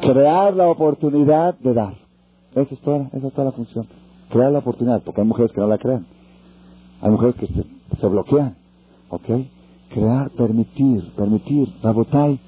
crear 0.00 0.54
la 0.54 0.68
oportunidad 0.68 1.58
de 1.58 1.74
dar. 1.74 1.94
Esa 2.54 2.74
es 2.74 2.80
toda, 2.80 3.08
esa 3.12 3.26
es 3.26 3.32
toda 3.32 3.44
la 3.46 3.52
función. 3.52 3.86
Crear 4.30 4.52
la 4.52 4.58
oportunidad, 4.58 5.02
porque 5.02 5.20
hay 5.20 5.26
mujeres 5.26 5.52
que 5.52 5.60
no 5.60 5.68
la 5.68 5.78
crean. 5.78 6.06
Hay 7.00 7.10
mujeres 7.10 7.36
que 7.36 7.46
se, 7.46 8.06
bloquean. 8.06 8.56
¿Ok? 9.08 9.28
Crear, 9.90 10.30
permitir, 10.30 11.12
permitir. 11.16 11.68
Rabotai. 11.82 12.40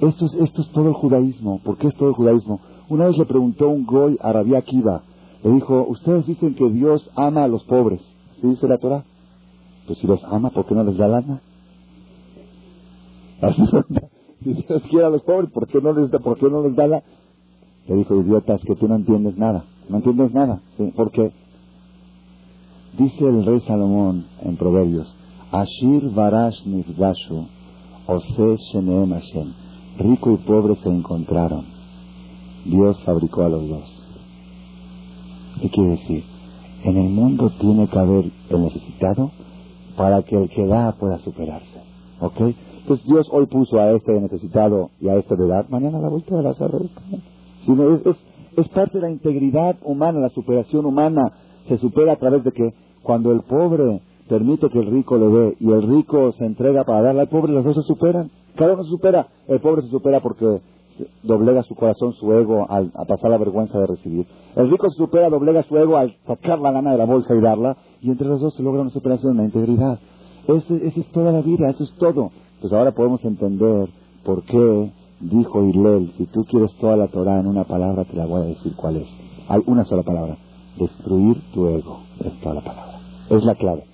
Esto 0.00 0.26
es, 0.26 0.34
esto 0.34 0.62
es 0.62 0.68
todo 0.70 0.88
el 0.88 0.94
judaísmo. 0.94 1.60
¿Por 1.62 1.78
qué 1.78 1.88
es 1.88 1.94
todo 1.94 2.08
el 2.08 2.14
judaísmo? 2.14 2.60
Una 2.88 3.06
vez 3.06 3.16
le 3.16 3.24
preguntó 3.24 3.68
un 3.68 3.86
goy 3.86 4.18
a 4.20 4.30
Akiva. 4.56 5.02
Le 5.42 5.50
dijo, 5.52 5.86
ustedes 5.88 6.26
dicen 6.26 6.54
que 6.54 6.70
Dios 6.70 7.10
ama 7.16 7.44
a 7.44 7.48
los 7.48 7.64
pobres. 7.64 8.00
¿Sí 8.40 8.48
dice 8.48 8.68
la 8.68 8.78
Torah? 8.78 9.04
Pues 9.86 9.98
si 9.98 10.06
los 10.06 10.22
ama, 10.24 10.50
¿por 10.50 10.66
qué 10.66 10.74
no 10.74 10.84
les 10.84 10.96
da 10.96 11.08
lana? 11.08 11.40
Si 14.42 14.52
Dios 14.52 14.82
quiere 14.90 15.06
a 15.06 15.08
los 15.08 15.22
pobres, 15.22 15.50
¿por 15.52 15.66
qué 15.66 15.80
no 15.80 15.94
les 15.94 16.10
da, 16.10 16.18
por 16.18 16.36
qué 16.38 16.50
no 16.50 16.62
les 16.62 16.76
da 16.76 16.86
la...? 16.86 17.02
Le 17.86 17.94
dijo, 17.94 18.14
idiotas, 18.20 18.60
que 18.62 18.76
tú 18.76 18.86
no 18.88 18.96
entiendes 18.96 19.38
nada. 19.38 19.64
No 19.88 19.96
entiendes 19.96 20.34
nada. 20.34 20.60
Porque 20.96 21.32
dice 22.98 23.26
el 23.26 23.46
rey 23.46 23.60
Salomón 23.60 24.26
en 24.42 24.56
Proverbios, 24.56 25.16
Ashir 25.50 26.10
varash 26.10 26.66
nifgashu, 26.66 27.46
ose. 28.06 29.46
Rico 29.98 30.32
y 30.32 30.36
pobre 30.38 30.74
se 30.76 30.90
encontraron. 30.90 31.73
Dios 32.64 33.02
fabricó 33.04 33.42
a 33.42 33.48
los 33.48 33.68
dos. 33.68 34.04
¿Qué 35.60 35.70
quiere 35.70 35.90
decir? 35.90 36.24
En 36.84 36.96
el 36.96 37.10
mundo 37.10 37.50
tiene 37.60 37.88
que 37.88 37.98
haber 37.98 38.30
el 38.50 38.62
necesitado 38.62 39.30
para 39.96 40.22
que 40.22 40.36
el 40.36 40.48
que 40.50 40.66
da 40.66 40.92
pueda 40.92 41.18
superarse. 41.18 41.82
¿Ok? 42.20 42.40
Pues 42.86 43.04
Dios 43.04 43.28
hoy 43.32 43.46
puso 43.46 43.78
a 43.78 43.92
este 43.92 44.12
necesitado 44.20 44.90
y 45.00 45.08
a 45.08 45.16
este 45.16 45.36
de 45.36 45.46
dar, 45.46 45.70
mañana 45.70 45.98
la 45.98 46.08
vuelta 46.08 46.36
de 46.36 46.42
la 46.42 46.52
Sino 47.64 47.94
es, 47.94 48.06
es, 48.06 48.16
es 48.56 48.68
parte 48.68 48.98
de 48.98 49.02
la 49.02 49.10
integridad 49.10 49.76
humana, 49.82 50.20
la 50.20 50.28
superación 50.28 50.84
humana 50.84 51.32
se 51.68 51.78
supera 51.78 52.12
a 52.12 52.16
través 52.16 52.44
de 52.44 52.52
que 52.52 52.74
cuando 53.02 53.32
el 53.32 53.40
pobre 53.42 54.00
permite 54.28 54.68
que 54.68 54.78
el 54.78 54.90
rico 54.90 55.16
le 55.16 55.28
dé 55.28 55.56
y 55.60 55.70
el 55.70 55.82
rico 55.82 56.32
se 56.32 56.44
entrega 56.44 56.84
para 56.84 57.02
darle 57.02 57.22
al 57.22 57.28
pobre, 57.28 57.52
los 57.52 57.64
dos 57.64 57.76
se 57.76 57.82
superan. 57.82 58.30
Cada 58.56 58.74
uno 58.74 58.84
se 58.84 58.90
supera. 58.90 59.28
El 59.48 59.60
pobre 59.60 59.82
se 59.82 59.88
supera 59.88 60.20
porque 60.20 60.60
doblega 61.22 61.62
su 61.62 61.74
corazón, 61.74 62.12
su 62.14 62.32
ego, 62.32 62.66
al, 62.68 62.90
pasar 62.90 63.30
la 63.30 63.38
vergüenza 63.38 63.78
de 63.78 63.86
recibir. 63.86 64.26
El 64.56 64.70
rico 64.70 64.88
se 64.90 64.96
supera, 64.96 65.28
doblega 65.28 65.62
su 65.64 65.76
ego 65.76 65.96
al 65.96 66.14
sacar 66.26 66.60
la 66.60 66.72
lana 66.72 66.92
de 66.92 66.98
la 66.98 67.06
bolsa 67.06 67.34
y 67.34 67.40
darla. 67.40 67.76
Y 68.00 68.10
entre 68.10 68.28
los 68.28 68.40
dos 68.40 68.54
se 68.54 68.62
logra 68.62 68.82
una 68.82 68.90
superación, 68.90 69.34
una 69.34 69.44
integridad. 69.44 69.98
Esa 70.46 70.74
es 70.74 71.06
toda 71.12 71.32
la 71.32 71.40
vida, 71.40 71.70
eso 71.70 71.84
es 71.84 71.94
todo. 71.98 72.30
Pues 72.60 72.72
ahora 72.72 72.92
podemos 72.92 73.24
entender 73.24 73.88
por 74.24 74.42
qué 74.44 74.92
dijo 75.20 75.62
Hillel, 75.62 76.12
si 76.16 76.26
tú 76.26 76.44
quieres 76.44 76.72
toda 76.80 76.96
la 76.96 77.08
Torah 77.08 77.40
en 77.40 77.46
una 77.46 77.64
palabra, 77.64 78.04
te 78.04 78.16
la 78.16 78.26
voy 78.26 78.42
a 78.42 78.46
decir 78.46 78.74
cuál 78.76 78.96
es. 78.96 79.08
Hay 79.48 79.62
una 79.66 79.84
sola 79.84 80.02
palabra. 80.02 80.36
Destruir 80.78 81.40
tu 81.52 81.68
ego. 81.68 82.00
Es 82.20 82.32
toda 82.40 82.56
la 82.56 82.60
palabra. 82.62 83.00
Es 83.30 83.44
la 83.44 83.54
clave. 83.54 83.84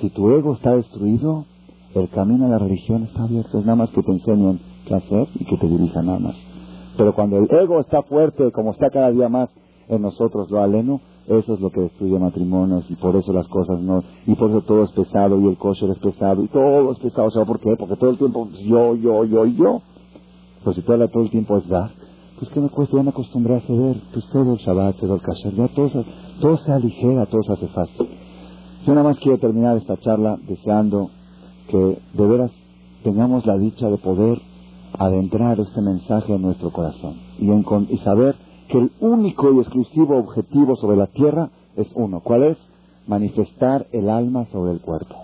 Si 0.00 0.10
tu 0.10 0.30
ego 0.30 0.54
está 0.54 0.76
destruido, 0.76 1.44
el 1.94 2.08
camino 2.10 2.46
a 2.46 2.48
la 2.48 2.58
religión 2.58 3.02
está 3.04 3.24
abierto. 3.24 3.58
Es 3.58 3.64
nada 3.64 3.76
más 3.76 3.90
que 3.90 4.02
te 4.02 4.12
enseñen 4.12 4.60
qué 4.86 4.94
hacer 4.94 5.28
y 5.34 5.44
que 5.44 5.56
te 5.56 5.66
dirijan 5.66 6.06
nada 6.06 6.18
más. 6.18 6.47
Pero 6.98 7.14
cuando 7.14 7.38
el 7.38 7.48
ego 7.48 7.78
está 7.78 8.02
fuerte, 8.02 8.50
como 8.50 8.72
está 8.72 8.90
cada 8.90 9.12
día 9.12 9.28
más 9.28 9.48
en 9.88 10.02
nosotros 10.02 10.50
lo 10.50 10.60
aleno, 10.60 11.00
eso 11.28 11.54
es 11.54 11.60
lo 11.60 11.70
que 11.70 11.82
destruye 11.82 12.18
matrimonios 12.18 12.90
y 12.90 12.96
por 12.96 13.14
eso 13.14 13.32
las 13.32 13.46
cosas 13.46 13.80
no, 13.80 14.02
y 14.26 14.34
por 14.34 14.50
eso 14.50 14.62
todo 14.62 14.82
es 14.82 14.90
pesado 14.90 15.40
y 15.40 15.46
el 15.46 15.56
kosher 15.56 15.90
es 15.90 15.98
pesado 16.00 16.42
y 16.42 16.48
todo 16.48 16.90
es 16.90 16.98
pesado. 16.98 17.30
¿Sabes 17.30 17.46
por 17.46 17.60
qué? 17.60 17.76
Porque 17.78 17.94
todo 17.94 18.10
el 18.10 18.18
tiempo 18.18 18.48
yo, 18.64 18.96
yo, 18.96 19.24
yo 19.24 19.46
y 19.46 19.54
yo. 19.54 19.80
Pues 20.64 20.74
si 20.74 20.82
todo, 20.82 21.06
todo 21.08 21.22
el 21.22 21.30
tiempo 21.30 21.56
es 21.58 21.68
dar, 21.68 21.92
pues 22.36 22.50
que 22.50 22.60
me 22.60 22.68
cuesta, 22.68 22.96
ya 22.96 23.02
me 23.04 23.10
acostumbré 23.10 23.54
a 23.54 23.60
ceder. 23.60 23.96
Pues 24.12 24.28
todo 24.32 24.54
el 24.54 24.58
Shabbat, 24.58 24.96
todo 24.96 25.14
el 25.14 25.22
kasher, 25.22 25.54
ya 25.54 25.68
todo, 25.68 26.04
todo 26.40 26.56
se 26.56 26.72
aligera, 26.72 27.26
todo 27.26 27.42
se 27.44 27.52
hace 27.52 27.68
fácil. 27.68 28.08
Yo 28.84 28.94
nada 28.94 29.08
más 29.08 29.20
quiero 29.20 29.38
terminar 29.38 29.76
esta 29.76 29.96
charla 29.98 30.36
deseando 30.48 31.10
que 31.68 31.98
de 32.14 32.26
veras 32.26 32.50
tengamos 33.04 33.46
la 33.46 33.56
dicha 33.56 33.88
de 33.88 33.98
poder 33.98 34.47
adentrar 34.98 35.60
este 35.60 35.80
mensaje 35.80 36.34
en 36.34 36.42
nuestro 36.42 36.72
corazón 36.72 37.16
y, 37.38 37.96
saber 37.98 38.34
que 38.68 38.78
el 38.78 38.90
único 39.00 39.52
y 39.52 39.60
exclusivo 39.60 40.18
objetivo 40.18 40.76
sobre 40.76 40.96
la 40.96 41.06
tierra 41.06 41.50
es 41.76 41.88
uno. 41.94 42.20
¿Cuál 42.20 42.44
es? 42.44 42.58
Manifestar 43.06 43.86
el 43.92 44.10
alma 44.10 44.46
sobre 44.52 44.72
el 44.72 44.80
cuerpo. 44.80 45.14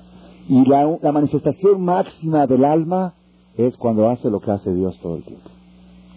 Y 0.49 0.65
la, 0.65 1.13
manifestación 1.13 1.83
máxima 1.83 2.47
del 2.47 2.65
alma 2.65 3.15
es 3.57 3.77
cuando 3.77 4.09
hace 4.09 4.31
lo 4.31 4.41
que 4.41 4.53
hace 4.53 4.73
Dios 4.73 4.99
todo 5.03 5.17
el 5.17 5.25
tiempo. 5.25 5.51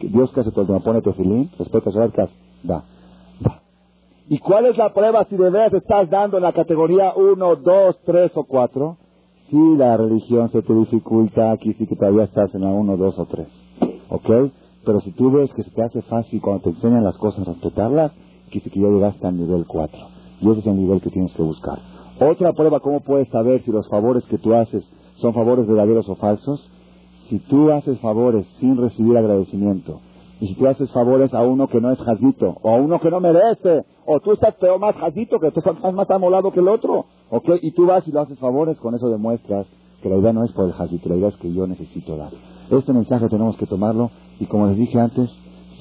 Dios 0.01 0.31
que 0.31 0.41
hace 0.41 0.51
todo 0.51 0.61
el 0.61 0.67
tiempo, 0.67 0.83
pone 0.83 1.01
tefilín, 1.01 1.49
respeta 1.57 1.89
Shabbat, 1.89 2.13
¿qué 2.13 2.21
hace? 2.21 2.33
Da, 2.63 2.83
da. 3.39 3.61
¿Y 4.29 4.37
cuál 4.37 4.67
es 4.67 4.77
la 4.77 4.93
prueba 4.93 5.25
si 5.25 5.35
de 5.35 5.49
veras 5.49 5.73
estás 5.73 6.09
dando 6.09 6.37
en 6.37 6.43
la 6.43 6.53
categoría 6.53 7.13
1, 7.15 7.55
2, 7.55 7.99
3 8.05 8.31
o 8.37 8.43
4? 8.43 8.97
Si 9.49 9.75
la 9.77 9.95
religión 9.95 10.49
se 10.51 10.61
te 10.61 10.73
dificulta, 10.73 11.51
aquí 11.51 11.73
sí 11.75 11.87
que 11.87 11.95
todavía 11.95 12.25
estás 12.25 12.53
en 12.53 12.61
la 12.61 12.67
1, 12.69 12.97
2 12.97 13.19
o 13.19 13.25
3. 13.27 13.47
¿Ok? 14.09 14.29
Pero 14.85 14.99
si 14.99 15.11
tú 15.13 15.31
ves 15.31 15.53
que 15.53 15.63
se 15.63 15.71
te 15.71 15.83
hace 15.83 16.01
fácil 16.01 16.41
cuando 16.41 16.63
te 16.63 16.69
enseñan 16.71 17.03
las 17.03 17.17
cosas 17.17 17.47
respetarlas, 17.47 18.11
aquí 18.47 18.59
sí 18.59 18.69
que 18.69 18.81
ya 18.81 18.87
llegaste 18.89 19.25
al 19.25 19.37
nivel 19.37 19.65
4. 19.65 19.99
Y 20.41 20.49
ese 20.51 20.59
es 20.59 20.67
el 20.67 20.75
nivel 20.75 20.99
que 20.99 21.11
tienes 21.11 21.33
que 21.33 21.43
buscar. 21.43 21.79
Otra 22.19 22.51
prueba, 22.51 22.81
¿cómo 22.81 22.99
puedes 22.99 23.29
saber 23.29 23.63
si 23.63 23.71
los 23.71 23.87
favores 23.89 24.25
que 24.25 24.37
tú 24.37 24.53
haces 24.53 24.83
son 25.15 25.33
favores 25.33 25.65
verdaderos 25.65 26.09
o 26.09 26.15
falsos? 26.15 26.69
Si 27.29 27.39
tú 27.39 27.71
haces 27.71 27.99
favores 27.99 28.45
sin 28.59 28.75
recibir 28.75 29.17
agradecimiento, 29.17 30.01
y 30.41 30.47
si 30.49 30.55
tú 30.55 30.67
haces 30.67 30.91
favores 30.91 31.33
a 31.33 31.41
uno 31.43 31.67
que 31.67 31.79
no 31.79 31.91
es 31.91 31.99
jazito, 31.99 32.57
o 32.61 32.69
a 32.69 32.75
uno 32.75 32.99
que 32.99 33.09
no 33.09 33.19
merece, 33.21 33.85
o 34.05 34.19
tú 34.19 34.33
estás 34.33 34.55
peor 34.55 34.79
más 34.79 34.95
jazito, 34.95 35.39
que 35.39 35.47
estás 35.47 35.93
más 35.93 36.09
amolado 36.09 36.51
que 36.51 36.59
el 36.59 36.67
otro, 36.67 37.05
¿ok? 37.29 37.49
Y 37.61 37.71
tú 37.71 37.85
vas 37.85 38.07
y 38.07 38.11
lo 38.11 38.21
haces 38.21 38.39
favores, 38.39 38.77
con 38.79 38.95
eso 38.95 39.09
demuestras 39.09 39.67
que 40.01 40.09
la 40.09 40.17
idea 40.17 40.33
no 40.33 40.43
es 40.43 40.51
por 40.51 40.65
el 40.65 40.73
jazito, 40.73 41.09
la 41.09 41.15
idea 41.15 41.29
es 41.29 41.37
que 41.37 41.51
yo 41.53 41.67
necesito 41.67 42.15
dar. 42.17 42.31
Este 42.69 42.93
mensaje 42.93 43.27
tenemos 43.29 43.55
que 43.57 43.65
tomarlo, 43.65 44.11
y 44.39 44.45
como 44.45 44.67
les 44.67 44.77
dije 44.77 44.99
antes, 44.99 45.29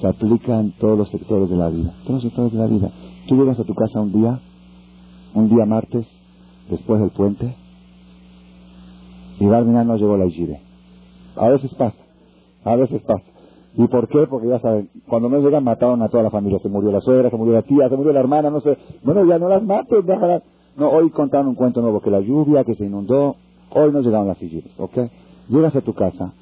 se 0.01 0.07
aplica 0.07 0.59
en 0.59 0.71
todos 0.73 0.97
los 0.97 1.09
sectores 1.09 1.49
de 1.49 1.55
la 1.55 1.69
vida, 1.69 1.93
todos 2.03 2.23
los 2.23 2.23
sectores 2.23 2.51
de 2.51 2.59
la 2.59 2.67
vida. 2.67 2.91
Tú 3.27 3.35
llegas 3.35 3.59
a 3.59 3.63
tu 3.63 3.75
casa 3.75 3.99
un 3.99 4.13
día, 4.13 4.39
un 5.33 5.49
día 5.49 5.65
martes, 5.65 6.07
después 6.69 6.99
del 6.99 7.11
puente, 7.11 7.55
y 9.39 9.45
Barminan 9.45 9.87
no 9.87 9.97
llegó 9.97 10.17
la 10.17 10.25
Ishire. 10.25 10.61
A 11.35 11.49
veces 11.49 11.73
pasa, 11.75 11.97
a 12.63 12.75
veces 12.75 13.01
pasa. 13.03 13.23
¿Y 13.75 13.87
por 13.87 14.07
qué? 14.07 14.25
Porque 14.27 14.47
ya 14.47 14.59
saben, 14.59 14.89
cuando 15.07 15.29
no 15.29 15.39
llegan 15.39 15.63
mataron 15.63 16.01
a 16.01 16.09
toda 16.09 16.23
la 16.23 16.31
familia. 16.31 16.57
Se 16.59 16.69
murió 16.69 16.91
la 16.91 16.99
suegra, 16.99 17.29
se 17.29 17.37
murió 17.37 17.53
la 17.53 17.61
tía, 17.61 17.87
se 17.87 17.95
murió 17.95 18.11
la 18.11 18.21
hermana, 18.21 18.49
no 18.49 18.59
sé. 18.59 18.75
Bueno, 19.03 19.23
ya 19.25 19.37
no 19.37 19.47
las 19.47 19.61
mates, 19.61 20.03
déjalas. 20.03 20.41
Hoy 20.77 21.09
contaron 21.09 21.47
un 21.47 21.55
cuento 21.55 21.81
nuevo, 21.81 22.01
que 22.01 22.11
la 22.11 22.19
lluvia, 22.19 22.63
que 22.63 22.75
se 22.75 22.85
inundó. 22.85 23.35
Hoy 23.71 23.91
no 23.91 24.01
llegaron 24.01 24.27
las 24.27 24.37
sillas, 24.37 24.63
¿ok? 24.77 24.97
Llegas 25.49 25.75
a 25.75 25.81
tu 25.81 25.93
casa, 25.93 26.33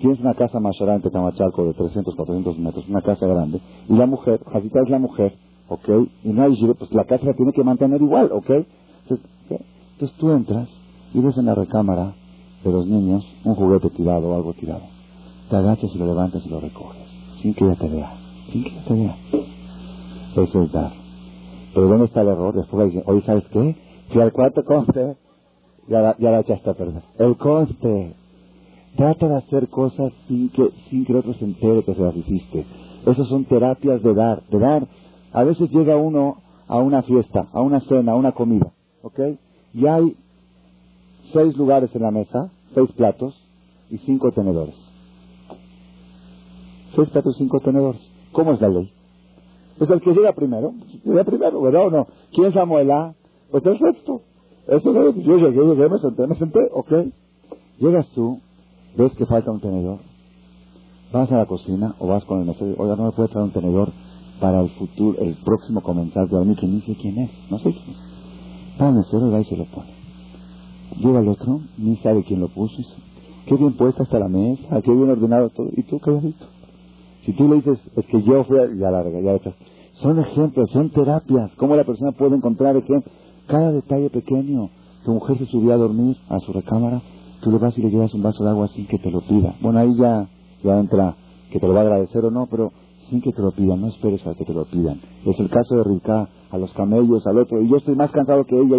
tienes 0.00 0.20
una 0.20 0.34
casa 0.34 0.60
más 0.60 0.76
Tamachalco 0.78 1.64
de 1.66 1.74
300, 1.74 2.14
400 2.14 2.58
metros, 2.58 2.88
una 2.88 3.02
casa 3.02 3.26
grande, 3.26 3.60
y 3.88 3.94
la 3.94 4.06
mujer, 4.06 4.40
Jacita 4.52 4.80
es 4.82 4.90
la 4.90 4.98
mujer, 4.98 5.34
¿ok? 5.68 5.88
Y 6.24 6.30
no 6.30 6.42
hay 6.42 6.54
pues 6.78 6.92
la 6.92 7.04
casa 7.04 7.26
la 7.26 7.34
tiene 7.34 7.52
que 7.52 7.64
mantener 7.64 8.02
igual, 8.02 8.30
¿ok? 8.32 8.50
Entonces, 9.02 9.26
Entonces 9.92 10.16
tú 10.18 10.30
entras 10.30 10.68
y 11.12 11.20
ves 11.20 11.36
en 11.38 11.46
la 11.46 11.54
recámara 11.54 12.14
de 12.64 12.72
los 12.72 12.86
niños 12.86 13.24
un 13.44 13.54
juguete 13.54 13.90
tirado 13.90 14.30
o 14.30 14.34
algo 14.34 14.52
tirado 14.54 14.94
te 15.48 15.56
agachas 15.56 15.90
y 15.94 15.98
lo 15.98 16.06
levantas 16.06 16.44
y 16.44 16.48
lo 16.48 16.60
recoges, 16.60 17.06
sin 17.40 17.54
que 17.54 17.64
ella 17.64 17.76
te 17.76 17.88
vea, 17.88 18.16
sin 18.50 18.64
que 18.64 18.70
ella 18.70 18.84
te 18.86 18.94
vea. 18.94 19.16
Eso 20.36 20.62
es 20.62 20.72
dar. 20.72 20.92
Pero 21.74 21.88
¿dónde 21.88 22.06
está 22.06 22.22
el 22.22 22.28
error? 22.28 22.54
Después 22.54 22.90
dice, 22.90 23.04
oye, 23.06 23.20
¿sabes 23.22 23.44
qué? 23.48 23.76
Fui 24.10 24.20
al 24.20 24.32
cuarto 24.32 24.64
conste, 24.64 25.16
ya 25.88 26.00
la, 26.00 26.16
ya 26.18 26.30
la 26.30 26.40
echaste 26.40 26.70
a 26.70 26.74
perder. 26.74 27.02
El 27.18 27.36
conste. 27.36 28.14
Trata 28.96 29.28
de 29.28 29.36
hacer 29.36 29.68
cosas 29.68 30.12
sin 30.28 30.50
que, 30.50 30.70
sin 30.88 31.04
que 31.04 31.12
el 31.12 31.18
otro 31.18 31.34
se 31.34 31.44
entere 31.44 31.82
que 31.82 31.94
se 31.94 32.02
las 32.02 32.14
hiciste. 32.14 32.64
Esas 33.06 33.26
son 33.28 33.44
terapias 33.44 34.02
de 34.02 34.14
dar, 34.14 34.42
de 34.48 34.58
dar. 34.58 34.86
A 35.32 35.42
veces 35.42 35.70
llega 35.70 35.96
uno 35.96 36.36
a 36.68 36.78
una 36.78 37.02
fiesta, 37.02 37.48
a 37.52 37.60
una 37.60 37.80
cena, 37.80 38.12
a 38.12 38.14
una 38.14 38.32
comida, 38.32 38.72
¿ok? 39.02 39.20
Y 39.74 39.86
hay 39.86 40.16
seis 41.32 41.56
lugares 41.56 41.94
en 41.94 42.02
la 42.02 42.12
mesa, 42.12 42.52
seis 42.72 42.90
platos 42.92 43.34
y 43.90 43.98
cinco 43.98 44.30
tenedores 44.30 44.76
seis 46.94 47.10
platos, 47.10 47.36
cinco 47.36 47.60
tenedores. 47.60 48.00
¿Cómo 48.32 48.52
es 48.52 48.60
la 48.60 48.68
ley? 48.68 48.92
Pues 49.78 49.90
el 49.90 50.00
que 50.00 50.12
llega 50.12 50.32
primero, 50.32 50.72
llega 51.04 51.24
primero, 51.24 51.60
¿verdad 51.60 51.86
o 51.86 51.90
no? 51.90 52.06
¿Quién 52.32 52.48
es 52.48 52.54
Samuela? 52.54 53.14
Pues 53.50 53.64
el 53.66 53.78
sexto. 53.78 54.22
Eso 54.66 55.08
es, 55.08 55.16
yo 55.16 55.36
llegué, 55.36 55.62
llegué, 55.62 55.88
me 55.88 55.98
senté, 55.98 56.26
me 56.26 56.34
senté, 56.36 56.60
ok. 56.72 56.92
Llegas 57.78 58.08
tú, 58.14 58.40
ves 58.96 59.12
que 59.14 59.26
falta 59.26 59.50
un 59.50 59.60
tenedor, 59.60 59.98
vas 61.12 61.30
a 61.30 61.38
la 61.38 61.46
cocina 61.46 61.94
o 61.98 62.06
vas 62.06 62.24
con 62.24 62.40
el 62.40 62.46
mesero, 62.46 62.74
oiga, 62.78 62.96
no 62.96 63.04
me 63.04 63.12
puede 63.12 63.28
traer 63.28 63.44
un 63.44 63.52
tenedor 63.52 63.92
para 64.40 64.60
el 64.62 64.70
futuro, 64.70 65.18
el 65.20 65.34
próximo 65.44 65.82
comensal 65.82 66.28
de 66.28 66.44
mí 66.44 66.56
que 66.56 66.66
ni 66.66 66.80
sé 66.80 66.96
quién 66.96 67.18
es, 67.18 67.30
no 67.50 67.58
sé 67.58 67.72
quién 67.72 67.90
es. 67.90 68.80
Va 68.80 68.90
mesero 68.90 69.26
y 69.26 69.30
va 69.30 69.40
y 69.40 69.44
se 69.44 69.56
lo 69.56 69.66
pone. 69.66 69.92
Llega 70.96 71.20
el 71.20 71.28
otro, 71.28 71.60
ni 71.76 71.96
sabe 71.98 72.24
quién 72.24 72.40
lo 72.40 72.48
puso, 72.48 72.76
qué 73.46 73.56
bien 73.56 73.76
puesta 73.76 74.02
está 74.02 74.18
la 74.18 74.28
mesa, 74.28 74.80
qué 74.82 74.90
bien 74.92 75.10
ordenado 75.10 75.50
todo, 75.50 75.68
y 75.76 75.82
tú 75.82 75.98
calladito. 75.98 76.46
Si 77.24 77.32
tú 77.32 77.48
le 77.48 77.56
dices, 77.56 77.80
es 77.96 78.06
que 78.06 78.22
yo 78.22 78.44
fui, 78.44 78.58
a... 78.58 78.66
ya 78.66 78.90
larga, 78.90 79.20
ya 79.20 79.32
echas. 79.34 79.54
Son 79.94 80.18
ejemplos, 80.18 80.70
son 80.72 80.90
terapias. 80.90 81.50
¿Cómo 81.56 81.76
la 81.76 81.84
persona 81.84 82.12
puede 82.12 82.36
encontrar 82.36 82.76
ejemplos? 82.76 83.14
Cada 83.46 83.72
detalle 83.72 84.10
pequeño. 84.10 84.70
Tu 85.04 85.12
mujer 85.12 85.38
se 85.38 85.46
subió 85.46 85.74
a 85.74 85.76
dormir 85.76 86.16
a 86.28 86.38
su 86.40 86.52
recámara, 86.52 87.02
tú 87.42 87.50
le 87.50 87.58
vas 87.58 87.76
y 87.76 87.82
le 87.82 87.90
llevas 87.90 88.14
un 88.14 88.22
vaso 88.22 88.42
de 88.42 88.50
agua 88.50 88.68
sin 88.68 88.86
que 88.86 88.98
te 88.98 89.10
lo 89.10 89.20
pida. 89.20 89.54
Bueno, 89.60 89.78
ahí 89.80 89.94
ya, 89.96 90.28
ya 90.62 90.78
entra 90.78 91.14
que 91.50 91.60
te 91.60 91.66
lo 91.66 91.74
va 91.74 91.80
a 91.80 91.82
agradecer 91.82 92.24
o 92.24 92.30
no, 92.30 92.46
pero 92.50 92.72
sin 93.10 93.20
que 93.20 93.32
te 93.32 93.42
lo 93.42 93.52
pidan, 93.52 93.82
no 93.82 93.88
esperes 93.88 94.26
a 94.26 94.34
que 94.34 94.44
te 94.44 94.54
lo 94.54 94.64
pidan. 94.64 95.00
Es 95.26 95.38
el 95.38 95.50
caso 95.50 95.76
de 95.76 95.84
Ricá, 95.84 96.28
a 96.50 96.58
los 96.58 96.72
camellos, 96.72 97.26
al 97.26 97.38
otro, 97.38 97.60
y 97.60 97.68
yo 97.68 97.76
estoy 97.76 97.96
más 97.96 98.10
cansado 98.12 98.44
que 98.44 98.58
ella. 98.58 98.72